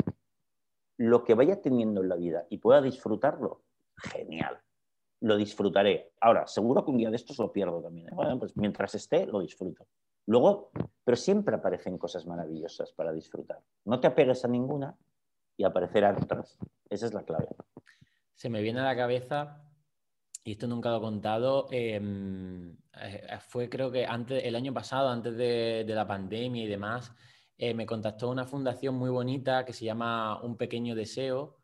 lo 0.99 1.24
que 1.24 1.32
vaya 1.32 1.62
teniendo 1.62 2.03
en 2.03 2.11
la 2.11 2.16
vida 2.16 2.47
y 2.51 2.59
pueda 2.59 2.82
disfrutarlo, 2.82 3.62
genial. 3.97 4.61
Lo 5.21 5.37
disfrutaré. 5.37 6.12
Ahora, 6.21 6.47
seguro 6.47 6.85
que 6.85 6.91
un 6.91 6.99
día 6.99 7.11
de 7.11 7.17
estos 7.17 7.39
lo 7.39 7.53
pierdo 7.53 7.83
también. 7.83 8.09
¿eh? 8.09 8.37
Pues 8.39 8.57
mientras 8.57 8.95
esté, 8.95 9.27
lo 9.27 9.41
disfruto. 9.41 9.87
Luego, 10.27 10.71
pero 11.05 11.17
siempre 11.17 11.55
aparecen 11.57 11.99
cosas 11.99 12.27
maravillosas 12.27 12.93
para 12.93 13.12
disfrutar. 13.12 13.61
No 13.85 14.01
te 14.01 14.07
apegues 14.07 14.45
a 14.45 14.49
ninguna 14.49 14.97
y 15.57 15.65
aparecerán 15.65 16.23
otras. 16.23 16.59
Esa 16.89 17.07
es 17.07 17.15
la 17.15 17.23
clave. 17.23 17.49
Se 18.35 18.49
me 18.49 18.62
viene 18.62 18.81
a 18.81 18.85
la 18.85 18.97
cabeza 18.97 19.65
y 20.45 20.53
esto 20.53 20.67
nunca 20.67 20.91
lo 20.91 20.99
he 20.99 21.01
contado, 21.01 21.69
em, 21.71 22.77
eh, 23.01 23.39
fue 23.49 23.71
creo 23.71 23.91
que 23.91 24.05
antes, 24.05 24.45
el 24.45 24.55
año 24.55 24.75
pasado, 24.75 25.09
antes 25.09 25.35
de, 25.37 25.85
la 25.89 26.07
pandemia 26.07 26.65
y 26.65 26.69
demás, 26.69 27.12
eh, 27.57 27.73
me 27.73 27.87
contactó 27.87 28.29
una 28.29 28.45
fundación 28.45 28.95
muy 28.95 29.09
bonita 29.09 29.65
que 29.65 29.73
se 29.73 29.87
llama 29.87 30.43
Un 30.43 30.57
Pequeño 30.59 30.95
Deseo. 30.95 31.57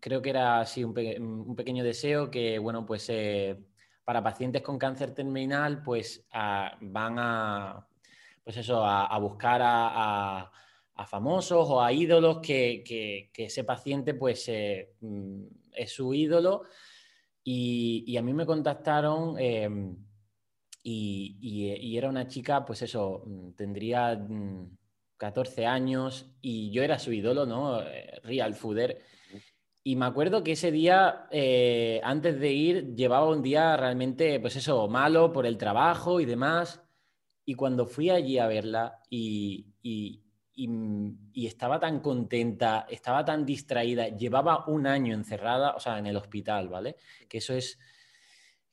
Creo 0.00 0.22
que 0.22 0.30
era 0.30 0.60
así, 0.60 0.84
un, 0.84 1.54
pequeño 1.56 1.84
deseo 1.84 2.30
que, 2.30 2.58
bueno, 2.58 2.84
pues 2.86 3.08
eh, 3.08 3.58
para 4.04 4.22
pacientes 4.22 4.62
con 4.62 4.78
cáncer 4.78 5.14
terminal, 5.14 5.82
pues 5.82 6.26
van 6.32 7.18
a, 7.18 7.86
pues 8.42 8.56
eso, 8.56 8.84
a, 8.84 9.18
buscar 9.18 9.60
a, 9.64 10.50
famosos 11.06 11.68
o 11.68 11.82
a 11.82 11.92
ídolos 11.92 12.38
que, 12.38 12.82
que 12.84 13.44
ese 13.44 13.64
paciente, 13.64 14.14
pues, 14.14 14.50
mm, 15.00 15.44
es 15.72 15.92
su 15.92 16.14
ídolo 16.14 16.62
y, 17.44 18.16
a 18.16 18.22
mí 18.22 18.32
me 18.32 18.46
contactaron 18.46 19.38
em, 19.38 19.96
y, 20.82 21.96
era 21.96 22.08
una 22.08 22.26
chica, 22.26 22.64
pues 22.64 22.82
eso, 22.82 23.22
mm, 23.26 23.50
tendría 23.52 24.18
14 25.18 25.62
mm, 25.62 25.68
años 25.68 26.34
y 26.40 26.70
yo 26.70 26.82
era 26.82 26.98
su 26.98 27.12
ídolo, 27.12 27.44
¿no? 27.44 27.82
Eh, 27.82 28.20
Real 28.22 28.54
Fooder. 28.54 29.02
Y 29.86 29.96
me 29.96 30.06
acuerdo 30.06 30.42
que 30.42 30.52
ese 30.52 30.72
día, 30.72 31.26
eh, 31.30 32.00
antes 32.02 32.40
de 32.40 32.50
ir, 32.50 32.94
llevaba 32.94 33.28
un 33.28 33.42
día 33.42 33.76
realmente, 33.76 34.40
pues 34.40 34.56
eso, 34.56 34.88
malo 34.88 35.30
por 35.30 35.44
el 35.44 35.58
trabajo 35.58 36.20
y 36.20 36.24
demás. 36.24 36.82
Y 37.44 37.54
cuando 37.54 37.86
fui 37.86 38.08
allí 38.08 38.38
a 38.38 38.46
verla 38.46 39.00
y, 39.10 39.66
y, 39.82 40.22
estaba 41.34 41.78
tan 41.78 42.00
contenta, 42.00 42.86
estaba 42.88 43.24
tan 43.26 43.44
distraída, 43.44 44.08
llevaba 44.08 44.66
un 44.68 44.86
año 44.86 45.12
encerrada, 45.14 45.74
o 45.74 45.80
sea, 45.80 45.98
en 45.98 46.06
el 46.06 46.16
hospital, 46.16 46.68
¿vale? 46.68 46.96
Que 47.28 47.38
eso 47.38 47.52
es, 47.52 47.78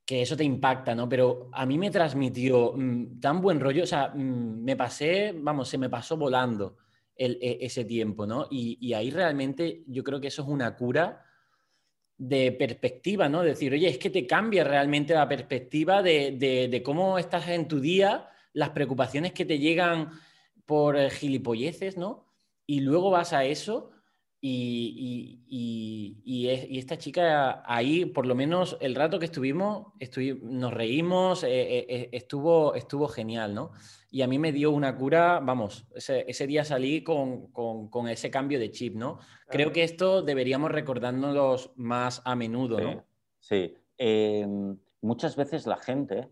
que 0.05 0.21
eso 0.21 0.37
te 0.37 0.45
impacta, 0.45 0.95
¿no? 0.95 1.09
Pero 1.09 1.49
a 1.51 1.65
mí 1.65 1.77
me 1.77 1.91
transmitió 1.91 2.73
mm, 2.73 3.19
tan 3.19 3.41
buen 3.41 3.59
rollo, 3.59 3.83
o 3.83 3.87
sea, 3.87 4.09
mm, 4.15 4.63
me 4.63 4.77
pasé, 4.77 5.33
vamos, 5.35 5.67
se 5.67 5.77
me 5.77 5.89
pasó 5.89 6.15
volando 6.15 6.77
e, 7.15 7.57
ese 7.61 7.85
tiempo, 7.85 8.25
¿no? 8.25 8.47
Y, 8.49 8.93
ahí 8.93 9.11
realmente 9.11 9.83
yo 9.87 10.03
creo 10.03 10.19
que 10.19 10.27
eso 10.27 10.41
es 10.41 10.47
una 10.47 10.75
cura 10.75 11.25
de 12.17 12.51
perspectiva, 12.51 13.29
¿no? 13.29 13.41
Decir, 13.41 13.73
oye, 13.73 13.89
es 13.89 13.97
que 13.97 14.09
te 14.09 14.27
cambia 14.27 14.63
realmente 14.63 15.13
la 15.13 15.27
perspectiva 15.27 16.03
de, 16.03 16.67
de 16.69 16.83
cómo 16.83 17.17
estás 17.17 17.47
en 17.49 17.67
tu 17.67 17.79
día, 17.79 18.29
las 18.53 18.69
preocupaciones 18.69 19.33
que 19.33 19.45
te 19.45 19.59
llegan 19.59 20.11
por 20.65 20.97
eh, 20.97 21.09
gilipolleces, 21.09 21.97
¿no? 21.97 22.25
Y 22.65 22.79
luego 22.79 23.09
vas 23.09 23.33
a 23.33 23.43
eso 23.43 23.91
y, 24.41 25.43
y, 26.25 26.77
esta 26.77 26.97
chica 26.97 27.63
ahí, 27.65 28.05
por 28.05 28.25
lo 28.25 28.33
menos 28.33 28.77
el 28.81 28.95
rato 28.95 29.19
que 29.19 29.25
estuvimos, 29.25 29.93
nos 30.41 30.73
reímos, 30.73 31.43
eh, 31.43 31.85
eh, 31.87 32.09
estuvo, 32.11 32.73
estuvo 32.73 33.07
genial, 33.07 33.53
¿no? 33.53 33.71
Y 34.09 34.23
a 34.23 34.27
mí 34.27 34.39
me 34.39 34.51
dio 34.51 34.71
una 34.71 34.97
cura, 34.97 35.39
vamos, 35.41 35.85
ese, 35.95 36.47
día 36.47 36.65
salí 36.65 37.03
con, 37.03 37.49
ese 38.09 38.31
cambio 38.31 38.59
de 38.59 38.71
chip, 38.71 38.95
¿no? 38.95 39.19
Creo 39.47 39.71
que 39.71 39.83
esto 39.83 40.21
deberíamos 40.23 40.71
recordárnoslo 40.71 41.73
más 41.75 42.21
a 42.25 42.35
menudo, 42.35 42.79
¿no? 42.79 43.05
Sí, 43.39 43.75
muchas 45.01 45.35
veces 45.35 45.67
la 45.67 45.77
gente 45.77 46.29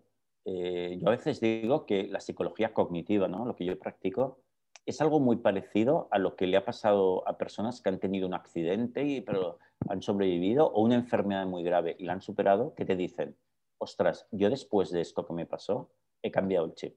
eh, 0.52 0.98
yo 1.00 1.08
a 1.08 1.12
veces 1.12 1.40
digo 1.40 1.86
que 1.86 2.08
la 2.08 2.20
psicología 2.20 2.74
cognitiva, 2.74 3.28
¿no? 3.28 3.46
lo 3.46 3.56
que 3.56 3.66
yo 3.66 3.78
practico, 3.78 4.40
es 4.86 5.02
algo 5.02 5.20
muy 5.20 5.38
parecido 5.38 6.08
a 6.12 6.18
lo 6.18 6.36
que 6.36 6.48
le 6.48 6.58
ha 6.58 6.66
pasado 6.66 7.28
a 7.28 7.38
personas 7.38 7.82
que 7.82 7.90
han 7.90 8.00
tenido 8.00 8.28
un 8.28 8.34
accidente 8.34 9.04
y, 9.04 9.22
pero 9.22 9.60
han 9.88 10.02
sobrevivido 10.02 10.68
o 10.68 10.82
una 10.82 10.96
enfermedad 10.96 11.46
muy 11.46 11.64
grave 11.64 11.96
y 12.00 12.06
la 12.06 12.14
han 12.14 12.22
superado, 12.22 12.74
que 12.76 12.86
te 12.86 12.96
dicen, 12.96 13.38
ostras, 13.78 14.28
yo 14.32 14.50
después 14.50 14.92
de 14.92 15.02
esto 15.02 15.26
que 15.26 15.34
me 15.34 15.46
pasó, 15.46 15.92
he 16.22 16.32
cambiado 16.32 16.66
el 16.66 16.74
chip. 16.74 16.96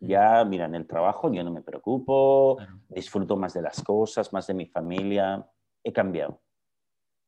Mm. 0.00 0.06
Ya, 0.06 0.44
mira, 0.44 0.66
en 0.66 0.74
el 0.74 0.86
trabajo 0.86 1.32
yo 1.32 1.42
no 1.42 1.50
me 1.50 1.62
preocupo, 1.62 2.58
disfruto 2.88 3.36
más 3.36 3.54
de 3.54 3.62
las 3.62 3.82
cosas, 3.82 4.32
más 4.32 4.46
de 4.46 4.54
mi 4.54 4.66
familia, 4.66 5.46
he 5.82 5.92
cambiado 5.92 6.40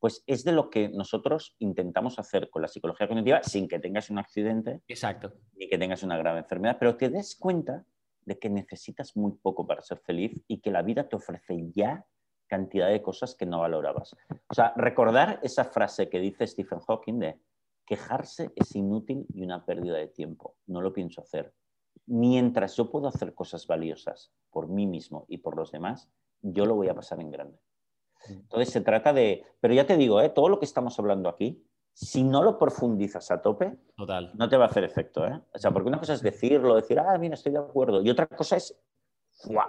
pues 0.05 0.23
es 0.27 0.45
de 0.45 0.53
lo 0.53 0.69
que 0.69 0.91
nosotros 0.91 1.57
intentamos 1.61 2.19
hacer 2.19 2.51
con 2.51 2.61
la 2.61 2.69
psicología 2.69 3.09
cognitiva 3.09 3.43
sin 3.43 3.67
que 3.67 3.79
tengas 3.79 4.11
un 4.11 4.19
accidente 4.19 4.83
Exacto. 4.87 5.33
ni 5.55 5.67
que 5.67 5.79
tengas 5.79 6.03
una 6.03 6.19
grave 6.19 6.41
enfermedad, 6.41 6.77
pero 6.79 6.95
te 6.99 7.09
des 7.09 7.35
cuenta 7.35 7.87
de 8.27 8.39
que 8.39 8.51
necesitas 8.51 9.17
muy 9.17 9.33
poco 9.33 9.67
para 9.67 9.83
ser 9.83 9.99
feliz 9.99 10.43
y 10.49 10.61
que 10.61 10.71
la 10.71 10.83
vida 10.83 11.09
te 11.09 11.17
ofrece 11.17 11.71
ya 11.73 12.07
cantidad 12.47 12.89
de 12.89 13.03
cosas 13.03 13.35
que 13.35 13.47
no 13.47 13.61
valorabas. 13.61 14.15
O 14.49 14.55
sea, 14.55 14.73
recordar 14.77 15.41
esa 15.43 15.65
frase 15.65 16.09
que 16.09 16.21
dice 16.21 16.47
Stephen 16.47 16.81
Hawking 16.81 17.19
de 17.19 17.41
quejarse 17.87 18.53
es 18.55 18.75
inútil 18.75 19.27
y 19.33 19.43
una 19.43 19.65
pérdida 19.65 19.97
de 19.97 20.09
tiempo. 20.09 20.57
No 20.67 20.81
lo 20.81 20.93
pienso 20.93 21.21
hacer. 21.21 21.55
Mientras 22.07 22.77
yo 22.77 22.91
puedo 22.91 23.09
hacer 23.09 23.35
cosas 23.35 23.67
valiosas 23.67 24.33
por 24.51 24.69
mí 24.69 24.87
mismo 24.87 25.25
y 25.29 25.39
por 25.39 25.57
los 25.57 25.73
demás, 25.73 26.11
yo 26.43 26.67
lo 26.67 26.75
voy 26.75 26.89
a 26.89 26.95
pasar 26.95 27.21
en 27.21 27.31
grande. 27.31 27.59
Entonces 28.29 28.71
se 28.71 28.81
trata 28.81 29.13
de, 29.13 29.45
pero 29.61 29.75
ya 29.75 29.87
te 29.87 29.97
digo, 29.97 30.21
¿eh? 30.21 30.31
todo 30.31 30.49
lo 30.49 30.59
que 30.59 30.65
estamos 30.65 30.99
hablando 30.99 31.29
aquí, 31.29 31.63
si 31.95 32.25
no 32.25 32.43
lo 32.43 32.59
profundizas 32.59 33.31
a 33.31 33.41
tope, 33.41 33.73
no 33.97 34.49
te 34.49 34.57
va 34.57 34.65
a 34.65 34.69
hacer 34.69 34.83
efecto. 34.83 35.27
¿eh? 35.27 35.41
O 35.53 35.59
sea, 35.59 35.71
porque 35.71 35.89
una 35.89 35.99
cosa 35.99 36.15
es 36.15 36.23
decirlo, 36.23 36.75
decir, 36.75 36.99
ah, 36.99 37.17
mira, 37.19 37.35
estoy 37.35 37.53
de 37.53 37.59
acuerdo, 37.59 38.03
y 38.03 38.11
otra 38.11 38.27
cosa 38.27 38.57
es 38.57 38.77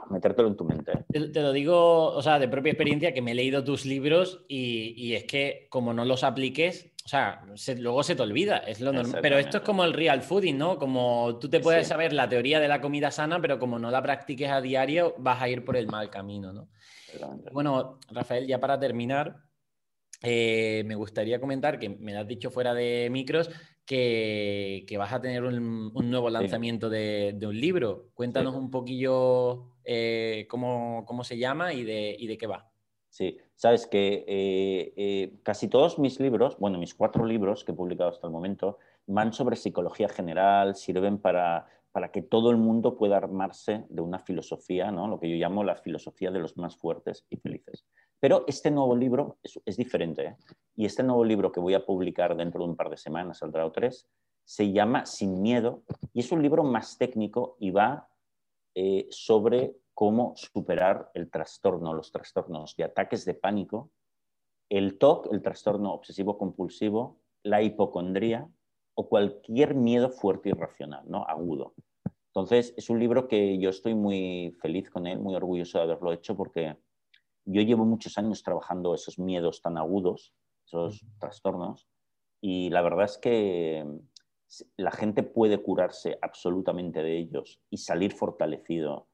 metértelo 0.10 0.48
en 0.48 0.56
tu 0.56 0.64
mente. 0.64 1.06
Te, 1.12 1.42
lo 1.42 1.52
digo, 1.52 2.08
o 2.08 2.22
sea, 2.22 2.40
de 2.40 2.48
propia 2.48 2.72
experiencia, 2.72 3.14
que 3.14 3.22
me 3.22 3.32
he 3.32 3.36
leído 3.36 3.64
tus 3.64 3.86
libros 3.86 4.44
y, 4.48 5.14
es 5.14 5.26
que 5.26 5.68
como 5.70 5.94
no 5.94 6.06
los 6.06 6.24
apliques, 6.24 6.94
o 7.06 7.08
sea, 7.08 7.44
luego 7.78 8.02
se 8.02 8.16
te 8.16 8.24
olvida, 8.24 8.58
es 8.58 8.82
lo 8.82 8.92
normal. 8.92 9.20
Pero 9.22 9.38
esto 9.38 9.58
es 9.58 9.64
como 9.64 9.84
el 9.84 9.94
real 9.94 10.22
fooding, 10.22 10.58
¿no? 10.58 10.78
Como 10.78 11.38
tú 11.40 11.50
te 11.50 11.60
puedes 11.60 11.88
saber 11.88 12.14
la 12.14 12.28
teoría 12.28 12.60
de 12.60 12.68
la 12.68 12.82
comida 12.82 13.12
sana, 13.12 13.40
pero 13.40 13.60
como 13.60 13.78
no 13.78 13.92
la 13.92 14.02
practiques 14.02 14.50
a 14.50 14.62
diario, 14.62 15.14
vas 15.18 15.42
a 15.42 15.50
ir 15.50 15.64
por 15.64 15.78
el 15.78 15.88
mal 15.88 16.10
camino, 16.10 16.52
¿no? 16.52 16.70
Bueno, 17.52 18.00
Rafael, 18.10 18.48
ya 18.48 18.60
para 18.60 18.80
terminar, 18.80 19.45
eh, 20.26 20.84
me 20.86 20.96
gustaría 20.96 21.40
comentar 21.40 21.80
que 21.80 21.90
me 21.90 22.18
has 22.18 22.28
dicho 22.28 22.52
fuera 22.52 22.74
de 22.74 23.10
micros 23.12 23.50
que, 23.86 24.86
vas 24.98 25.14
a 25.14 25.22
tener 25.22 25.44
un, 25.44 25.92
nuevo 25.94 26.30
lanzamiento 26.30 26.90
de, 26.90 27.38
un 27.42 27.60
libro. 27.60 28.10
Cuéntanos 28.14 28.56
un 28.56 28.72
poquillo 28.72 29.76
eh, 29.84 30.48
cómo, 30.50 31.24
se 31.24 31.38
llama 31.38 31.74
y 31.74 31.84
de, 31.84 32.38
qué 32.40 32.48
va. 32.48 32.70
Sí, 33.10 33.38
sabes 33.56 33.88
que 33.88 34.26
eh, 34.28 35.40
casi 35.44 35.70
todos 35.70 36.00
mis 36.00 36.20
libros, 36.20 36.58
bueno, 36.60 36.78
mis 36.78 36.94
cuatro 36.94 37.26
libros 37.26 37.64
que 37.64 37.72
he 37.72 37.76
publicado 37.76 38.10
hasta 38.10 38.28
el 38.28 38.34
momento, 38.34 38.80
van 39.08 39.32
sobre 39.32 39.56
psicología 39.56 40.10
general, 40.10 40.76
sirven 40.76 41.20
para 41.20 41.68
para 41.96 42.12
que 42.12 42.22
todo 42.22 42.52
el 42.52 42.58
mundo 42.58 42.98
pueda 42.98 43.16
armarse 43.16 43.86
de 43.88 44.02
una 44.02 44.20
filosofía, 44.20 44.92
¿no? 44.92 45.08
lo 45.08 45.18
que 45.18 45.30
yo 45.30 45.38
llamo 45.38 45.64
la 45.64 45.78
filosofía 45.78 46.30
de 46.30 46.40
los 46.40 46.58
más 46.58 46.76
fuertes 46.76 47.26
y 47.30 47.38
felices. 47.38 47.86
Pero 48.26 48.44
este 48.48 48.72
nuevo 48.72 48.96
libro 48.96 49.38
es, 49.44 49.78
diferente. 49.78 50.26
¿eh? 50.26 50.36
Y 50.76 50.88
este 50.88 51.04
nuevo 51.04 51.24
libro 51.24 51.52
que 51.52 51.60
voy 51.60 51.76
a 51.76 51.86
publicar 51.86 52.36
dentro 52.36 52.64
de 52.64 52.72
un 52.72 52.76
par 52.76 52.90
de 52.90 52.98
semanas, 52.98 53.38
saldrá 53.38 53.64
o 53.64 53.72
tres, 53.72 54.10
se 54.44 54.72
llama 54.72 55.06
Sin 55.06 55.44
Miedo 55.44 55.84
y 56.12 56.22
es 56.22 56.32
un 56.32 56.42
libro 56.42 56.64
más 56.64 56.98
técnico 56.98 57.56
y 57.60 57.70
va 57.70 58.10
eh, 58.74 59.06
sobre 59.12 59.76
cómo 59.94 60.34
superar 60.36 61.12
el 61.14 61.30
trastorno, 61.30 61.94
los 61.94 62.12
trastornos 62.12 62.76
de 62.76 62.86
ataques 62.86 63.26
de 63.26 63.36
pánico, 63.36 63.92
el 64.70 64.98
TOC, 64.98 65.32
el 65.32 65.44
trastorno 65.44 65.94
obsesivo 65.94 66.40
compulsivo, 66.40 67.20
la 67.44 67.62
hipocondría 67.62 68.50
o 68.96 69.08
cualquier 69.08 69.76
miedo 69.76 70.10
fuerte 70.10 70.50
y 70.50 70.54
irracional, 70.54 71.04
¿no? 71.08 71.26
agudo. 71.28 71.76
Entonces, 72.30 72.74
es 72.76 72.90
un 72.90 73.00
libro 73.00 73.28
que 73.28 73.60
yo 73.60 73.70
estoy 73.70 73.94
muy 73.94 74.58
feliz 74.64 74.90
con 74.90 75.06
él, 75.06 75.20
muy 75.20 75.36
orgulloso 75.36 75.78
de 75.78 75.84
haberlo 75.84 76.12
hecho 76.12 76.36
porque 76.36 76.76
yo 77.46 77.62
llevo 77.62 77.86
muchos 77.86 78.18
años 78.18 78.44
trabajando 78.44 78.94
esos 78.94 79.20
miedos 79.20 79.62
tan 79.62 79.78
agudos, 79.78 80.34
esos 80.66 81.06
trastornos, 81.20 81.88
y 82.42 82.70
la 82.70 82.82
verdad 82.82 83.06
es 83.06 83.18
que 83.18 83.86
la 84.78 84.92
gente 84.92 85.24
puede 85.24 85.62
curarse 85.62 86.18
absolutamente 86.22 87.02
de 87.02 87.18
ellos 87.18 87.60
y 87.70 87.78
salir 87.78 88.14
fortalecido 88.14 89.08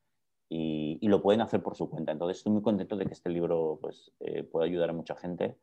y, 0.50 1.08
lo 1.08 1.22
pueden 1.22 1.42
hacer 1.42 1.64
por 1.64 1.76
su 1.76 1.90
cuenta. 1.90 2.12
Entonces, 2.12 2.38
estoy 2.38 2.52
muy 2.52 2.62
contento 2.62 2.98
de 2.98 3.06
que 3.06 3.14
este 3.14 3.30
libro 3.30 3.80
pues, 3.82 4.12
eh, 4.20 4.44
pueda 4.44 4.66
ayudar 4.66 4.90
a 4.90 4.94
mucha 4.94 5.16
gente. 5.16 5.58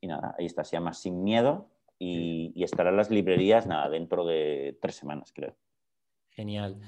Y 0.00 0.08
nada, 0.08 0.34
ahí 0.38 0.46
está, 0.46 0.64
se 0.64 0.76
llama 0.76 0.92
Sin 0.92 1.22
Miedo 1.22 1.70
y, 1.98 2.62
estará 2.62 2.90
en 2.90 2.96
las 2.96 3.10
librerías 3.10 3.66
nada, 3.66 3.88
dentro 3.88 4.24
de 4.26 4.76
tres 4.82 4.96
semanas, 4.96 5.32
creo. 5.32 5.56
Genial. 6.30 6.80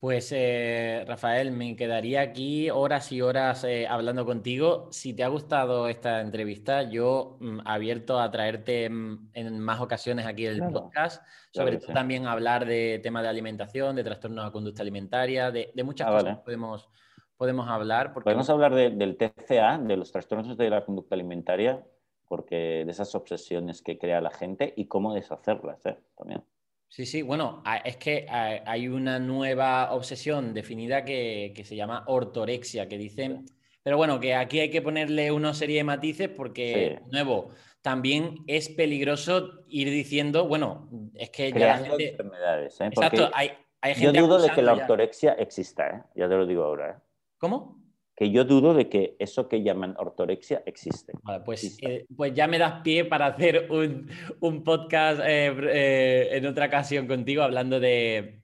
Pues 0.00 0.32
eh, 0.32 1.04
Rafael, 1.06 1.52
me 1.52 1.76
quedaría 1.76 2.22
aquí 2.22 2.70
horas 2.70 3.12
y 3.12 3.20
horas 3.20 3.64
eh, 3.64 3.86
hablando 3.86 4.24
contigo. 4.24 4.88
Si 4.90 5.12
te 5.12 5.22
ha 5.24 5.28
gustado 5.28 5.88
esta 5.88 6.22
entrevista, 6.22 6.84
yo 6.84 7.36
mm, 7.38 7.58
abierto 7.66 8.18
a 8.18 8.30
traerte 8.30 8.88
mm, 8.88 9.28
en 9.34 9.60
más 9.60 9.78
ocasiones 9.78 10.24
aquí 10.24 10.46
el 10.46 10.66
podcast, 10.72 11.22
sobre 11.52 11.76
todo 11.76 11.92
también 11.92 12.26
hablar 12.26 12.64
de 12.64 12.98
temas 13.02 13.24
de 13.24 13.28
alimentación, 13.28 13.94
de 13.94 14.02
trastornos 14.02 14.46
de 14.46 14.52
conducta 14.52 14.80
alimentaria, 14.80 15.50
de, 15.50 15.70
muchas 15.84 16.08
ah, 16.08 16.12
cosas 16.12 16.38
podemos, 16.38 16.88
podemos 17.36 17.68
hablar. 17.68 18.14
Podemos 18.14 18.48
hablar 18.48 18.74
del 18.74 19.18
TCA, 19.18 19.76
de 19.76 19.98
los 19.98 20.10
trastornos 20.10 20.56
de 20.56 20.70
la 20.70 20.82
conducta 20.82 21.14
alimentaria, 21.14 21.84
porque 22.26 22.84
de 22.86 22.90
esas 22.90 23.14
obsesiones 23.14 23.82
que 23.82 23.98
crea 23.98 24.22
la 24.22 24.30
gente 24.30 24.72
y 24.78 24.86
cómo 24.86 25.12
deshacerlas 25.12 25.84
¿eh? 25.84 25.98
también. 26.16 26.42
Sí, 26.90 27.06
sí, 27.06 27.22
bueno, 27.22 27.62
es 27.84 27.96
que 27.98 28.26
hay 28.28 28.88
una 28.88 29.20
nueva 29.20 29.92
obsesión 29.92 30.52
definida 30.52 31.04
que, 31.04 31.62
se 31.64 31.76
llama 31.76 32.02
ortorexia, 32.08 32.88
que 32.88 32.98
dicen, 32.98 33.46
pero 33.84 33.96
bueno, 33.96 34.18
que 34.18 34.34
aquí 34.34 34.58
hay 34.58 34.70
que 34.70 34.82
ponerle 34.82 35.30
una 35.30 35.54
serie 35.54 35.76
de 35.76 35.84
matices 35.84 36.28
porque, 36.28 36.98
nuevo, 37.12 37.50
también 37.80 38.38
es 38.48 38.68
peligroso 38.68 39.62
ir 39.68 39.88
diciendo, 39.88 40.48
bueno, 40.48 40.88
es 41.14 41.30
que 41.30 41.52
ya 41.52 41.58
la 41.58 41.78
gente... 41.78 42.08
enfermedades, 42.08 42.80
¿eh? 42.80 42.86
Exacto, 42.86 43.30
hay, 43.34 43.52
gente 43.94 44.16
Yo 44.18 44.26
dudo 44.26 44.42
de 44.42 44.50
que 44.50 44.60
la 44.60 44.72
ortorexia 44.72 45.34
exista, 45.34 45.86
¿eh? 45.86 46.02
ya 46.16 46.28
te 46.28 46.34
lo 46.34 46.44
digo 46.44 46.64
ahora. 46.64 46.90
¿eh? 46.90 46.94
¿Cómo? 47.38 47.79
Que 48.20 48.30
yo 48.30 48.44
dudo 48.44 48.74
de 48.74 48.90
que 48.90 49.16
eso 49.18 49.48
que 49.48 49.62
llaman 49.62 49.94
ortorexia 49.96 50.62
existe. 50.66 51.14
pues, 51.46 51.78
eh, 51.80 52.04
pues 52.14 52.34
ya 52.34 52.46
me 52.46 52.58
das 52.58 52.82
pie 52.82 53.06
para 53.06 53.24
hacer 53.24 53.66
un, 53.70 54.62
podcast 54.62 55.22
eh, 55.24 55.50
eh, 55.72 56.28
en 56.32 56.44
otra 56.44 56.66
ocasión 56.66 57.06
contigo 57.06 57.42
hablando 57.42 57.80
de, 57.80 58.42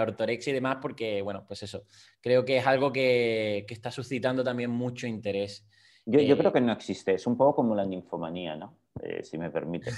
ortorexia 0.00 0.52
y 0.52 0.54
demás, 0.54 0.78
porque, 0.80 1.20
bueno, 1.20 1.44
pues 1.46 1.62
eso, 1.62 1.84
creo 2.22 2.46
que 2.46 2.56
es 2.56 2.66
algo 2.66 2.90
que, 2.90 3.66
está 3.68 3.90
suscitando 3.90 4.42
también 4.42 4.70
mucho 4.70 5.06
interés. 5.06 5.66
Yo, 6.06 6.20
yo, 6.20 6.38
creo 6.38 6.50
que 6.50 6.62
no 6.62 6.72
existe, 6.72 7.12
es 7.12 7.26
un 7.26 7.36
poco 7.36 7.56
como 7.56 7.74
la 7.74 7.84
ninfomanía, 7.84 8.56
¿no? 8.56 8.78
si 9.22 9.36
me 9.36 9.50
permite. 9.50 9.90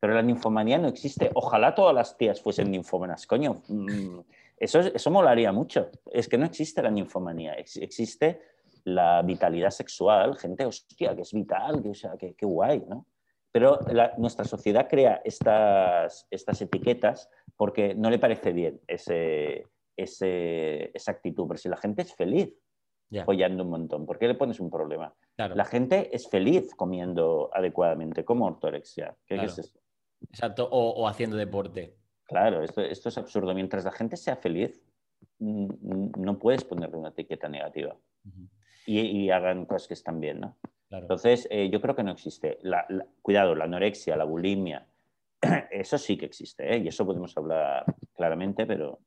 Pero 0.00 0.14
la 0.14 0.22
ninfomanía 0.22 0.78
no 0.78 0.88
existe. 0.88 1.30
Ojalá 1.34 1.74
todas 1.74 1.94
las 1.94 2.16
tías 2.16 2.40
fuesen 2.40 2.70
ninfómanas, 2.70 3.26
coño. 3.28 3.62
Mm, 3.68 4.20
eso, 4.60 4.80
eso 4.80 5.10
molaría 5.10 5.52
mucho. 5.52 5.90
Es 6.10 6.28
que 6.28 6.38
no 6.38 6.46
existe 6.46 6.82
la 6.82 6.90
ninfomanía, 6.90 7.54
existe 7.54 8.40
la 8.84 9.22
vitalidad 9.22 9.70
sexual, 9.70 10.36
gente, 10.36 10.64
hostia, 10.64 11.14
que 11.14 11.22
es 11.22 11.32
vital, 11.32 11.82
que, 11.82 11.90
o 11.90 11.94
sea, 11.94 12.16
que, 12.16 12.34
guay, 12.40 12.84
¿no? 12.88 13.06
Pero 13.50 13.78
nuestra 14.18 14.44
sociedad 14.44 14.88
crea 14.88 15.22
estas, 15.24 16.26
estas 16.30 16.60
etiquetas 16.60 17.28
porque 17.56 17.94
no 17.94 18.10
le 18.10 18.18
parece 18.18 18.52
bien 18.52 18.80
ese, 18.86 19.66
ese, 19.96 20.90
esa 20.94 21.12
actitud. 21.12 21.46
Pero 21.48 21.58
si 21.58 21.68
la 21.68 21.76
gente 21.76 22.02
es 22.02 22.14
feliz 22.14 22.54
apoyando 23.20 23.64
un 23.64 23.70
montón, 23.70 24.06
¿por 24.06 24.18
qué 24.18 24.28
le 24.28 24.34
pones 24.34 24.60
un 24.60 24.70
problema? 24.70 25.14
La 25.36 25.64
gente 25.64 26.14
es 26.14 26.28
feliz 26.28 26.74
comiendo 26.74 27.50
adecuadamente, 27.52 28.24
como 28.24 28.46
ortorexia. 28.46 29.16
¿Qué, 29.26 29.36
es 29.36 29.58
eso? 29.58 29.78
Exacto, 30.30 30.68
o, 30.70 31.06
haciendo 31.08 31.36
deporte. 31.36 31.96
Claro, 32.28 32.62
esto, 32.62 32.82
esto, 32.82 33.08
es 33.08 33.18
absurdo. 33.18 33.54
Mientras 33.54 33.84
la 33.84 33.92
gente 33.92 34.16
sea 34.16 34.36
feliz, 34.36 34.80
no 35.40 36.38
puedes 36.38 36.62
ponerle 36.62 36.96
una 36.96 37.08
etiqueta 37.08 37.48
negativa 37.48 37.96
y, 38.86 39.30
hagan 39.30 39.66
cosas 39.66 39.88
que 39.88 39.94
están 39.94 40.20
bien, 40.20 40.40
¿no? 40.40 40.56
Entonces, 40.90 41.46
eh, 41.50 41.68
yo 41.70 41.80
creo 41.80 41.96
que 41.96 42.02
no 42.02 42.12
existe. 42.12 42.58
cuidado, 43.22 43.54
la 43.54 43.64
anorexia, 43.64 44.16
la 44.16 44.24
bulimia, 44.24 44.86
eso 45.70 45.98
sí 45.98 46.16
que 46.16 46.26
existe, 46.26 46.74
¿eh? 46.74 46.78
y 46.78 46.88
eso 46.88 47.04
podemos 47.04 47.36
hablar 47.36 47.84
claramente, 48.14 48.66
pero 48.66 49.00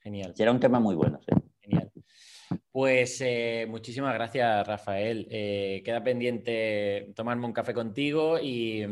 Genial. 0.00 0.34
Será 0.34 0.52
un 0.52 0.60
tema 0.60 0.80
muy 0.80 0.94
bueno. 0.94 1.20
¿sí? 1.22 1.32
Pues 2.78 3.20
eh, 3.22 3.66
muchísimas 3.68 4.14
gracias, 4.14 4.64
Rafael. 4.64 5.26
queda 5.84 6.00
pendiente 6.04 7.12
tomarme 7.16 7.44
un 7.44 7.52
café 7.52 7.74
contigo 7.74 8.38
y, 8.38 8.86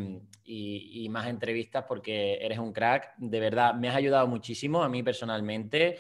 y, 0.45 1.09
más 1.09 1.29
entrevistas 1.29 1.85
porque 1.87 2.35
eres 2.41 2.59
un 2.59 2.73
crack. 2.73 3.15
De 3.17 3.39
verdad, 3.39 3.75
me 3.75 3.89
has 3.89 3.95
ayudado 3.95 4.27
muchísimo 4.27 4.83
a 4.83 4.89
mí 4.89 5.05
personalmente. 5.05 5.99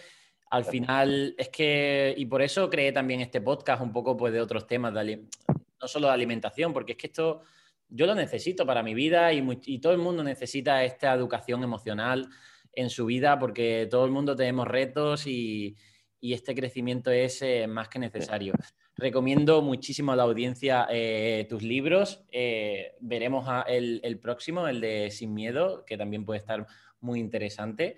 Al 0.50 0.64
final, 0.64 1.36
es 1.38 1.48
que, 1.48 2.12
y 2.16 2.26
por 2.26 2.42
eso 2.42 2.68
creé 2.68 2.90
también 2.90 3.20
este 3.20 3.40
podcast 3.40 3.80
un 3.80 3.92
poco 3.92 4.16
pues, 4.16 4.32
de 4.32 4.40
otros 4.40 4.66
temas, 4.66 4.92
no 4.92 5.86
solo 5.86 6.08
de 6.08 6.14
alimentación, 6.14 6.72
porque 6.72 6.94
es 6.94 6.98
que 6.98 7.06
esto 7.06 7.42
yo 7.88 8.06
lo 8.06 8.16
necesito 8.16 8.66
para 8.66 8.82
mi 8.82 8.94
vida 8.94 9.32
y, 9.32 9.78
todo 9.78 9.92
el 9.92 9.98
mundo 9.98 10.24
necesita 10.24 10.82
esta 10.82 11.14
educación 11.14 11.62
emocional 11.62 12.28
en 12.72 12.90
su 12.90 13.06
vida 13.06 13.38
porque 13.38 13.86
todo 13.88 14.04
el 14.06 14.10
mundo 14.10 14.34
tenemos 14.34 14.66
retos 14.66 15.28
y, 15.28 15.76
este 16.20 16.54
crecimiento 16.54 17.10
es 17.10 17.42
eh, 17.42 17.66
más 17.66 17.88
que 17.88 17.98
necesario. 17.98 18.54
Recomiendo 18.96 19.62
muchísimo 19.62 20.12
a 20.12 20.16
la 20.16 20.22
audiencia 20.22 20.86
eh, 20.90 21.46
tus 21.48 21.62
libros. 21.62 22.24
Eh, 22.30 22.94
veremos 23.00 23.46
el, 23.66 24.00
el, 24.02 24.18
próximo, 24.18 24.66
el 24.68 24.80
de 24.80 25.10
Sin 25.10 25.34
Miedo, 25.34 25.84
que 25.84 25.98
también 25.98 26.24
puede 26.24 26.40
estar 26.40 26.66
muy 27.00 27.20
interesante. 27.20 27.96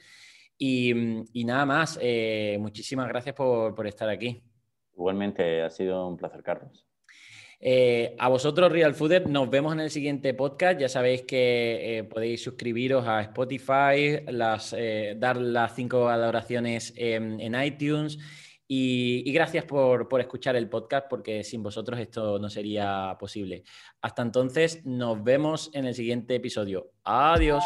Y, 0.61 0.93
nada 1.45 1.65
más, 1.65 2.01
muchísimas 2.59 3.07
gracias 3.07 3.37
por, 3.37 3.87
estar 3.87 4.09
aquí. 4.09 4.43
Igualmente, 4.93 5.63
ha 5.63 5.71
sido 5.71 6.09
un 6.09 6.17
placer, 6.17 6.43
Carlos. 6.43 6.88
Eh, 7.61 8.15
a 8.19 8.29
vosotros, 8.29 8.71
Real 8.71 8.95
Fooder, 8.95 9.29
nos 9.29 9.51
vemos 9.51 9.73
en 9.73 9.81
el 9.81 9.91
siguiente 9.91 10.35
podcast. 10.35 10.79
Ya 10.81 10.89
sabéis 10.89 11.23
que 11.23 11.99
eh, 11.99 12.05
podéis 12.05 12.43
suscribiros 12.43 13.07
a 13.07 13.21
Spotify, 13.23 14.21
las, 14.29 14.77
dar 15.17 15.37
las 15.37 15.75
cinco 15.75 16.05
valoraciones 16.05 16.93
en, 16.97 17.55
iTunes. 17.63 18.19
Y, 18.71 19.33
gracias 19.33 19.65
por, 19.65 20.09
por, 20.09 20.21
escuchar 20.21 20.55
el 20.57 20.69
podcast, 20.69 21.07
porque 21.09 21.43
sin 21.43 21.63
vosotros 21.63 21.99
esto 21.99 22.39
no 22.39 22.51
sería 22.51 23.17
posible. 23.19 23.65
Hasta 24.03 24.23
entonces, 24.23 24.85
nos 24.85 25.25
vemos 25.25 25.71
en 25.73 25.87
el 25.87 25.95
siguiente 25.95 26.35
episodio. 26.35 26.93
Adiós. 27.05 27.65